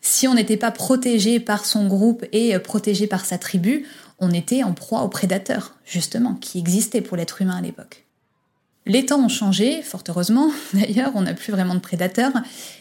si 0.00 0.28
on 0.28 0.34
n'était 0.34 0.56
pas 0.56 0.70
protégé 0.70 1.40
par 1.40 1.64
son 1.64 1.88
groupe 1.88 2.24
et 2.32 2.54
euh, 2.54 2.60
protégé 2.60 3.06
par 3.06 3.24
sa 3.24 3.36
tribu, 3.36 3.84
on 4.20 4.30
était 4.30 4.62
en 4.62 4.72
proie 4.72 5.02
aux 5.02 5.08
prédateurs, 5.08 5.74
justement, 5.84 6.34
qui 6.34 6.58
existaient 6.58 7.00
pour 7.00 7.16
l'être 7.16 7.42
humain 7.42 7.56
à 7.56 7.60
l'époque. 7.60 8.04
Les 8.86 9.04
temps 9.06 9.22
ont 9.22 9.28
changé, 9.28 9.82
fort 9.82 10.02
heureusement 10.08 10.50
d'ailleurs, 10.72 11.12
on 11.14 11.22
n'a 11.22 11.34
plus 11.34 11.52
vraiment 11.52 11.74
de 11.74 11.80
prédateurs, 11.80 12.32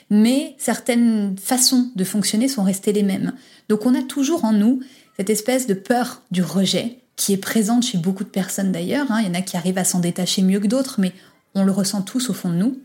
mais 0.09 0.55
certaines 0.57 1.35
façons 1.37 1.89
de 1.95 2.03
fonctionner 2.03 2.47
sont 2.47 2.63
restées 2.63 2.93
les 2.93 3.03
mêmes. 3.03 3.33
Donc 3.67 3.85
on 3.85 3.95
a 3.95 4.03
toujours 4.03 4.45
en 4.45 4.53
nous 4.53 4.79
cette 5.17 5.29
espèce 5.29 5.67
de 5.67 5.73
peur 5.73 6.21
du 6.31 6.43
rejet, 6.43 6.99
qui 7.17 7.33
est 7.33 7.37
présente 7.37 7.83
chez 7.83 7.97
beaucoup 7.97 8.23
de 8.23 8.29
personnes 8.29 8.71
d'ailleurs. 8.71 9.07
Hein. 9.11 9.19
Il 9.21 9.27
y 9.27 9.29
en 9.29 9.33
a 9.33 9.41
qui 9.41 9.57
arrivent 9.57 9.77
à 9.77 9.83
s'en 9.83 9.99
détacher 9.99 10.41
mieux 10.41 10.61
que 10.61 10.67
d'autres, 10.67 11.01
mais 11.01 11.11
on 11.55 11.65
le 11.65 11.71
ressent 11.73 12.01
tous 12.01 12.29
au 12.29 12.33
fond 12.33 12.49
de 12.49 12.55
nous. 12.55 12.79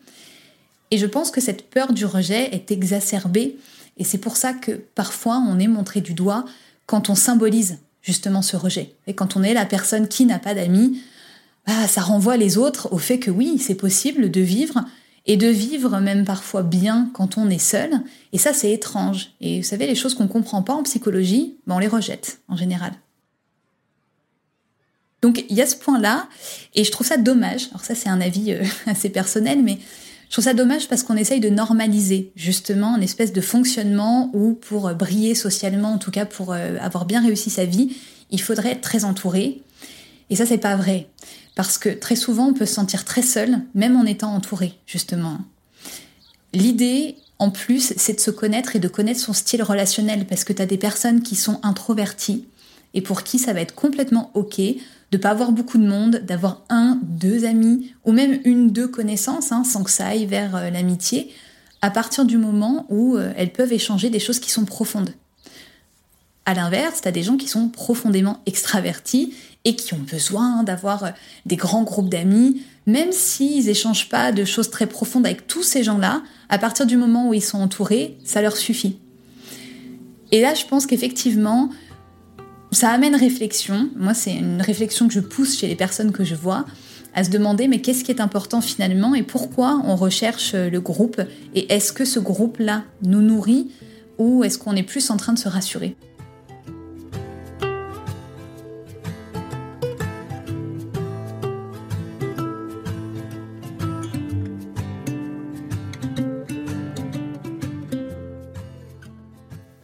Et 0.91 0.99
je 0.99 1.07
pense 1.07 1.31
que 1.31 1.41
cette 1.41 1.71
peur 1.71 1.93
du 1.93 2.05
rejet 2.05 2.53
est 2.53 2.73
exacerbée, 2.73 3.57
et 3.99 4.05
c'est 4.05 4.19
pour 4.19 4.37
ça 4.37 4.53
que 4.53 4.73
parfois 4.73 5.39
on 5.39 5.59
est 5.59 5.69
montré 5.69 6.01
du 6.01 6.15
doigt 6.15 6.45
quand 6.87 7.09
on 7.09 7.15
symbolise 7.15 7.79
justement 8.01 8.43
ce 8.43 8.57
rejet. 8.57 8.95
Et 9.07 9.15
quand 9.15 9.37
on 9.37 9.43
est 9.43 9.55
la 9.55 9.67
personne 9.67 10.09
qui 10.09 10.27
n'a 10.27 10.39
pas 10.39 10.55
d'amis, 10.55 11.01
bah, 11.67 11.87
ça 11.87 12.01
renvoie 12.01 12.37
les 12.37 12.59
autres 12.59 12.93
au 12.93 12.99
fait 12.99 13.19
que 13.19 13.31
oui, 13.31 13.59
c'est 13.59 13.77
possible 13.77 14.31
de 14.31 14.41
vivre, 14.41 14.85
et 15.27 15.37
de 15.37 15.47
vivre 15.47 16.01
même 16.01 16.25
parfois 16.25 16.63
bien 16.63 17.11
quand 17.15 17.39
on 17.39 17.49
est 17.49 17.59
seul. 17.59 17.91
Et 18.33 18.39
ça, 18.39 18.53
c'est 18.53 18.73
étrange. 18.73 19.31
Et 19.41 19.61
vous 19.61 19.67
savez, 19.67 19.87
les 19.87 19.95
choses 19.95 20.15
qu'on 20.15 20.25
ne 20.25 20.29
comprend 20.29 20.63
pas 20.63 20.75
en 20.75 20.83
psychologie, 20.83 21.57
bah, 21.67 21.75
on 21.77 21.79
les 21.79 21.89
rejette 21.89 22.41
en 22.49 22.57
général. 22.57 22.93
Donc 25.23 25.45
il 25.49 25.57
y 25.57 25.63
a 25.63 25.67
ce 25.67 25.77
point-là, 25.77 26.29
et 26.75 26.85
je 26.85 26.91
trouve 26.91 27.07
ça 27.07 27.17
dommage. 27.17 27.69
Alors 27.71 27.85
ça, 27.85 27.95
c'est 27.95 28.09
un 28.09 28.21
avis 28.21 28.53
euh, 28.53 28.65
assez 28.87 29.09
personnel, 29.09 29.63
mais 29.63 29.79
je 30.29 30.33
trouve 30.33 30.45
ça 30.45 30.55
dommage 30.55 30.89
parce 30.89 31.03
qu'on 31.03 31.17
essaye 31.17 31.41
de 31.41 31.49
normaliser 31.49 32.33
justement 32.37 32.97
une 32.97 33.03
espèce 33.03 33.33
de 33.33 33.41
fonctionnement 33.41 34.31
où 34.35 34.55
pour 34.55 34.93
briller 34.95 35.35
socialement, 35.35 35.93
en 35.93 35.99
tout 35.99 36.11
cas 36.11 36.25
pour 36.27 36.53
euh, 36.53 36.77
avoir 36.81 37.05
bien 37.05 37.23
réussi 37.23 37.51
sa 37.51 37.65
vie, 37.65 37.97
il 38.31 38.41
faudrait 38.41 38.73
être 38.73 38.81
très 38.81 39.05
entouré. 39.05 39.63
Et 40.31 40.37
ça, 40.37 40.47
c'est 40.47 40.59
pas 40.59 40.75
vrai. 40.75 41.09
Parce 41.55 41.79
que 41.79 41.91
très 41.91 42.17
souvent, 42.17 42.47
on 42.47 42.55
peut 42.55 42.67
se 42.67 42.75
sentir 42.75 43.05
très 43.05 43.23
seul, 43.23 43.61
même 43.75 43.97
en 43.97 44.05
étant 44.05 44.35
entouré, 44.35 44.73
justement. 44.87 45.39
L'idée, 46.55 47.17
en 47.39 47.51
plus, 47.51 47.93
c'est 47.97 48.15
de 48.15 48.21
se 48.21 48.31
connaître 48.31 48.75
et 48.75 48.79
de 48.79 48.89
connaître 48.89 49.21
son 49.21 49.35
style 49.35 49.63
relationnel, 49.63 50.27
parce 50.27 50.45
que 50.45 50.55
tu 50.55 50.63
as 50.63 50.67
des 50.67 50.79
personnes 50.79 51.23
qui 51.23 51.37
sont 51.37 51.61
introverties, 51.63 52.47
et 52.95 53.01
pour 53.01 53.23
qui 53.23 53.39
ça 53.39 53.53
va 53.53 53.61
être 53.61 53.75
complètement 53.75 54.31
OK 54.35 54.61
de 55.13 55.19
pas 55.19 55.31
avoir 55.31 55.53
beaucoup 55.53 55.79
de 55.79 55.87
monde, 55.87 56.17
d'avoir 56.25 56.63
un, 56.71 56.99
deux 57.03 57.45
amis, 57.45 57.93
ou 58.05 58.13
même 58.13 58.41
une, 58.45 58.71
deux 58.71 58.89
connaissances, 58.89 59.53
hein, 59.53 59.63
sans 59.63 59.85
que 59.85 59.91
ça 59.91 60.07
aille 60.07 60.25
vers 60.25 60.57
euh, 60.57 60.71
l'amitié, 60.71 61.31
à 61.83 61.91
partir 61.91 62.25
du 62.25 62.39
moment 62.39 62.87
où 62.89 63.17
euh, 63.17 63.33
elles 63.37 63.53
peuvent 63.53 63.73
échanger 63.73 64.09
des 64.09 64.19
choses 64.19 64.41
qui 64.41 64.51
sont 64.51 64.65
profondes. 64.65 65.13
À 66.47 66.55
l'inverse, 66.55 67.03
tu 67.03 67.09
as 67.09 67.13
des 67.13 67.23
gens 67.23 67.37
qui 67.37 67.47
sont 67.47 67.69
profondément 67.69 68.41
extravertis 68.47 69.35
et 69.65 69.77
qui 69.77 69.93
ont 69.93 70.05
besoin 70.11 70.63
d'avoir 70.63 71.05
euh, 71.05 71.11
des 71.45 71.57
grands 71.57 71.83
groupes 71.83 72.09
d'amis, 72.09 72.63
même 72.87 73.13
s'ils 73.13 73.69
échangent 73.69 74.09
pas 74.09 74.33
de 74.33 74.45
choses 74.47 74.71
très 74.71 74.87
profondes 74.87 75.27
avec 75.27 75.47
tous 75.47 75.63
ces 75.63 75.85
gens-là, 75.85 76.23
à 76.49 76.59
partir 76.59 76.87
du 76.87 76.97
moment 76.97 77.29
où 77.29 77.35
ils 77.35 77.43
sont 77.43 77.61
entourés, 77.61 78.17
ça 78.25 78.41
leur 78.41 78.57
suffit. 78.57 78.97
Et 80.31 80.41
là, 80.41 80.55
je 80.55 80.65
pense 80.65 80.87
qu'effectivement, 80.87 81.69
ça 82.73 82.91
amène 82.91 83.15
réflexion. 83.15 83.91
Moi, 83.97 84.15
c'est 84.15 84.35
une 84.35 84.61
réflexion 84.61 85.07
que 85.07 85.15
je 85.15 85.21
pousse 85.21 85.59
chez 85.59 85.69
les 85.69 85.77
personnes 85.77 86.11
que 86.11 86.25
je 86.25 86.35
vois 86.35 86.65
à 87.15 87.25
se 87.25 87.31
demander 87.31 87.69
mais 87.69 87.81
qu'est-ce 87.81 88.05
qui 88.05 88.11
est 88.11 88.23
important 88.23 88.63
finalement 88.63 89.15
et 89.15 89.23
pourquoi 89.23 89.83
on 89.85 89.97
recherche 89.97 90.55
le 90.55 90.81
groupe 90.81 91.21
et 91.55 91.71
est-ce 91.73 91.93
que 91.93 92.07
ce 92.07 92.19
groupe-là 92.19 92.85
nous 93.03 93.21
nourrit 93.21 93.71
ou 94.17 94.45
est-ce 94.45 94.59
qu'on 94.59 94.77
est 94.77 94.83
plus 94.83 95.11
en 95.11 95.19
train 95.19 95.35
de 95.35 95.39
se 95.39 95.49
rassurer? 95.49 95.95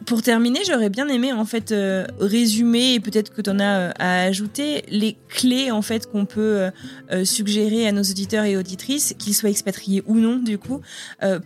Pour 0.09 0.23
terminer, 0.23 0.61
j'aurais 0.65 0.89
bien 0.89 1.07
aimé 1.07 1.31
en 1.33 1.45
fait 1.45 1.71
euh, 1.71 2.03
résumer 2.19 2.95
et 2.95 2.99
peut-être 2.99 3.31
que 3.31 3.43
tu 3.43 3.49
en 3.51 3.59
as 3.59 3.77
euh, 3.77 3.91
à 3.99 4.23
ajouter 4.23 4.83
les 4.89 5.15
clés 5.27 5.69
en 5.69 5.83
fait 5.83 6.09
qu'on 6.09 6.25
peut 6.25 6.71
euh, 7.11 7.25
suggérer 7.25 7.87
à 7.87 7.91
nos 7.91 8.01
auditeurs 8.01 8.45
et 8.45 8.57
auditrices, 8.57 9.13
qu'ils 9.19 9.35
soient 9.35 9.51
expatriés 9.51 10.01
ou 10.07 10.15
non 10.15 10.37
du 10.37 10.57
coup, 10.57 10.81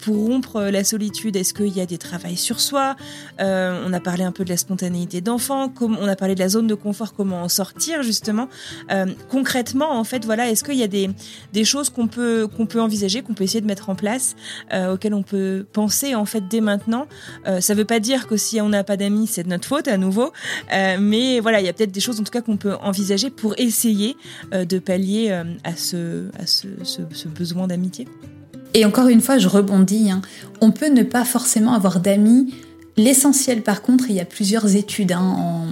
pour 0.02 0.16
rompre 0.16 0.62
la 0.62 0.86
solitude. 0.86 1.36
Est-ce 1.36 1.54
qu'il 1.54 1.76
y 1.76 1.82
a 1.82 1.86
des 1.86 1.98
travails 1.98 2.38
sur 2.38 2.62
soi? 2.62 2.96
On 3.40 3.92
a 3.92 4.00
parlé 4.00 4.24
un 4.24 4.32
peu 4.32 4.46
de 4.46 4.50
la 4.50 4.56
spontanéité 4.56 5.20
d'enfant, 5.20 5.74
on 5.82 6.08
a 6.08 6.16
parlé 6.16 6.36
de 6.36 6.40
la 6.40 6.48
zone 6.48 6.68
de 6.68 6.76
confort, 6.76 7.14
comment 7.14 7.44
en 7.44 7.50
sortir 7.50 8.02
justement. 8.02 8.48
concrètement, 9.30 9.92
en 9.92 10.06
fait, 10.06 10.24
voilà, 10.24 10.50
est-ce 10.50 10.64
qu'il 10.64 10.78
y 10.78 10.84
a 10.84 10.88
des, 10.88 11.66
choses 11.66 11.90
qu'on 11.90 12.08
peut 12.08 12.48
qu'on 12.48 12.66
peut 12.66 12.80
envisager, 12.80 13.24
qu'on 13.24 13.34
peut 13.34 13.44
essayer 13.44 13.62
de 13.62 13.68
mettre 13.68 13.90
en 13.90 13.96
place, 13.96 14.36
auxquelles 14.72 15.16
on 15.16 15.24
peut 15.24 15.66
penser 15.74 16.16
en 16.16 16.26
fait 16.26 16.48
dès 16.48 16.62
maintenant? 16.62 17.08
ça 17.60 17.74
veut 17.74 17.86
pas 17.86 18.00
dire 18.00 18.28
que 18.28 18.38
on 18.62 18.70
n'a 18.70 18.84
pas 18.84 18.98
d'amis, 18.98 19.28
c'est 19.28 19.44
de 19.44 19.50
notre 19.50 19.68
faute 19.68 19.88
à 19.88 19.98
nouveau. 19.98 20.32
Euh, 20.74 20.98
mais 21.00 21.40
voilà, 21.40 21.60
il 21.60 21.66
y 21.66 21.70
a 21.70 21.74
peut-être 21.74 21.92
des 21.92 22.00
choses 22.00 22.20
en 22.20 22.24
tout 22.24 22.32
cas 22.32 22.42
qu'on 22.42 22.58
peut 22.58 22.76
envisager 22.82 23.30
pour 23.30 23.56
essayer 23.58 24.16
euh, 24.54 24.66
de 24.66 24.80
pallier 24.80 25.28
euh, 25.32 25.44
à, 25.64 25.76
ce, 25.76 27.28
besoin 27.28 27.68
d'amitié. 27.68 28.08
Et 28.74 28.86
encore 28.86 29.08
une 29.08 29.22
fois, 29.22 29.38
je 29.38 29.48
rebondis. 29.48 30.10
Hein. 30.10 30.22
On 30.62 30.72
peut 30.72 30.90
ne 30.90 31.04
pas 31.04 31.26
forcément 31.26 31.74
avoir 31.74 32.00
d'amis. 32.00 32.54
L'essentiel, 32.98 33.62
par 33.62 33.82
contre, 33.82 34.06
il 34.10 34.16
y 34.16 34.20
a 34.20 34.26
plusieurs 34.26 34.76
études 34.76 35.12
hein, 35.14 35.66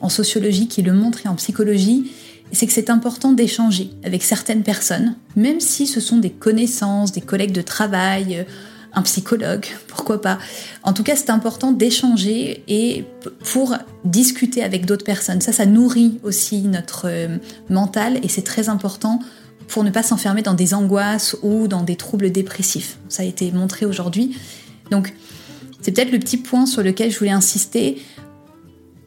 en, 0.00 0.08
sociologie 0.08 0.68
qui 0.68 0.82
le 0.82 0.92
montrent 0.92 1.24
et 1.24 1.28
en 1.28 1.34
psychologie, 1.34 2.12
c'est 2.52 2.66
que 2.66 2.72
c'est 2.72 2.90
important 2.90 3.32
d'échanger 3.32 3.90
avec 4.04 4.22
certaines 4.22 4.62
personnes, 4.62 5.16
même 5.36 5.60
si 5.60 5.86
ce 5.86 6.00
sont 6.00 6.16
des 6.16 6.30
connaissances, 6.30 7.12
des 7.12 7.20
collègues 7.20 7.52
de 7.52 7.62
travail, 7.62 8.46
un 8.92 9.02
psychologue, 9.02 9.66
pourquoi 9.86 10.20
pas. 10.20 10.38
En 10.82 10.92
tout 10.92 11.02
cas, 11.02 11.16
c'est 11.16 11.30
important 11.30 11.72
d'échanger 11.72 12.62
et 12.68 13.04
pour 13.52 13.76
discuter 14.04 14.62
avec 14.62 14.86
d'autres 14.86 15.04
personnes. 15.04 15.40
Ça, 15.40 15.52
ça 15.52 15.66
nourrit 15.66 16.18
aussi 16.22 16.62
notre 16.62 17.02
euh, 17.06 17.38
mental 17.68 18.18
et 18.22 18.28
c'est 18.28 18.42
très 18.42 18.68
important 18.68 19.20
pour 19.68 19.84
ne 19.84 19.90
pas 19.90 20.02
s'enfermer 20.02 20.42
dans 20.42 20.54
des 20.54 20.74
angoisses 20.74 21.36
ou 21.42 21.68
dans 21.68 21.82
des 21.82 21.96
troubles 21.96 22.32
dépressifs. 22.32 22.98
Ça 23.08 23.22
a 23.22 23.26
été 23.26 23.52
montré 23.52 23.84
aujourd'hui. 23.86 24.36
Donc, 24.90 25.12
c'est 25.80 25.92
peut-être 25.92 26.12
le 26.12 26.18
petit 26.18 26.38
point 26.38 26.66
sur 26.66 26.82
lequel 26.82 27.10
je 27.10 27.18
voulais 27.18 27.30
insister. 27.30 28.02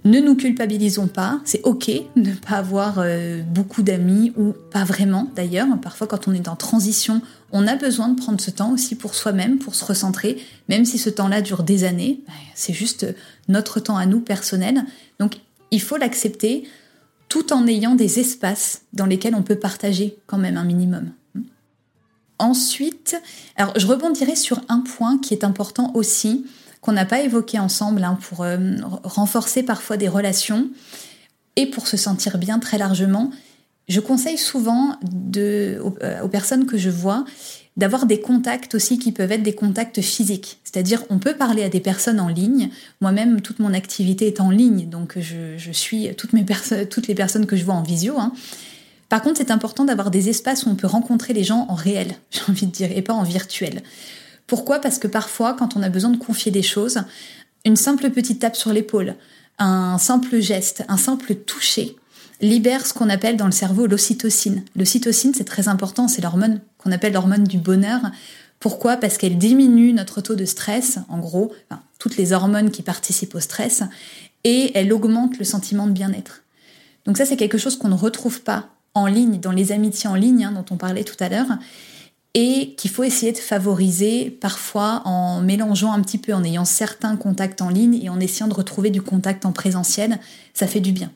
Ne 0.03 0.19
nous 0.19 0.35
culpabilisons 0.35 1.07
pas, 1.07 1.39
c'est 1.45 1.61
ok 1.63 1.91
de 2.15 2.29
ne 2.29 2.33
pas 2.33 2.55
avoir 2.55 2.95
euh, 2.97 3.43
beaucoup 3.43 3.83
d'amis 3.83 4.33
ou 4.35 4.53
pas 4.71 4.83
vraiment 4.83 5.29
d'ailleurs. 5.35 5.67
Parfois 5.79 6.07
quand 6.07 6.27
on 6.27 6.33
est 6.33 6.47
en 6.47 6.55
transition, 6.55 7.21
on 7.51 7.67
a 7.67 7.75
besoin 7.75 8.07
de 8.07 8.19
prendre 8.19 8.41
ce 8.41 8.49
temps 8.49 8.71
aussi 8.71 8.95
pour 8.95 9.13
soi-même, 9.13 9.59
pour 9.59 9.75
se 9.75 9.85
recentrer, 9.85 10.43
même 10.69 10.85
si 10.85 10.97
ce 10.97 11.11
temps-là 11.11 11.41
dure 11.41 11.61
des 11.61 11.83
années, 11.83 12.21
bah, 12.25 12.33
c'est 12.55 12.73
juste 12.73 13.05
notre 13.47 13.79
temps 13.79 13.97
à 13.97 14.07
nous 14.07 14.21
personnel. 14.21 14.85
Donc 15.19 15.37
il 15.69 15.81
faut 15.81 15.97
l'accepter 15.97 16.63
tout 17.29 17.53
en 17.53 17.67
ayant 17.67 17.93
des 17.93 18.19
espaces 18.19 18.81
dans 18.93 19.05
lesquels 19.05 19.35
on 19.35 19.43
peut 19.43 19.55
partager 19.55 20.17
quand 20.25 20.37
même 20.37 20.57
un 20.57 20.65
minimum. 20.65 21.11
Ensuite, 22.39 23.15
alors 23.55 23.77
je 23.77 23.85
rebondirai 23.85 24.35
sur 24.35 24.61
un 24.67 24.79
point 24.79 25.19
qui 25.19 25.35
est 25.35 25.43
important 25.43 25.91
aussi, 25.93 26.47
qu'on 26.81 26.91
n'a 26.91 27.05
pas 27.05 27.21
évoqué 27.21 27.59
ensemble 27.59 28.03
hein, 28.03 28.17
pour 28.21 28.41
euh, 28.41 28.57
renforcer 29.03 29.63
parfois 29.63 29.97
des 29.97 30.07
relations 30.07 30.69
et 31.55 31.67
pour 31.67 31.87
se 31.87 31.95
sentir 31.95 32.37
bien 32.37 32.59
très 32.59 32.77
largement. 32.77 33.31
Je 33.87 33.99
conseille 33.99 34.37
souvent 34.37 34.95
de, 35.03 35.79
aux, 35.83 36.27
personnes 36.27 36.65
que 36.65 36.77
je 36.77 36.89
vois 36.89 37.25
d'avoir 37.77 38.05
des 38.05 38.19
contacts 38.19 38.75
aussi 38.75 38.99
qui 38.99 39.11
peuvent 39.11 39.31
être 39.31 39.43
des 39.43 39.55
contacts 39.55 40.01
physiques. 40.01 40.59
C'est-à-dire, 40.63 41.03
on 41.09 41.19
peut 41.19 41.35
parler 41.35 41.63
à 41.63 41.69
des 41.69 41.79
personnes 41.79 42.19
en 42.19 42.27
ligne. 42.27 42.69
Moi-même, 42.99 43.41
toute 43.41 43.59
mon 43.59 43.73
activité 43.73 44.27
est 44.27 44.41
en 44.41 44.49
ligne, 44.49 44.89
donc 44.89 45.17
je, 45.17 45.71
suis 45.71 46.09
toutes 46.15 46.33
les 46.33 47.15
personnes 47.15 47.45
que 47.45 47.55
je 47.55 47.63
vois 47.63 47.75
en 47.75 47.81
visio. 47.81 48.19
Hein. 48.19 48.33
Par 49.07 49.21
contre, 49.21 49.37
c'est 49.37 49.51
important 49.51 49.85
d'avoir 49.85 50.11
des 50.11 50.29
espaces 50.29 50.65
où 50.65 50.69
on 50.69 50.75
peut 50.75 50.87
rencontrer 50.87 51.33
les 51.33 51.43
gens 51.43 51.65
en 51.69 51.75
réel, 51.75 52.13
j'ai 52.31 52.41
envie 52.49 52.65
de 52.65 52.71
dire, 52.71 52.91
et 52.95 53.01
pas 53.01 53.13
en 53.13 53.23
virtuel. 53.23 53.81
Pourquoi? 54.51 54.79
Parce 54.79 54.99
que 54.99 55.07
parfois, 55.07 55.53
quand 55.53 55.77
on 55.77 55.81
a 55.81 55.87
besoin 55.87 56.09
de 56.09 56.17
confier 56.17 56.51
des 56.51 56.61
choses, 56.61 57.03
une 57.63 57.77
simple 57.77 58.09
petite 58.09 58.39
tape 58.39 58.57
sur 58.57 58.73
l'épaule, 58.73 59.15
un 59.59 59.97
simple 59.97 60.41
geste, 60.41 60.83
un 60.89 60.97
simple 60.97 61.35
toucher, 61.35 61.95
libère 62.41 62.85
ce 62.85 62.93
qu'on 62.93 63.09
appelle 63.09 63.37
dans 63.37 63.45
le 63.45 63.53
cerveau 63.53 63.87
l'ocytocine. 63.87 64.65
L'ocytocine, 64.75 65.33
c'est 65.33 65.45
très 65.45 65.69
important, 65.69 66.09
c'est 66.09 66.21
l'hormone 66.21 66.59
qu'on 66.79 66.91
appelle 66.91 67.13
l'hormone 67.13 67.45
du 67.45 67.59
bonheur. 67.59 68.01
Pourquoi? 68.59 68.97
Parce 68.97 69.17
qu'elle 69.17 69.37
diminue 69.37 69.93
notre 69.93 70.19
taux 70.19 70.35
de 70.35 70.43
stress, 70.43 70.99
en 71.07 71.19
gros, 71.19 71.53
toutes 71.97 72.17
les 72.17 72.33
hormones 72.33 72.71
qui 72.71 72.81
participent 72.81 73.35
au 73.35 73.39
stress, 73.39 73.83
et 74.43 74.77
elle 74.77 74.91
augmente 74.91 75.39
le 75.39 75.45
sentiment 75.45 75.87
de 75.87 75.93
bien-être. 75.93 76.43
Donc 77.05 77.15
ça, 77.15 77.25
c'est 77.25 77.37
quelque 77.37 77.57
chose 77.57 77.77
qu'on 77.77 77.87
ne 77.87 77.95
retrouve 77.95 78.41
pas 78.41 78.67
en 78.95 79.05
ligne, 79.05 79.39
dans 79.39 79.53
les 79.53 79.71
amitiés 79.71 80.09
en 80.09 80.15
ligne 80.15 80.43
hein, 80.43 80.51
dont 80.51 80.65
on 80.71 80.75
parlait 80.75 81.05
tout 81.05 81.23
à 81.23 81.29
l'heure, 81.29 81.57
et 82.33 82.75
qu'il 82.75 82.89
faut 82.91 83.03
essayer 83.03 83.33
de 83.33 83.37
favoriser 83.37 84.29
parfois 84.29 85.01
en 85.05 85.41
mélangeant 85.41 85.91
un 85.91 86.01
petit 86.01 86.17
peu, 86.17 86.33
en 86.33 86.43
ayant 86.43 86.65
certains 86.65 87.17
contacts 87.17 87.61
en 87.61 87.69
ligne 87.69 88.01
et 88.01 88.09
en 88.09 88.19
essayant 88.19 88.47
de 88.47 88.53
retrouver 88.53 88.89
du 88.89 89.01
contact 89.01 89.45
en 89.45 89.51
présentiel, 89.51 90.19
ça 90.53 90.67
fait 90.67 90.79
du 90.79 90.91
bien. 90.91 91.11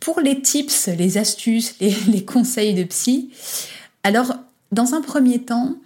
Pour 0.00 0.20
les 0.20 0.42
tips, 0.42 0.88
les 0.88 1.18
astuces, 1.18 1.74
les, 1.80 1.90
les 2.08 2.24
conseils 2.24 2.74
de 2.74 2.84
psy, 2.84 3.30
alors 4.02 4.34
dans 4.72 4.94
un 4.94 5.00
premier 5.00 5.42
temps, 5.42 5.76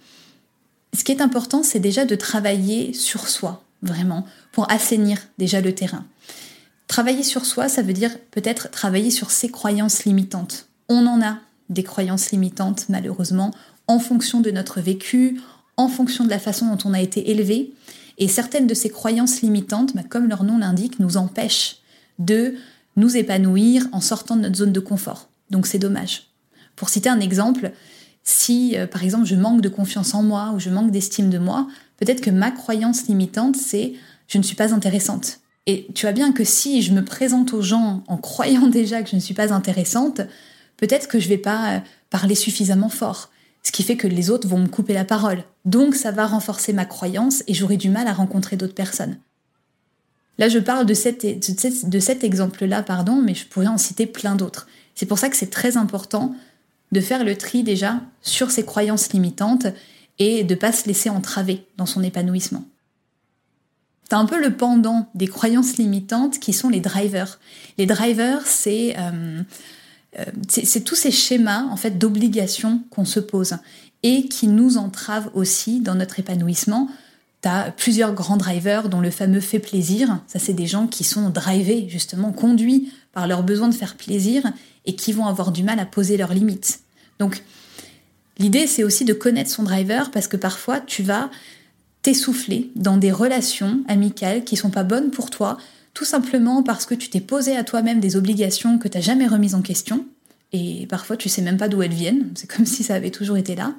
ce 0.95 1.03
qui 1.03 1.11
est 1.11 1.21
important, 1.21 1.63
c'est 1.63 1.79
déjà 1.79 2.05
de 2.05 2.15
travailler 2.15 2.93
sur 2.93 3.27
soi, 3.27 3.63
vraiment, 3.81 4.25
pour 4.51 4.69
assainir 4.71 5.19
déjà 5.37 5.61
le 5.61 5.73
terrain. 5.73 6.05
Travailler 6.87 7.23
sur 7.23 7.45
soi, 7.45 7.69
ça 7.69 7.81
veut 7.81 7.93
dire 7.93 8.15
peut-être 8.31 8.69
travailler 8.69 9.09
sur 9.09 9.31
ses 9.31 9.49
croyances 9.49 10.05
limitantes. 10.05 10.67
On 10.89 11.07
en 11.07 11.21
a 11.21 11.37
des 11.69 11.83
croyances 11.83 12.31
limitantes, 12.31 12.85
malheureusement, 12.89 13.51
en 13.93 13.99
fonction 13.99 14.41
de 14.41 14.49
notre 14.49 14.81
vécu, 14.81 15.39
en 15.77 15.87
fonction 15.87 16.23
de 16.23 16.29
la 16.29 16.39
façon 16.39 16.65
dont 16.65 16.89
on 16.89 16.93
a 16.93 17.01
été 17.01 17.29
élevé. 17.29 17.71
Et 18.17 18.27
certaines 18.27 18.67
de 18.67 18.73
ces 18.73 18.89
croyances 18.89 19.41
limitantes, 19.41 19.95
bah, 19.95 20.01
comme 20.07 20.27
leur 20.27 20.43
nom 20.43 20.57
l'indique, 20.57 20.99
nous 20.99 21.17
empêchent 21.17 21.77
de 22.17 22.55
nous 22.95 23.15
épanouir 23.15 23.87
en 23.91 24.01
sortant 24.01 24.35
de 24.35 24.41
notre 24.41 24.55
zone 24.55 24.71
de 24.71 24.79
confort. 24.79 25.29
Donc 25.51 25.67
c'est 25.67 25.79
dommage. 25.79 26.27
Pour 26.75 26.89
citer 26.89 27.09
un 27.09 27.19
exemple, 27.19 27.71
si 28.23 28.75
euh, 28.77 28.87
par 28.87 29.03
exemple 29.03 29.25
je 29.25 29.35
manque 29.35 29.61
de 29.61 29.69
confiance 29.69 30.13
en 30.13 30.23
moi 30.23 30.51
ou 30.55 30.59
je 30.59 30.69
manque 30.69 30.91
d'estime 30.91 31.29
de 31.29 31.37
moi, 31.37 31.67
peut-être 31.97 32.21
que 32.21 32.29
ma 32.31 32.51
croyance 32.51 33.07
limitante 33.07 33.55
c'est 33.55 33.93
je 34.27 34.37
ne 34.37 34.43
suis 34.43 34.55
pas 34.55 34.73
intéressante. 34.73 35.39
Et 35.65 35.87
tu 35.93 36.05
vois 36.05 36.13
bien 36.13 36.31
que 36.33 36.43
si 36.43 36.81
je 36.81 36.93
me 36.93 37.05
présente 37.05 37.53
aux 37.53 37.61
gens 37.61 38.03
en 38.07 38.17
croyant 38.17 38.67
déjà 38.79 39.03
que 39.03 39.09
je 39.09 39.15
ne 39.15 39.21
suis 39.21 39.35
pas 39.35 39.53
intéressante, 39.53 40.21
peut-être 40.77 41.07
que 41.07 41.19
je 41.19 41.29
vais 41.29 41.37
pas 41.37 41.75
euh, 41.75 41.79
parler 42.09 42.35
suffisamment 42.35 42.89
fort, 42.89 43.29
ce 43.63 43.71
qui 43.71 43.83
fait 43.83 43.97
que 43.97 44.07
les 44.07 44.29
autres 44.29 44.47
vont 44.47 44.59
me 44.59 44.67
couper 44.67 44.93
la 44.93 45.05
parole. 45.05 45.43
Donc 45.65 45.95
ça 45.95 46.11
va 46.11 46.27
renforcer 46.27 46.73
ma 46.73 46.85
croyance 46.85 47.43
et 47.47 47.53
j'aurai 47.53 47.77
du 47.77 47.89
mal 47.89 48.07
à 48.07 48.13
rencontrer 48.13 48.57
d'autres 48.57 48.75
personnes. 48.75 49.17
Là, 50.37 50.49
je 50.49 50.59
parle 50.59 50.85
de 50.85 50.93
cet, 50.93 51.23
exemple-là, 52.23 52.83
pardon, 52.83 53.21
mais 53.21 53.35
je 53.35 53.45
pourrais 53.45 53.67
en 53.67 53.77
citer 53.77 54.05
plein 54.05 54.35
d'autres. 54.35 54.67
C'est 54.95 55.05
pour 55.05 55.19
ça 55.19 55.29
que 55.29 55.35
c'est 55.35 55.49
très 55.49 55.77
important 55.77 56.35
de 56.91 57.01
faire 57.01 57.23
le 57.23 57.35
tri 57.35 57.63
déjà 57.63 58.01
sur 58.21 58.51
ses 58.51 58.65
croyances 58.65 59.13
limitantes 59.13 59.67
et 60.19 60.43
de 60.43 60.53
ne 60.53 60.59
pas 60.59 60.71
se 60.71 60.87
laisser 60.87 61.09
entraver 61.09 61.65
dans 61.77 61.85
son 61.85 62.03
épanouissement. 62.03 62.63
C'est 64.09 64.15
un 64.15 64.25
peu 64.25 64.39
le 64.39 64.55
pendant 64.55 65.09
des 65.15 65.27
croyances 65.27 65.77
limitantes 65.77 66.39
qui 66.39 66.53
sont 66.53 66.69
les 66.69 66.81
drivers. 66.81 67.39
Les 67.77 67.85
drivers, 67.85 68.45
c'est 68.45 68.95
euh, 68.97 69.41
euh, 70.19 70.79
tous 70.85 70.95
ces 70.95 71.11
schémas 71.11 71.63
en 71.63 71.77
fait 71.77 71.97
d'obligation 71.97 72.81
qu'on 72.89 73.05
se 73.05 73.19
pose 73.19 73.55
et 74.03 74.27
qui 74.27 74.47
nous 74.47 74.77
entravent 74.77 75.31
aussi 75.33 75.79
dans 75.79 75.95
notre 75.95 76.19
épanouissement. 76.19 76.89
Tu 77.41 77.49
as 77.49 77.71
plusieurs 77.71 78.13
grands 78.13 78.37
drivers 78.37 78.89
dont 78.89 78.99
le 78.99 79.09
fameux 79.09 79.39
fait 79.39 79.59
plaisir. 79.59 80.19
Ça, 80.27 80.39
c'est 80.39 80.53
des 80.53 80.67
gens 80.67 80.87
qui 80.87 81.03
sont 81.03 81.29
drivés, 81.29 81.87
justement, 81.89 82.31
conduits 82.31 82.91
par 83.13 83.27
leur 83.27 83.43
besoin 83.43 83.69
de 83.69 83.73
faire 83.73 83.95
plaisir 83.95 84.43
et 84.85 84.95
qui 84.95 85.13
vont 85.13 85.25
avoir 85.25 85.51
du 85.51 85.63
mal 85.63 85.79
à 85.79 85.85
poser 85.85 86.17
leurs 86.17 86.33
limites. 86.33 86.81
Donc, 87.19 87.43
l'idée, 88.37 88.67
c'est 88.67 88.83
aussi 88.83 89.05
de 89.05 89.13
connaître 89.13 89.49
son 89.49 89.63
driver 89.63 90.11
parce 90.11 90.27
que 90.27 90.37
parfois, 90.37 90.79
tu 90.81 91.03
vas 91.03 91.29
t'essouffler 92.01 92.71
dans 92.75 92.97
des 92.97 93.11
relations 93.11 93.81
amicales 93.87 94.43
qui 94.43 94.57
sont 94.57 94.69
pas 94.69 94.83
bonnes 94.83 95.11
pour 95.11 95.29
toi, 95.29 95.57
tout 95.93 96.05
simplement 96.05 96.63
parce 96.63 96.85
que 96.85 96.95
tu 96.95 97.09
t'es 97.09 97.19
posé 97.19 97.55
à 97.55 97.63
toi-même 97.63 97.99
des 97.99 98.15
obligations 98.15 98.77
que 98.77 98.87
tu 98.87 98.97
n'as 98.97 99.03
jamais 99.03 99.27
remises 99.27 99.55
en 99.55 99.61
question, 99.61 100.05
et 100.51 100.87
parfois 100.87 101.17
tu 101.17 101.29
sais 101.29 101.41
même 101.41 101.57
pas 101.57 101.67
d'où 101.67 101.81
elles 101.81 101.93
viennent, 101.93 102.31
c'est 102.35 102.49
comme 102.49 102.65
si 102.65 102.83
ça 102.83 102.95
avait 102.95 103.11
toujours 103.11 103.37
été 103.37 103.55
là. 103.55 103.73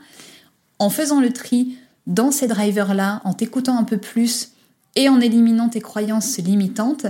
En 0.78 0.90
faisant 0.90 1.20
le 1.20 1.32
tri 1.32 1.76
dans 2.06 2.30
ces 2.30 2.46
drivers-là, 2.46 3.22
en 3.24 3.32
t'écoutant 3.32 3.78
un 3.78 3.84
peu 3.84 3.96
plus 3.96 4.50
et 4.96 5.08
en 5.08 5.20
éliminant 5.20 5.68
tes 5.68 5.80
croyances 5.80 6.36
limitantes, 6.38 7.06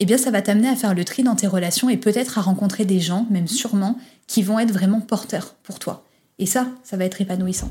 eh 0.00 0.06
bien 0.06 0.18
ça 0.18 0.30
va 0.30 0.42
t'amener 0.42 0.68
à 0.68 0.76
faire 0.76 0.94
le 0.94 1.04
tri 1.04 1.22
dans 1.22 1.36
tes 1.36 1.46
relations 1.46 1.88
et 1.88 1.96
peut-être 1.96 2.38
à 2.38 2.42
rencontrer 2.42 2.84
des 2.84 3.00
gens, 3.00 3.26
même 3.30 3.48
sûrement, 3.48 3.98
qui 4.26 4.42
vont 4.42 4.58
être 4.58 4.72
vraiment 4.72 5.00
porteurs 5.00 5.54
pour 5.62 5.78
toi. 5.78 6.04
Et 6.38 6.46
ça, 6.46 6.66
ça 6.82 6.96
va 6.96 7.04
être 7.04 7.20
épanouissant. 7.20 7.70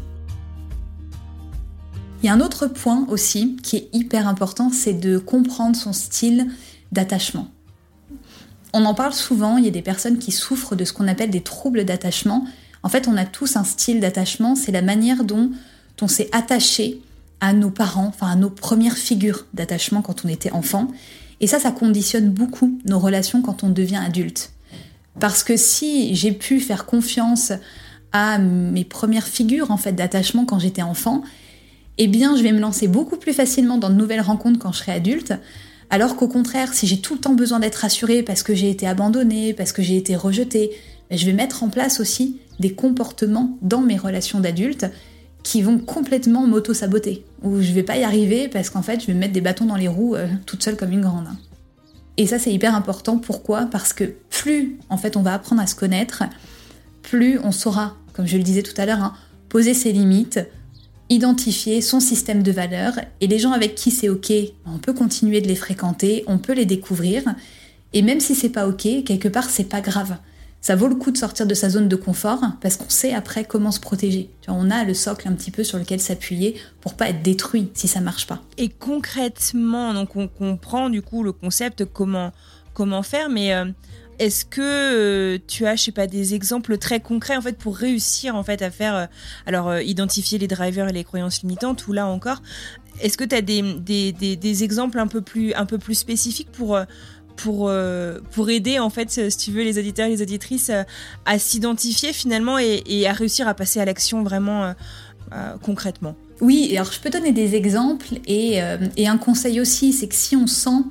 Il 2.23 2.27
y 2.27 2.29
a 2.29 2.33
un 2.33 2.39
autre 2.39 2.67
point 2.67 3.05
aussi 3.09 3.57
qui 3.61 3.75
est 3.75 3.89
hyper 3.91 4.29
important, 4.29 4.71
c'est 4.71 4.93
de 4.93 5.17
comprendre 5.17 5.75
son 5.75 5.91
style 5.91 6.47
d'attachement. 6.93 7.49
On 8.71 8.85
en 8.85 8.93
parle 8.93 9.11
souvent, 9.11 9.57
il 9.57 9.65
y 9.65 9.67
a 9.67 9.71
des 9.71 9.81
personnes 9.81 10.17
qui 10.17 10.31
souffrent 10.31 10.77
de 10.77 10.85
ce 10.85 10.93
qu'on 10.93 11.09
appelle 11.09 11.29
des 11.29 11.41
troubles 11.41 11.83
d'attachement. 11.83 12.47
En 12.81 12.87
fait, 12.87 13.09
on 13.09 13.17
a 13.17 13.25
tous 13.25 13.57
un 13.57 13.65
style 13.65 13.99
d'attachement, 13.99 14.55
c'est 14.55 14.71
la 14.71 14.81
manière 14.81 15.25
dont 15.25 15.51
on 16.01 16.07
s'est 16.07 16.29
attaché 16.31 17.01
à 17.41 17.51
nos 17.51 17.69
parents, 17.69 18.07
enfin 18.07 18.31
à 18.31 18.35
nos 18.35 18.49
premières 18.49 18.97
figures 18.97 19.45
d'attachement 19.53 20.01
quand 20.01 20.23
on 20.23 20.29
était 20.29 20.51
enfant. 20.53 20.87
Et 21.41 21.47
ça, 21.47 21.59
ça 21.59 21.71
conditionne 21.71 22.29
beaucoup 22.29 22.79
nos 22.85 22.99
relations 22.99 23.41
quand 23.41 23.63
on 23.63 23.69
devient 23.69 24.01
adulte. 24.03 24.53
Parce 25.19 25.43
que 25.43 25.57
si 25.57 26.15
j'ai 26.15 26.31
pu 26.31 26.61
faire 26.61 26.85
confiance 26.85 27.51
à 28.13 28.37
mes 28.37 28.85
premières 28.85 29.27
figures 29.27 29.71
en 29.71 29.77
fait 29.77 29.91
d'attachement 29.91 30.45
quand 30.45 30.59
j'étais 30.59 30.83
enfant, 30.83 31.23
eh 31.97 32.07
bien, 32.07 32.35
je 32.35 32.43
vais 32.43 32.51
me 32.51 32.59
lancer 32.59 32.87
beaucoup 32.87 33.17
plus 33.17 33.33
facilement 33.33 33.77
dans 33.77 33.89
de 33.89 33.95
nouvelles 33.95 34.21
rencontres 34.21 34.59
quand 34.59 34.71
je 34.71 34.79
serai 34.79 34.93
adulte. 34.93 35.33
Alors 35.89 36.15
qu'au 36.15 36.27
contraire, 36.27 36.73
si 36.73 36.87
j'ai 36.87 36.99
tout 36.99 37.13
le 37.13 37.19
temps 37.19 37.33
besoin 37.33 37.59
d'être 37.59 37.75
rassurée 37.75 38.23
parce 38.23 38.41
que 38.41 38.55
j'ai 38.55 38.69
été 38.69 38.87
abandonnée, 38.87 39.53
parce 39.53 39.71
que 39.71 39.83
j'ai 39.83 39.97
été 39.97 40.15
rejetée, 40.15 40.71
ben, 41.09 41.17
je 41.17 41.25
vais 41.25 41.33
mettre 41.33 41.63
en 41.63 41.69
place 41.69 41.99
aussi 41.99 42.39
des 42.59 42.73
comportements 42.73 43.57
dans 43.61 43.81
mes 43.81 43.97
relations 43.97 44.39
d'adultes 44.39 44.87
qui 45.43 45.61
vont 45.61 45.77
complètement 45.77 46.47
m'auto-saboter. 46.47 47.25
Ou 47.43 47.61
je 47.61 47.71
vais 47.73 47.83
pas 47.83 47.97
y 47.97 48.03
arriver 48.03 48.47
parce 48.47 48.69
qu'en 48.69 48.81
fait, 48.81 49.01
je 49.01 49.07
vais 49.07 49.13
me 49.13 49.19
mettre 49.19 49.33
des 49.33 49.41
bâtons 49.41 49.65
dans 49.65 49.75
les 49.75 49.89
roues 49.89 50.15
euh, 50.15 50.27
toute 50.45 50.63
seule 50.63 50.77
comme 50.77 50.91
une 50.91 51.01
grande. 51.01 51.27
Et 52.17 52.27
ça, 52.27 52.39
c'est 52.39 52.53
hyper 52.53 52.75
important. 52.75 53.17
Pourquoi? 53.17 53.65
Parce 53.65 53.93
que 53.93 54.15
plus, 54.29 54.77
en 54.89 54.97
fait, 54.97 55.17
on 55.17 55.21
va 55.21 55.33
apprendre 55.33 55.61
à 55.61 55.67
se 55.67 55.75
connaître, 55.75 56.23
plus 57.01 57.39
on 57.43 57.51
saura, 57.51 57.97
comme 58.13 58.27
je 58.27 58.37
le 58.37 58.43
disais 58.43 58.63
tout 58.63 58.79
à 58.79 58.85
l'heure, 58.85 59.01
hein, 59.01 59.13
poser 59.49 59.73
ses 59.73 59.91
limites, 59.91 60.39
identifier 61.09 61.81
son 61.81 61.99
système 61.99 62.43
de 62.43 62.51
valeurs 62.51 62.99
et 63.21 63.27
les 63.27 63.39
gens 63.39 63.51
avec 63.51 63.75
qui 63.75 63.91
c'est 63.91 64.09
ok, 64.09 64.31
on 64.65 64.77
peut 64.77 64.93
continuer 64.93 65.41
de 65.41 65.47
les 65.47 65.55
fréquenter, 65.55 66.23
on 66.27 66.37
peut 66.37 66.53
les 66.53 66.65
découvrir 66.65 67.23
et 67.93 68.01
même 68.01 68.19
si 68.19 68.35
c'est 68.35 68.49
pas 68.49 68.67
ok, 68.67 69.03
quelque 69.05 69.27
part 69.27 69.49
c'est 69.49 69.69
pas 69.69 69.81
grave. 69.81 70.17
Ça 70.61 70.77
vaut 70.77 70.87
le 70.87 70.95
coup 70.95 71.11
de 71.11 71.17
sortir 71.17 71.45
de 71.45 71.53
sa 71.53 71.69
zone 71.69 71.89
de 71.89 71.97
confort 71.97 72.41
parce 72.61 72.77
qu'on 72.77 72.89
sait 72.89 73.13
après 73.13 73.43
comment 73.43 73.71
se 73.71 73.81
protéger. 73.81 74.29
On 74.47 74.71
a 74.71 74.85
le 74.85 74.93
socle 74.93 75.27
un 75.27 75.33
petit 75.33 75.51
peu 75.51 75.65
sur 75.65 75.77
lequel 75.77 75.99
s'appuyer 75.99 76.55
pour 76.79 76.93
pas 76.93 77.09
être 77.09 77.21
détruit 77.21 77.69
si 77.73 77.89
ça 77.89 77.99
marche 77.99 78.27
pas. 78.27 78.41
Et 78.57 78.69
concrètement, 78.69 79.93
donc 79.93 80.15
on 80.15 80.29
comprend 80.29 80.89
du 80.89 81.01
coup 81.01 81.21
le 81.21 81.33
concept 81.33 81.83
comment 81.83 82.31
comment 82.73 83.03
faire, 83.03 83.29
mais 83.29 83.53
euh, 83.53 83.65
est-ce 84.19 84.45
que 84.45 84.61
euh, 84.61 85.37
tu 85.47 85.65
as, 85.65 85.75
je 85.75 85.83
sais 85.83 85.91
pas, 85.91 86.07
des 86.07 86.33
exemples 86.33 86.77
très 86.77 86.99
concrets 86.99 87.35
en 87.35 87.41
fait 87.41 87.57
pour 87.57 87.75
réussir 87.75 88.35
en 88.35 88.43
fait 88.43 88.61
à 88.61 88.69
faire, 88.69 88.95
euh, 88.95 89.05
alors 89.45 89.69
euh, 89.69 89.81
identifier 89.81 90.37
les 90.37 90.47
drivers 90.47 90.89
et 90.89 90.93
les 90.93 91.03
croyances 91.03 91.41
limitantes 91.41 91.87
ou 91.87 91.93
là 91.93 92.07
encore, 92.07 92.41
est-ce 93.01 93.17
que 93.17 93.23
tu 93.23 93.35
as 93.35 93.41
des, 93.41 93.61
des, 93.61 94.11
des, 94.11 94.63
exemples 94.63 94.99
un 94.99 95.07
peu 95.07 95.21
plus 95.21 95.53
un 95.55 95.65
peu 95.65 95.77
plus 95.77 95.95
spécifiques 95.95 96.51
pour 96.51 96.79
pour, 97.35 97.71
pour 98.31 98.49
aider 98.51 98.77
en 98.77 98.91
fait, 98.91 99.09
si 99.09 99.37
tu 99.37 99.51
veux, 99.51 99.63
les 99.63 99.79
auditeurs 99.79 100.05
et 100.05 100.11
les 100.11 100.21
auditrices 100.21 100.71
à 101.25 101.39
s'identifier 101.39 102.13
finalement 102.13 102.59
et, 102.59 103.07
à 103.07 103.13
réussir 103.13 103.47
à 103.47 103.55
passer 103.55 103.79
à 103.79 103.85
l'action 103.85 104.21
vraiment 104.21 104.75
concrètement? 105.63 106.15
Oui, 106.41 106.71
alors 106.77 106.91
je 106.91 106.99
peux 106.99 107.09
donner 107.09 107.31
des 107.31 107.55
exemples 107.55 108.19
et, 108.27 108.59
et 108.95 109.07
un 109.07 109.17
conseil 109.17 109.59
aussi, 109.59 109.93
c'est 109.93 110.07
que 110.07 110.15
si 110.15 110.35
on 110.35 110.45
sent, 110.45 110.83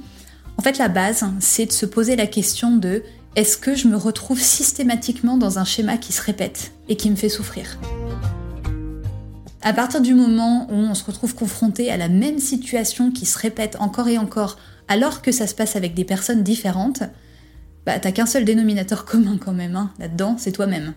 en 0.57 0.63
fait 0.63 0.79
la 0.79 0.89
base, 0.89 1.25
c'est 1.41 1.67
de 1.67 1.73
se 1.73 1.87
poser 1.87 2.17
la 2.17 2.27
question 2.27 2.77
de 2.77 3.03
est-ce 3.35 3.57
que 3.57 3.75
je 3.75 3.89
me 3.89 3.97
retrouve 3.97 4.41
systématiquement 4.41 5.37
dans 5.37 5.59
un 5.59 5.65
schéma 5.65 5.97
qui 5.97 6.13
se 6.13 6.23
répète 6.23 6.73
et 6.89 6.97
qui 6.97 7.11
me 7.11 7.17
fait 7.17 7.29
souffrir? 7.29 7.79
À 9.63 9.73
partir 9.73 10.01
du 10.01 10.15
moment 10.15 10.67
où 10.71 10.75
on 10.75 10.95
se 10.95 11.05
retrouve 11.05 11.35
confronté 11.35 11.91
à 11.91 11.97
la 11.97 12.09
même 12.09 12.39
situation 12.39 13.13
qui 13.13 13.27
se 13.27 13.39
répète 13.39 13.77
encore 13.79 14.09
et 14.09 14.19
encore, 14.19 14.59
alors 14.89 15.23
que 15.23 15.33
ça 15.33 15.47
se 15.47 15.55
passe 15.55 15.77
avec 15.77 15.95
des 15.95 16.05
personnes 16.05 16.43
différentes, 16.43 17.05
bah 17.87 17.99
t'as 17.99 18.13
qu'un 18.13 18.27
seul 18.27 18.45
dénominateur 18.45 19.05
commun 19.07 19.39
quand 19.39 19.53
même, 19.53 19.77
hein, 19.77 19.93
là-dedans, 19.99 20.37
c'est 20.39 20.53
toi-même. 20.53 20.95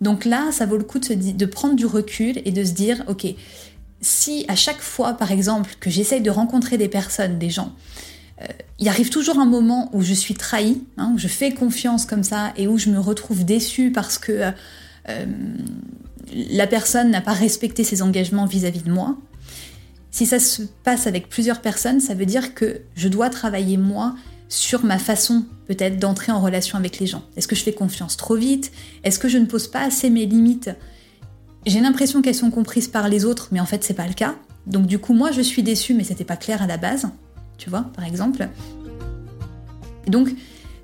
Donc 0.00 0.24
là, 0.26 0.52
ça 0.52 0.66
vaut 0.66 0.76
le 0.76 0.84
coup 0.84 0.98
de, 0.98 1.46
prendre 1.46 1.74
du 1.74 1.86
recul 1.86 2.42
et 2.44 2.52
de 2.52 2.64
se 2.64 2.72
dire, 2.72 3.02
ok, 3.08 3.26
si 4.00 4.44
à 4.48 4.56
chaque 4.56 4.80
fois, 4.80 5.14
par 5.14 5.32
exemple, 5.32 5.70
que 5.80 5.88
j'essaye 5.88 6.20
de 6.20 6.30
rencontrer 6.30 6.76
des 6.76 6.88
personnes, 6.88 7.38
des 7.38 7.48
gens, 7.48 7.72
il 8.78 8.88
arrive 8.88 9.10
toujours 9.10 9.38
un 9.38 9.46
moment 9.46 9.88
où 9.92 10.02
je 10.02 10.14
suis 10.14 10.34
trahie, 10.34 10.82
hein, 10.96 11.12
où 11.14 11.18
je 11.18 11.28
fais 11.28 11.52
confiance 11.52 12.06
comme 12.06 12.24
ça 12.24 12.52
et 12.56 12.66
où 12.66 12.76
je 12.76 12.90
me 12.90 12.98
retrouve 12.98 13.44
déçue 13.44 13.92
parce 13.92 14.18
que 14.18 14.32
euh, 14.32 14.50
euh, 15.08 15.26
la 16.32 16.66
personne 16.66 17.10
n'a 17.10 17.20
pas 17.20 17.32
respecté 17.32 17.84
ses 17.84 18.02
engagements 18.02 18.46
vis-à-vis 18.46 18.82
de 18.82 18.90
moi. 18.90 19.16
Si 20.10 20.26
ça 20.26 20.38
se 20.38 20.62
passe 20.82 21.06
avec 21.06 21.28
plusieurs 21.28 21.60
personnes, 21.60 22.00
ça 22.00 22.14
veut 22.14 22.26
dire 22.26 22.54
que 22.54 22.82
je 22.94 23.08
dois 23.08 23.30
travailler 23.30 23.76
moi 23.76 24.14
sur 24.48 24.84
ma 24.84 24.98
façon 24.98 25.44
peut-être 25.66 25.98
d'entrer 25.98 26.32
en 26.32 26.40
relation 26.40 26.78
avec 26.78 26.98
les 26.98 27.06
gens. 27.06 27.22
Est-ce 27.36 27.48
que 27.48 27.56
je 27.56 27.62
fais 27.62 27.72
confiance 27.72 28.16
trop 28.16 28.36
vite? 28.36 28.72
Est-ce 29.02 29.18
que 29.18 29.28
je 29.28 29.38
ne 29.38 29.46
pose 29.46 29.68
pas 29.68 29.80
assez 29.80 30.10
mes 30.10 30.26
limites? 30.26 30.70
J'ai 31.66 31.80
l'impression 31.80 32.22
qu'elles 32.22 32.34
sont 32.34 32.50
comprises 32.50 32.88
par 32.88 33.08
les 33.08 33.24
autres, 33.24 33.48
mais 33.52 33.60
en 33.60 33.66
fait 33.66 33.84
c'est 33.84 33.94
pas 33.94 34.06
le 34.06 34.14
cas. 34.14 34.34
Donc 34.66 34.86
du 34.86 34.98
coup 34.98 35.14
moi 35.14 35.30
je 35.30 35.40
suis 35.40 35.62
déçue, 35.62 35.94
mais 35.94 36.04
c'était 36.04 36.24
pas 36.24 36.36
clair 36.36 36.62
à 36.62 36.66
la 36.66 36.76
base 36.76 37.08
tu 37.58 37.70
vois, 37.70 37.86
par 37.94 38.04
exemple. 38.04 38.48
donc, 40.06 40.30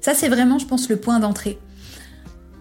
ça, 0.00 0.14
c'est 0.14 0.28
vraiment, 0.28 0.58
je 0.58 0.66
pense, 0.66 0.88
le 0.88 0.96
point 0.96 1.20
d'entrée. 1.20 1.58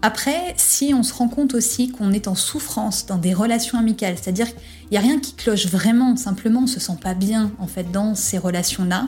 Après, 0.01 0.53
si 0.55 0.93
on 0.93 1.03
se 1.03 1.14
rend 1.14 1.28
compte 1.28 1.53
aussi 1.53 1.91
qu'on 1.91 2.12
est 2.14 2.30
en 2.30 2.36
souffrance 2.36 3.05
dans 3.05 3.18
des 3.18 3.34
relations 3.34 3.78
amicales, 3.78 4.16
c'est-à-dire 4.22 4.47
qu'il 4.47 4.91
n'y 4.91 4.97
a 4.97 5.01
rien 5.01 5.20
qui 5.20 5.34
cloche 5.34 5.68
vraiment, 5.68 6.16
simplement 6.16 6.62
on 6.64 6.68
se 6.68 6.80
sent 6.80 6.97
pas 7.01 7.14
bien 7.14 7.51
en 7.60 7.68
fait 7.68 7.91
dans 7.91 8.16
ces 8.16 8.38
relations-là, 8.38 9.07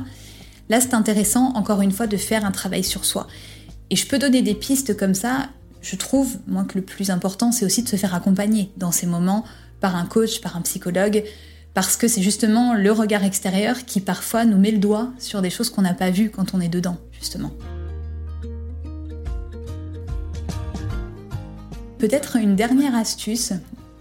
là 0.67 0.81
c'est 0.81 0.93
intéressant 0.93 1.53
encore 1.55 1.81
une 1.81 1.93
fois 1.93 2.07
de 2.07 2.17
faire 2.17 2.43
un 2.43 2.51
travail 2.51 2.83
sur 2.83 3.05
soi. 3.05 3.27
Et 3.89 3.95
je 3.95 4.05
peux 4.05 4.19
donner 4.19 4.41
des 4.41 4.53
pistes 4.53 4.97
comme 4.97 5.13
ça, 5.13 5.47
je 5.81 5.95
trouve, 5.95 6.37
moi 6.45 6.65
que 6.65 6.77
le 6.77 6.83
plus 6.83 7.09
important 7.09 7.53
c'est 7.53 7.65
aussi 7.65 7.83
de 7.83 7.87
se 7.87 7.95
faire 7.95 8.13
accompagner 8.13 8.69
dans 8.75 8.91
ces 8.91 9.07
moments 9.07 9.45
par 9.79 9.95
un 9.95 10.05
coach, 10.05 10.41
par 10.41 10.57
un 10.57 10.61
psychologue, 10.61 11.23
parce 11.73 11.95
que 11.95 12.07
c'est 12.07 12.21
justement 12.21 12.73
le 12.73 12.91
regard 12.91 13.23
extérieur 13.23 13.85
qui 13.85 14.01
parfois 14.01 14.45
nous 14.45 14.57
met 14.57 14.71
le 14.71 14.77
doigt 14.77 15.11
sur 15.19 15.41
des 15.41 15.49
choses 15.49 15.69
qu'on 15.69 15.81
n'a 15.81 15.93
pas 15.93 16.11
vues 16.11 16.29
quand 16.29 16.53
on 16.53 16.59
est 16.59 16.69
dedans, 16.69 16.97
justement. 17.11 17.51
Peut-être 21.97 22.35
une 22.35 22.55
dernière 22.55 22.95
astuce, 22.95 23.53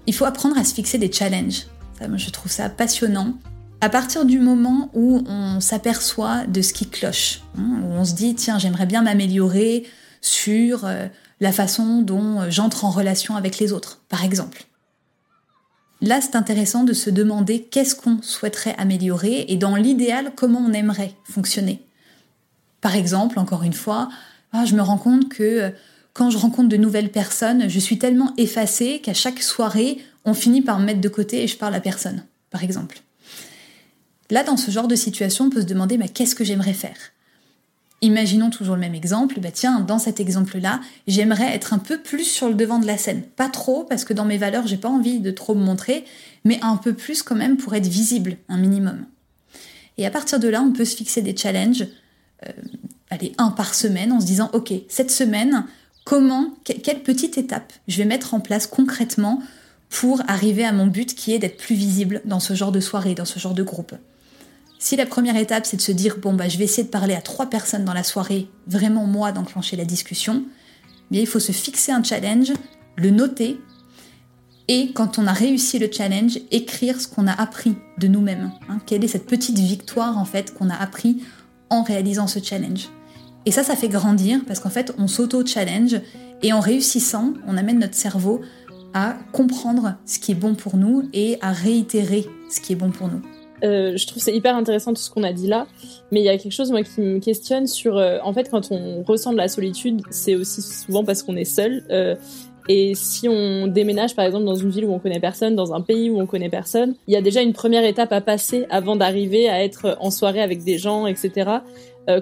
il 0.07 0.14
faut 0.14 0.25
apprendre 0.25 0.59
à 0.59 0.64
se 0.64 0.75
fixer 0.75 0.99
des 0.99 1.12
challenges. 1.12 1.66
je 2.01 2.31
trouve 2.31 2.51
ça 2.51 2.68
passionnant. 2.68 3.35
À 3.83 3.89
partir 3.89 4.25
du 4.25 4.39
moment 4.39 4.91
où 4.95 5.23
on 5.27 5.61
s'aperçoit 5.61 6.47
de 6.47 6.61
ce 6.61 6.73
qui 6.73 6.87
cloche, 6.87 7.43
hein, 7.57 7.81
où 7.83 7.93
on 7.93 8.05
se 8.05 8.14
dit 8.14 8.35
tiens 8.35 8.59
j'aimerais 8.59 8.87
bien 8.87 9.03
m'améliorer 9.03 9.85
sur 10.21 10.85
euh, 10.85 11.07
la 11.41 11.53
façon 11.53 12.03
dont 12.03 12.51
j'entre 12.51 12.85
en 12.85 12.91
relation 12.91 13.37
avec 13.37 13.59
les 13.59 13.73
autres, 13.73 14.03
par 14.09 14.25
exemple. 14.25 14.66
Là, 16.03 16.20
c'est 16.20 16.36
intéressant 16.36 16.84
de 16.84 16.92
se 16.92 17.11
demander 17.11 17.62
qu'est-ce 17.62 17.94
qu'on 17.94 18.22
souhaiterait 18.22 18.74
améliorer 18.78 19.44
et 19.48 19.57
dans 19.57 19.76
l'idéal, 19.76 20.32
comment 20.34 20.61
on 20.61 20.72
aimerait 20.72 21.14
fonctionner. 21.24 21.82
Par 22.80 22.96
exemple, 22.96 23.38
encore 23.38 23.62
une 23.62 23.74
fois, 23.74 24.09
ah, 24.53 24.64
je 24.64 24.74
me 24.74 24.82
rends 24.82 24.98
compte 24.98 25.28
que 25.28 25.42
euh, 25.42 25.70
quand 26.14 26.30
je 26.30 26.38
rencontre 26.38 26.68
de 26.68 26.76
nouvelles 26.76 27.11
personnes, 27.11 27.68
je 27.68 27.78
suis 27.78 27.98
tellement 27.98 28.32
effacée 28.36 29.01
qu'à 29.01 29.14
chaque 29.14 29.42
soirée, 29.42 29.98
on 30.24 30.34
finit 30.34 30.62
par 30.62 30.78
me 30.78 30.86
mettre 30.86 31.01
de 31.01 31.09
côté 31.09 31.42
et 31.42 31.46
je 31.46 31.57
parle 31.57 31.74
à 31.74 31.80
personne, 31.80 32.24
par 32.51 32.64
exemple. 32.64 33.03
Là, 34.30 34.42
dans 34.42 34.57
ce 34.57 34.70
genre 34.70 34.88
de 34.88 34.96
situation, 34.96 35.46
on 35.46 35.51
peut 35.51 35.61
se 35.61 35.66
demander 35.66 35.98
qu'est-ce 36.09 36.34
que 36.34 36.44
j'aimerais 36.44 36.72
faire? 36.72 36.96
Imaginons 38.03 38.48
toujours 38.48 38.76
le 38.76 38.80
même 38.80 38.94
exemple, 38.94 39.40
bah 39.40 39.51
tiens, 39.53 39.80
dans 39.80 39.98
cet 39.98 40.20
exemple-là, 40.20 40.80
j'aimerais 41.07 41.55
être 41.55 41.74
un 41.74 41.78
peu 41.78 41.98
plus 41.98 42.24
sur 42.24 42.48
le 42.48 42.55
devant 42.55 42.78
de 42.78 42.86
la 42.86 42.96
scène. 42.96 43.22
Pas 43.22 43.51
trop, 43.51 43.84
parce 43.84 44.05
que 44.05 44.14
dans 44.14 44.24
mes 44.24 44.38
valeurs, 44.38 44.66
j'ai 44.66 44.78
pas 44.78 44.88
envie 44.88 45.20
de 45.20 45.30
trop 45.30 45.55
me 45.55 45.62
montrer, 45.62 46.07
mais 46.44 46.59
un 46.62 46.76
peu 46.76 46.94
plus 46.94 47.22
quand 47.22 47.34
même 47.34 47.59
pour 47.59 47.74
être 47.74 47.86
visible, 47.86 48.38
un 48.48 48.57
minimum. 48.57 49.05
Et 49.98 50.07
à 50.07 50.11
partir 50.11 50.40
de 50.40 50.48
là, 50.48 50.62
on 50.62 50.72
peut 50.72 50.86
se 50.86 50.96
fixer 50.96 51.20
des 51.20 51.36
challenges, 51.36 51.86
euh, 52.46 52.53
allez, 53.11 53.32
un 53.36 53.51
par 53.51 53.74
semaine, 53.74 54.12
en 54.12 54.20
se 54.20 54.26
disant, 54.26 54.48
ok, 54.55 54.72
cette 54.88 55.11
semaine, 55.11 55.66
comment, 56.05 56.55
quelle 56.64 57.03
petite 57.03 57.36
étape 57.36 57.74
je 57.86 57.98
vais 57.98 58.07
mettre 58.07 58.32
en 58.32 58.40
place 58.40 58.66
concrètement 58.66 59.42
pour 59.90 60.22
arriver 60.26 60.64
à 60.64 60.72
mon 60.72 60.86
but 60.86 61.14
qui 61.14 61.34
est 61.34 61.38
d'être 61.38 61.59
plus 61.59 61.74
visible 61.74 62.22
dans 62.24 62.40
ce 62.40 62.55
genre 62.55 62.72
de 62.72 62.80
soirée, 62.80 63.14
dans 63.14 63.26
ce 63.26 63.38
genre 63.38 63.53
de 63.53 63.62
groupe? 63.62 63.92
Si 64.83 64.97
la 64.97 65.05
première 65.05 65.37
étape, 65.37 65.66
c'est 65.66 65.76
de 65.76 65.83
se 65.83 65.93
dire, 65.93 66.16
bon, 66.16 66.33
bah, 66.33 66.49
je 66.49 66.57
vais 66.57 66.64
essayer 66.64 66.85
de 66.85 66.89
parler 66.89 67.12
à 67.14 67.20
trois 67.20 67.51
personnes 67.51 67.85
dans 67.85 67.93
la 67.93 68.03
soirée, 68.03 68.49
vraiment 68.66 69.05
moi 69.05 69.31
d'enclencher 69.31 69.76
la 69.76 69.85
discussion, 69.85 70.43
il 71.11 71.26
faut 71.26 71.39
se 71.39 71.53
fixer 71.53 71.93
un 71.93 72.03
challenge, 72.03 72.55
le 72.97 73.11
noter, 73.11 73.61
et 74.68 74.93
quand 74.95 75.18
on 75.18 75.26
a 75.26 75.35
réussi 75.35 75.78
le 75.78 75.91
challenge, 75.93 76.39
écrire 76.51 76.99
ce 76.99 77.09
qu'on 77.09 77.26
a 77.26 77.33
appris 77.33 77.76
de 77.99 78.09
nous-mêmes. 78.09 78.53
Hein. 78.70 78.78
quelle 78.87 79.05
est 79.05 79.09
cette 79.09 79.26
petite 79.26 79.59
victoire, 79.59 80.16
en 80.16 80.24
fait, 80.24 80.55
qu'on 80.55 80.70
a 80.70 80.76
appris 80.76 81.22
en 81.68 81.83
réalisant 81.83 82.26
ce 82.26 82.43
challenge? 82.43 82.89
Et 83.45 83.51
ça, 83.51 83.62
ça 83.62 83.76
fait 83.76 83.89
grandir, 83.89 84.41
parce 84.47 84.61
qu'en 84.61 84.70
fait, 84.70 84.95
on 84.97 85.09
s'auto-challenge, 85.09 86.01
et 86.43 86.55
en 86.55 86.61
réussissant, 86.61 87.35
on 87.47 87.59
amène 87.59 87.81
notre 87.81 87.97
cerveau 87.97 88.41
à 88.95 89.18
comprendre 89.33 89.97
ce 90.07 90.18
qui 90.18 90.33
est 90.33 90.37
bon 90.37 90.55
pour 90.55 90.78
nous 90.78 91.07
et 91.12 91.37
à 91.43 91.53
réitérer 91.53 92.26
ce 92.51 92.61
qui 92.61 92.72
est 92.72 92.76
bon 92.76 92.91
pour 92.91 93.09
nous. 93.09 93.20
Euh, 93.64 93.96
je 93.96 94.06
trouve 94.06 94.22
c'est 94.22 94.34
hyper 94.34 94.56
intéressant 94.56 94.94
tout 94.94 95.00
ce 95.00 95.11
qu'on 95.11 95.22
a 95.22 95.32
dit 95.32 95.46
là, 95.46 95.66
mais 96.11 96.20
il 96.20 96.24
y 96.24 96.28
a 96.28 96.38
quelque 96.38 96.52
chose 96.52 96.70
moi 96.70 96.82
qui 96.82 97.00
me 97.00 97.18
questionne 97.18 97.66
sur, 97.66 97.96
euh, 97.96 98.18
en 98.22 98.32
fait, 98.32 98.50
quand 98.50 98.70
on 98.70 99.02
ressent 99.02 99.32
de 99.32 99.38
la 99.38 99.48
solitude, 99.48 100.02
c'est 100.11 100.34
aussi 100.34 100.62
souvent 100.62 101.04
parce 101.04 101.22
qu'on 101.22 101.36
est 101.36 101.44
seul. 101.44 101.84
Euh, 101.90 102.16
et 102.68 102.94
si 102.94 103.28
on 103.28 103.66
déménage 103.66 104.14
par 104.14 104.24
exemple 104.24 104.44
dans 104.44 104.54
une 104.54 104.70
ville 104.70 104.84
où 104.84 104.92
on 104.92 104.98
connaît 104.98 105.18
personne, 105.18 105.56
dans 105.56 105.74
un 105.74 105.80
pays 105.80 106.11
où 106.11 106.20
on 106.20 106.26
connaît 106.26 106.50
personne, 106.50 106.94
il 107.08 107.14
y 107.14 107.16
a 107.16 107.22
déjà 107.22 107.42
une 107.42 107.52
première 107.52 107.84
étape 107.84 108.12
à 108.12 108.20
passer 108.20 108.66
avant 108.70 108.96
d'arriver 108.96 109.48
à 109.48 109.64
être 109.64 109.96
en 110.00 110.11
soirée 110.11 110.40
avec 110.40 110.62
des 110.62 110.78
gens, 110.78 111.06
etc. 111.06 111.50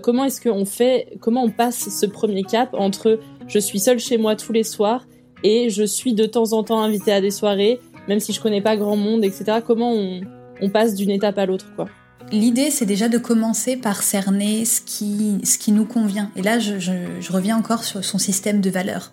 comment 0.00 0.24
est-ce 0.24 0.40
qu'on 0.40 0.64
fait, 0.64 1.08
comment 1.20 1.42
on 1.42 1.50
passe 1.50 1.90
ce 1.90 2.06
premier 2.06 2.44
cap 2.44 2.70
entre 2.72 3.18
je 3.46 3.58
suis 3.58 3.78
seul 3.78 3.98
chez 3.98 4.16
moi 4.16 4.36
tous 4.36 4.52
les 4.52 4.62
soirs 4.62 5.06
et 5.42 5.70
je 5.70 5.82
suis 5.82 6.14
de 6.14 6.24
temps 6.24 6.52
en 6.52 6.62
temps 6.62 6.80
invité 6.80 7.12
à 7.12 7.20
des 7.20 7.30
soirées, 7.30 7.80
même 8.08 8.20
si 8.20 8.32
je 8.32 8.40
connais 8.40 8.60
pas 8.60 8.76
grand 8.76 8.96
monde, 8.96 9.24
etc. 9.24 9.58
Comment 9.66 9.92
on, 9.92 10.20
on 10.60 10.70
passe 10.70 10.94
d'une 10.94 11.10
étape 11.10 11.38
à 11.38 11.46
l'autre, 11.46 11.66
quoi. 11.76 11.88
L'idée, 12.30 12.70
c'est 12.70 12.84
déjà 12.84 13.08
de 13.08 13.16
commencer 13.16 13.76
par 13.76 14.02
cerner 14.02 14.64
ce 14.66 14.80
qui, 14.82 15.72
nous 15.72 15.84
convient. 15.86 16.30
Et 16.36 16.42
là, 16.42 16.58
je, 16.58 17.32
reviens 17.32 17.56
encore 17.56 17.84
sur 17.84 18.04
son 18.04 18.18
système 18.18 18.60
de 18.60 18.70
valeurs. 18.70 19.12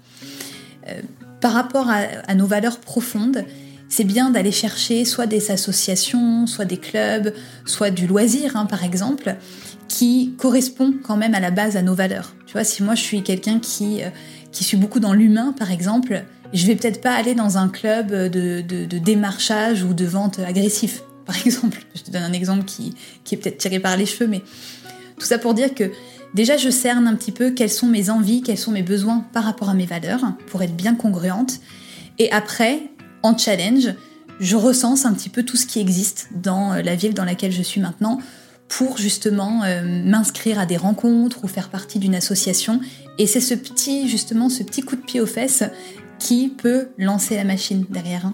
Euh, 0.88 1.02
par 1.39 1.54
rapport 1.54 1.88
à, 1.89 2.36
nos 2.36 2.46
valeurs 2.46 2.80
profondes, 2.80 3.46
c'est 3.88 4.04
bien 4.04 4.32
d'aller 4.32 4.52
chercher 4.52 5.06
soit 5.06 5.28
des 5.28 5.52
associations, 5.52 6.46
soit 6.48 6.66
des 6.66 6.78
clubs, 6.78 7.34
soit 7.66 7.91
du 7.91 8.08
loisir, 8.08 8.58
hein, 8.58 8.66
par 8.66 8.84
exemple, 8.84 9.36
qui 9.88 10.34
correspond 10.38 10.93
quand 11.02 11.16
même 11.16 11.36
à 11.36 11.39
la 11.39 11.52
base 11.52 11.78
à 11.78 11.82
nos 11.82 11.93
valeurs. 11.93 12.36
Tu 12.48 12.54
vois, 12.54 12.64
si 12.64 12.84
moi 12.84 12.96
je 12.96 13.02
suis 13.02 13.22
quelqu'un 13.22 13.60
qui, 13.60 14.04
euh, 14.04 14.10
suis 14.52 14.78
beaucoup 14.78 15.00
dans 15.00 15.14
l'humain, 15.14 15.54
par 15.58 15.72
exemple, 15.72 16.24
je 16.54 16.66
vais 16.66 16.76
peut-être 16.76 17.02
pas 17.02 17.14
aller 17.14 17.36
dans 17.36 17.58
un 17.58 17.70
club 17.70 18.12
de 18.12 18.98
démarchage 18.98 19.84
ou 19.84 19.93
de 19.93 20.06
vente 20.06 20.39
agressif 20.39 21.02
par 21.26 21.36
exemple. 21.45 21.84
Je 21.95 22.01
te 22.01 22.11
donne 22.11 22.23
un 22.23 22.34
exemple 22.34 22.65
qui, 22.65 22.95
est 23.32 23.38
peut-être 23.38 23.57
tiré 23.57 23.80
par 23.80 23.97
les 23.97 24.05
cheveux, 24.05 24.28
mais 24.28 24.41
tout 25.19 25.26
ça 25.26 25.38
pour 25.38 25.53
dire 25.53 25.73
que 25.73 25.91
déjà 26.34 26.57
je 26.57 26.69
cerne 26.69 27.07
un 27.07 27.15
petit 27.15 27.32
peu 27.32 27.51
quelles 27.51 27.71
sont 27.71 27.88
mes 27.88 28.09
envies, 28.09 28.41
quels 28.41 28.57
sont 28.57 28.71
mes 28.71 28.84
besoins 28.84 29.26
par 29.34 29.43
rapport 29.43 29.69
à 29.69 29.73
mes 29.73 29.86
valeurs, 29.86 30.34
pour 30.47 30.61
être 30.61 30.76
bien 30.76 30.95
congruente. 30.95 31.59
Et 32.19 32.32
après, 32.32 32.84
en 33.23 33.38
challenge, 33.38 33.93
je 34.39 34.55
recense 34.55 35.05
un 35.05 35.13
petit 35.13 35.30
peu 35.30 35.43
tout 35.43 35.57
ce 35.57 35.65
qui 35.65 35.80
existe 35.80 36.28
dans 36.34 36.73
euh, 36.73 36.82
la 36.82 36.95
ville 36.95 37.13
dans 37.13 37.26
laquelle 37.26 37.51
je 37.51 37.61
suis 37.61 37.82
maintenant 37.82 38.19
pour 38.67 38.97
justement 38.97 39.63
euh, 39.63 40.03
m'inscrire 40.03 40.59
à 40.59 40.65
des 40.65 40.78
rencontres 40.78 41.43
ou 41.43 41.47
faire 41.47 41.69
partie 41.69 41.99
d'une 41.99 42.15
association. 42.15 42.82
Et 43.17 43.28
c'est 43.28 43.41
ce 43.41 43.53
petit, 43.53 44.09
justement, 44.09 44.49
ce 44.49 44.63
petit 44.63 44.82
coup 44.82 44.95
de 44.95 45.01
pied 45.01 45.21
aux 45.21 45.26
fesses 45.26 45.63
qui 46.19 46.49
peut 46.49 46.89
lancer 46.97 47.36
la 47.36 47.43
machine 47.43 47.86
derrière. 47.89 48.32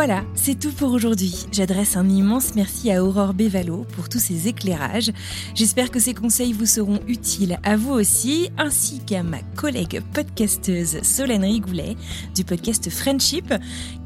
Voilà, 0.00 0.22
c'est 0.36 0.56
tout 0.56 0.70
pour 0.70 0.92
aujourd'hui. 0.92 1.46
J'adresse 1.50 1.96
un 1.96 2.08
immense 2.08 2.54
merci 2.54 2.92
à 2.92 3.02
Aurore 3.02 3.34
Bévalo 3.34 3.84
pour 3.96 4.08
tous 4.08 4.20
ses 4.20 4.46
éclairages. 4.46 5.10
J'espère 5.56 5.90
que 5.90 5.98
ces 5.98 6.14
conseils 6.14 6.52
vous 6.52 6.66
seront 6.66 7.00
utiles 7.08 7.58
à 7.64 7.76
vous 7.76 7.94
aussi, 7.94 8.48
ainsi 8.58 9.00
qu'à 9.00 9.24
ma 9.24 9.42
collègue 9.56 10.00
podcasteuse 10.14 11.02
Solène 11.02 11.42
Rigoulet 11.42 11.96
du 12.32 12.44
podcast 12.44 12.88
Friendship, 12.90 13.52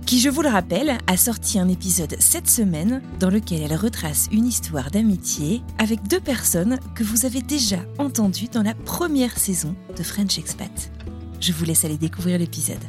qui, 0.07 0.19
je 0.19 0.31
vous 0.31 0.41
le 0.41 0.49
rappelle, 0.49 0.97
a 1.07 1.17
sorti 1.19 1.59
un 1.59 1.69
épisode 1.69 2.17
cette 2.19 2.49
semaine 2.49 3.03
dans 3.21 3.29
lequel 3.29 3.61
elle 3.61 3.77
retrace 3.77 4.31
une 4.33 4.47
histoire 4.47 4.91
d'amitié 4.91 5.61
avec 5.77 6.09
deux 6.09 6.21
personnes 6.21 6.79
que 6.95 7.05
vous 7.05 7.27
avez 7.27 7.43
déjà 7.43 7.81
entendues 7.99 8.49
dans 8.51 8.63
la 8.63 8.73
première 8.73 9.37
saison 9.37 9.77
de 9.95 10.03
French 10.03 10.39
Expat. 10.39 10.91
Je 11.39 11.53
vous 11.53 11.67
laisse 11.67 11.85
aller 11.85 11.99
découvrir 11.99 12.39
l'épisode. 12.39 12.81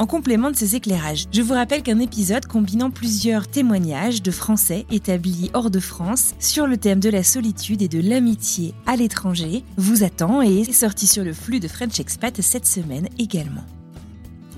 En 0.00 0.06
complément 0.06 0.50
de 0.50 0.56
ces 0.56 0.76
éclairages, 0.76 1.26
je 1.30 1.42
vous 1.42 1.52
rappelle 1.52 1.82
qu'un 1.82 1.98
épisode 1.98 2.46
combinant 2.46 2.90
plusieurs 2.90 3.46
témoignages 3.46 4.22
de 4.22 4.30
Français 4.30 4.86
établis 4.90 5.50
hors 5.52 5.70
de 5.70 5.78
France 5.78 6.32
sur 6.38 6.66
le 6.66 6.78
thème 6.78 7.00
de 7.00 7.10
la 7.10 7.22
solitude 7.22 7.82
et 7.82 7.88
de 7.88 8.00
l'amitié 8.00 8.72
à 8.86 8.96
l'étranger 8.96 9.62
vous 9.76 10.02
attend 10.02 10.40
et 10.40 10.60
est 10.60 10.72
sorti 10.72 11.06
sur 11.06 11.22
le 11.22 11.34
flux 11.34 11.60
de 11.60 11.68
French 11.68 12.00
Expat 12.00 12.40
cette 12.40 12.64
semaine 12.64 13.10
également. 13.18 13.66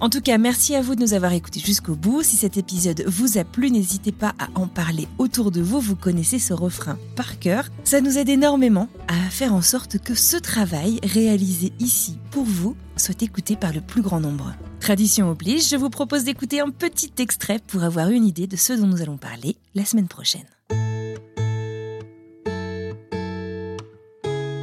En 0.02 0.10
tout 0.10 0.20
cas, 0.20 0.36
merci 0.36 0.74
à 0.74 0.82
vous 0.82 0.96
de 0.96 1.00
nous 1.00 1.14
avoir 1.14 1.32
écoutés 1.32 1.60
jusqu'au 1.60 1.94
bout. 1.94 2.24
Si 2.24 2.34
cet 2.34 2.56
épisode 2.56 3.04
vous 3.06 3.38
a 3.38 3.44
plu, 3.44 3.70
n'hésitez 3.70 4.10
pas 4.10 4.34
à 4.40 4.48
en 4.56 4.66
parler 4.66 5.06
autour 5.18 5.52
de 5.52 5.60
vous. 5.60 5.78
Vous 5.78 5.94
connaissez 5.94 6.40
ce 6.40 6.52
refrain 6.52 6.98
par 7.14 7.38
cœur. 7.38 7.68
Ça 7.84 8.00
nous 8.00 8.18
aide 8.18 8.28
énormément 8.28 8.88
à 9.06 9.30
faire 9.30 9.54
en 9.54 9.62
sorte 9.62 9.98
que 9.98 10.16
ce 10.16 10.36
travail 10.36 10.98
réalisé 11.04 11.72
ici 11.78 12.18
pour 12.32 12.42
vous 12.42 12.74
soit 12.96 13.22
écouté 13.22 13.54
par 13.54 13.72
le 13.72 13.80
plus 13.80 14.02
grand 14.02 14.18
nombre. 14.18 14.52
Tradition 14.80 15.30
oblige, 15.30 15.68
je 15.68 15.76
vous 15.76 15.88
propose 15.88 16.24
d'écouter 16.24 16.58
un 16.58 16.70
petit 16.70 17.12
extrait 17.18 17.60
pour 17.64 17.84
avoir 17.84 18.08
une 18.08 18.26
idée 18.26 18.48
de 18.48 18.56
ce 18.56 18.72
dont 18.72 18.88
nous 18.88 19.02
allons 19.02 19.18
parler 19.18 19.56
la 19.76 19.84
semaine 19.84 20.08
prochaine. 20.08 20.42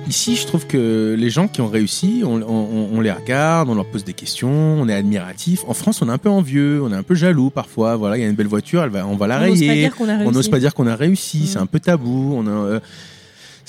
Ici, 0.09 0.35
je 0.35 0.47
trouve 0.47 0.65
que 0.65 1.15
les 1.17 1.29
gens 1.29 1.47
qui 1.47 1.61
ont 1.61 1.67
réussi, 1.67 2.23
on, 2.25 2.41
on- 2.41 2.89
on 2.93 2.99
les 2.99 3.11
regarde, 3.11 3.69
on 3.69 3.75
leur 3.75 3.85
pose 3.85 4.03
des 4.03 4.13
questions, 4.13 4.49
on 4.49 4.89
est 4.89 4.93
admiratif. 4.95 5.61
En 5.67 5.75
France, 5.75 6.01
on 6.01 6.09
est 6.09 6.11
un 6.11 6.17
peu 6.17 6.29
envieux, 6.29 6.81
on 6.83 6.91
est 6.91 6.95
un 6.95 7.03
peu 7.03 7.13
jaloux 7.13 7.51
parfois. 7.51 7.95
Voilà, 7.95 8.17
il 8.17 8.21
y 8.21 8.25
a 8.25 8.27
une 8.27 8.35
belle 8.35 8.47
voiture, 8.47 8.81
elle 8.83 8.89
va, 8.89 9.05
on 9.05 9.15
va 9.15 9.27
la 9.27 9.37
On 9.37 9.47
n'ose 9.47 9.59
pas 9.59 9.67
rayer. 9.67 9.81
dire 9.83 9.95
qu'on 9.95 10.09
a 10.09 10.17
On 10.25 10.31
n'ose 10.31 10.49
pas 10.49 10.57
dire 10.59 10.73
qu'on 10.73 10.87
a 10.87 10.95
réussi, 10.95 11.41
Mm. 11.43 11.45
c'est 11.45 11.59
un 11.59 11.67
peu 11.67 11.79
tabou. 11.79 12.33
On 12.35 12.47
a, 12.47 12.49
euh, 12.49 12.79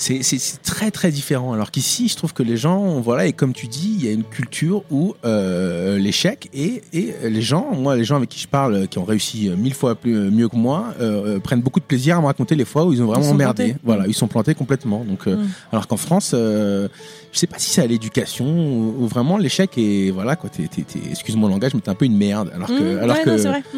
c'est 0.01 0.23
c'est- 0.23 0.39
c'est 0.39 0.61
très 0.63 0.89
très 0.91 1.11
différent. 1.11 1.53
Alors 1.53 1.69
qu'ici, 1.71 2.07
je 2.07 2.15
trouve 2.15 2.33
que 2.33 2.43
les 2.43 2.57
gens, 2.57 2.99
voilà, 3.01 3.27
et 3.27 3.33
comme 3.33 3.53
tu 3.53 3.67
dis, 3.67 3.95
il 3.99 4.05
y 4.05 4.09
a 4.09 4.11
une 4.11 4.23
culture 4.23 4.83
où 4.89 5.13
euh, 5.25 5.97
l'échec 5.99 6.49
et, 6.53 6.81
et 6.93 7.13
les 7.29 7.41
gens, 7.41 7.67
moi, 7.75 7.95
les 7.95 8.03
gens 8.03 8.15
avec 8.17 8.29
qui 8.29 8.39
je 8.39 8.47
parle, 8.47 8.87
qui 8.87 8.97
ont 8.97 9.03
réussi 9.03 9.49
euh, 9.49 9.55
mille 9.55 9.73
fois 9.75 9.93
plus, 9.95 10.15
euh, 10.15 10.31
mieux 10.31 10.49
que 10.49 10.55
moi, 10.55 10.93
euh, 10.99 11.39
prennent 11.39 11.61
beaucoup 11.61 11.79
de 11.79 11.85
plaisir 11.85 12.17
à 12.17 12.21
me 12.21 12.25
raconter 12.25 12.55
les 12.55 12.65
fois 12.65 12.85
où 12.85 12.93
ils 12.93 13.01
ont 13.03 13.05
vraiment 13.05 13.29
emmerdé. 13.29 13.63
plantés. 13.65 13.79
Voilà, 13.83 14.03
Mm. 14.03 14.09
ils 14.09 14.13
sont 14.15 14.27
plantés 14.27 14.55
complètement. 14.55 15.03
Donc, 15.05 15.27
euh, 15.27 15.35
Mm. 15.37 15.47
alors 15.71 15.87
qu'en 15.87 15.97
France, 15.97 16.31
euh, 16.33 16.87
je 17.31 17.37
sais 17.39 17.47
pas 17.47 17.59
si 17.59 17.69
c'est 17.69 17.81
à 17.81 17.87
l'éducation 17.87 18.45
ou, 18.45 19.03
ou 19.03 19.07
vraiment 19.07 19.37
l'échec 19.37 19.77
et 19.77 20.09
voilà 20.11 20.35
quoi. 20.35 20.49
t'es- 20.49 20.67
t'es- 20.67 20.81
t'es- 20.81 20.99
Excuse-moi 21.11 21.47
le 21.47 21.53
langage, 21.53 21.73
mais 21.75 21.81
t'es 21.81 21.89
un 21.89 21.95
peu 21.95 22.05
une 22.05 22.17
merde. 22.17 22.51
Alors 22.55 22.67
que, 22.67 22.73
Mmh, 22.73 22.99
alors 23.03 23.15
ouais, 23.17 23.23
que, 23.23 23.29
non, 23.29 23.37
c'est 23.37 23.47
vrai. 23.49 23.63
Mmh. 23.73 23.77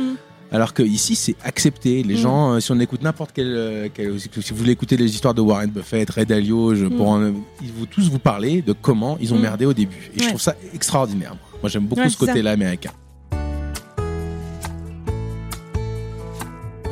Alors 0.53 0.73
que 0.73 0.83
ici, 0.83 1.15
c'est 1.15 1.35
accepté. 1.43 2.03
Les 2.03 2.13
Mm. 2.13 2.17
gens, 2.17 2.53
euh, 2.53 2.59
si 2.59 2.71
on 2.71 2.79
écoute 2.79 3.01
n'importe 3.01 3.31
quel, 3.33 3.47
euh, 3.47 3.87
quel- 3.93 4.19
si 4.19 4.29
vous 4.51 4.55
voulez 4.55 4.71
écouter 4.71 4.95
les 4.95 5.13
histoires 5.13 5.33
de 5.33 5.41
Warren 5.41 5.69
Buffett, 5.69 6.09
Ray 6.11 6.25
Dalio, 6.25 6.75
je, 6.75 6.85
pour 6.85 7.09
en- 7.09 7.33
ils 7.61 7.73
vont 7.73 7.85
tous 7.89 8.09
vous 8.09 8.19
parler 8.19 8.61
de 8.61 8.71
comment 8.73 9.17
ils 9.19 9.33
ont 9.33 9.37
Mm. 9.37 9.41
merdé 9.41 9.65
au 9.65 9.73
début. 9.73 10.11
Et 10.15 10.21
je 10.23 10.27
trouve 10.29 10.41
ça 10.41 10.55
extraordinaire. 10.73 11.35
Moi, 11.61 11.69
j'aime 11.69 11.85
beaucoup 11.85 12.01
Ouais, 12.01 12.09
ce 12.09 12.17
côté-là 12.17 12.51
américain. 12.51 12.91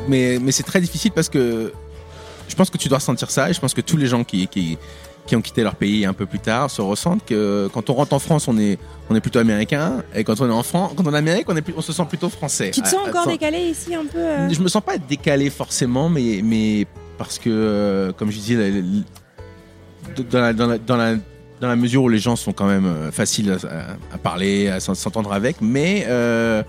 Mais, 0.08 0.40
mais 0.42 0.52
c'est 0.52 0.64
très 0.64 0.82
difficile 0.82 1.12
parce 1.12 1.30
que 1.30 1.72
je 2.50 2.56
pense 2.56 2.70
que 2.70 2.78
tu 2.78 2.90
dois 2.90 2.98
ressentir 2.98 3.30
ça 3.30 3.50
et 3.50 3.54
je 3.54 3.60
pense 3.60 3.74
que 3.74 3.82
tous 3.82 3.98
les 3.98 4.08
gens 4.08 4.24
qui, 4.24 4.48
qui, 4.48 4.78
qui 5.28 5.36
ont 5.36 5.42
quitté 5.42 5.64
leur 5.64 5.76
pays 5.76 6.06
un 6.06 6.14
peu 6.14 6.26
plus 6.26 6.40
tard 6.40 6.70
se 6.70 6.82
ressentent 6.82 7.24
que 7.26 7.70
quand 7.74 7.90
on 7.90 7.94
rentre 7.94 8.14
en 8.14 8.20
France, 8.20 8.48
on 8.48 8.58
est, 8.58 8.78
on 9.10 9.16
est 9.16 9.22
plutôt 9.22 9.40
américain 9.40 10.04
et 10.16 10.24
quand 10.24 10.40
on 10.42 10.48
est 10.50 10.54
en 10.54 10.64
France, 10.64 10.92
quand 10.98 11.06
on 11.08 11.14
est 11.14 11.18
Amérique, 11.18 11.46
on, 11.48 11.56
est 11.56 11.62
plus- 11.62 11.74
on 11.78 11.82
se 11.82 11.94
sent 11.94 12.06
plutôt 12.10 12.30
français. 12.30 12.72
Tu 12.72 12.82
te 12.82 12.88
sens 12.88 13.08
encore 13.08 13.28
décalé 13.28 13.60
ici 13.60 13.94
un 13.96 14.06
peu 14.06 14.18
euh 14.18 14.50
Je 14.50 14.60
me 14.62 14.68
sens 14.68 14.84
pas 14.84 14.98
décalé 14.98 15.50
forcément, 15.50 16.10
mais, 16.10 16.42
mais 16.44 16.86
parce 17.18 17.38
que, 17.40 17.50
euh, 17.50 18.12
comme 18.14 18.32
je 18.32 18.38
disais, 18.40 18.84
dans 20.32 20.42
la, 20.42 20.54
dans, 20.54 20.68
la, 20.68 20.78
dans, 20.80 20.98
la, 20.98 21.16
dans 21.16 21.68
la 21.68 21.76
mesure 21.76 22.04
où 22.04 22.10
les 22.10 22.18
gens 22.20 22.36
sont 22.36 22.52
quand 22.54 22.66
même 22.68 22.86
euh, 22.86 23.12
faciles 23.12 23.52
à, 23.64 24.16
à 24.16 24.18
parler, 24.18 24.68
à 24.70 24.80
s'en- 24.80 24.96
s'entendre 24.96 25.32
avec, 25.32 25.58
mais 25.62 26.06
euh, 26.08 26.64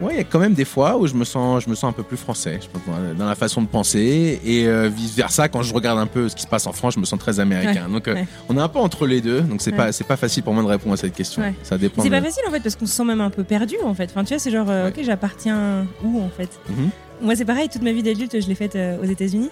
ouais, 0.00 0.14
il 0.14 0.16
y 0.16 0.20
a 0.20 0.24
quand 0.24 0.38
même 0.38 0.54
des 0.54 0.64
fois 0.64 0.96
où 0.96 1.06
je 1.06 1.14
me 1.14 1.24
sens, 1.24 1.64
je 1.64 1.70
me 1.70 1.74
sens 1.74 1.90
un 1.90 1.92
peu 1.92 2.02
plus 2.02 2.16
français, 2.16 2.58
je 2.62 2.68
pense, 2.68 2.82
dans 3.16 3.26
la- 3.26 3.34
façon 3.34 3.62
de 3.62 3.66
penser, 3.68 4.40
et 4.44 4.66
euh, 4.66 4.88
vice 4.88 5.14
versa, 5.14 5.48
quand 5.48 5.62
je 5.62 5.72
regarde 5.72 5.98
un 5.98 6.06
peu 6.06 6.28
ce 6.28 6.34
qui 6.36 6.42
se 6.42 6.46
passe 6.48 6.66
en 6.66 6.72
France, 6.72 6.94
je 6.94 7.00
me 7.00 7.04
sens 7.04 7.18
très 7.18 7.38
américain. 7.40 7.88
donc, 7.88 8.08
euh, 8.08 8.14
ouais. 8.14 8.26
on 8.48 8.56
est 8.56 8.60
un 8.60 8.68
peu 8.68 8.78
entre 8.80 9.06
les 9.06 9.20
deux, 9.20 9.40
donc 9.42 9.60
c'est 9.62 9.72
pas, 9.72 9.92
c'est 9.92 10.04
pas 10.04 10.16
facile 10.16 10.42
pour 10.42 10.54
moi 10.54 10.62
de 10.62 10.68
répondre 10.68 10.94
à 10.94 10.96
cette 10.96 11.14
question. 11.14 11.42
Ouais. 11.42 11.54
Ça 11.62 11.78
dépend. 11.78 12.02
C'est 12.02 12.08
de- 12.10 12.14
pas 12.14 12.22
facile 12.22 12.42
en 12.48 12.50
fait 12.50 12.60
parce 12.60 12.74
qu'on 12.76 12.86
se 12.86 12.94
sent 12.94 13.04
même 13.04 13.20
un 13.20 13.30
peu 13.30 13.44
perdu 13.44 13.76
en 13.84 13.94
fait. 13.94 14.04
Enfin, 14.10 14.24
tu 14.24 14.30
vois, 14.34 14.38
c'est 14.38 14.50
genre, 14.50 14.68
euh, 14.70 14.88
ok, 14.88 15.00
j'appartiens 15.02 15.86
où 16.04 16.20
en 16.20 16.28
fait 16.30 16.48
Mhm. 16.68 16.90
Moi, 17.20 17.34
c'est 17.36 17.44
pareil, 17.44 17.68
toute 17.68 17.82
ma 17.82 17.90
vie 17.92 18.02
d'adulte, 18.04 18.40
je 18.40 18.46
l'ai 18.46 18.54
faite 18.54 18.76
euh, 18.76 18.96
aux 19.02 19.04
États-Unis, 19.06 19.50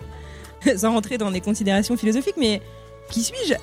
sans 0.76 0.92
rentrer 0.92 1.18
dans 1.18 1.30
des 1.30 1.40
considérations 1.40 1.96
philosophiques, 1.96 2.36
mais 2.38 2.60
qui 3.10 3.22
suis-je 3.22 3.54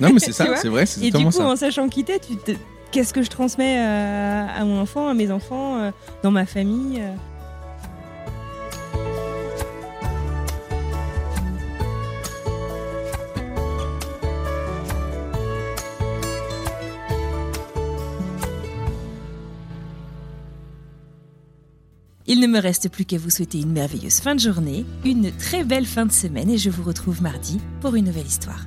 Non, 0.00 0.10
mais 0.12 0.20
c'est 0.20 0.32
ça, 0.32 0.54
c'est 0.56 0.68
vrai, 0.68 0.84
Et 1.02 1.10
du 1.10 1.24
coup, 1.24 1.30
ça. 1.32 1.46
en 1.46 1.56
sachant 1.56 1.88
qui 1.88 2.04
t'es, 2.04 2.18
tu 2.20 2.36
te... 2.36 2.52
qu'est-ce 2.90 3.12
que 3.12 3.22
je 3.22 3.30
transmets 3.30 3.78
euh, 3.78 4.46
à 4.46 4.64
mon 4.64 4.80
enfant, 4.80 5.08
à 5.08 5.14
mes 5.14 5.30
enfants, 5.30 5.78
euh, 5.78 5.90
dans 6.22 6.30
ma 6.30 6.46
famille 6.46 7.00
euh 7.00 7.14
Il 22.30 22.40
ne 22.40 22.46
me 22.46 22.60
reste 22.60 22.90
plus 22.90 23.06
qu'à 23.06 23.16
vous 23.16 23.30
souhaiter 23.30 23.58
une 23.58 23.72
merveilleuse 23.72 24.20
fin 24.20 24.34
de 24.34 24.40
journée, 24.40 24.84
une 25.02 25.32
très 25.32 25.64
belle 25.64 25.86
fin 25.86 26.04
de 26.04 26.12
semaine 26.12 26.50
et 26.50 26.58
je 26.58 26.68
vous 26.68 26.82
retrouve 26.82 27.22
mardi 27.22 27.58
pour 27.80 27.94
une 27.94 28.04
nouvelle 28.04 28.26
histoire. 28.26 28.66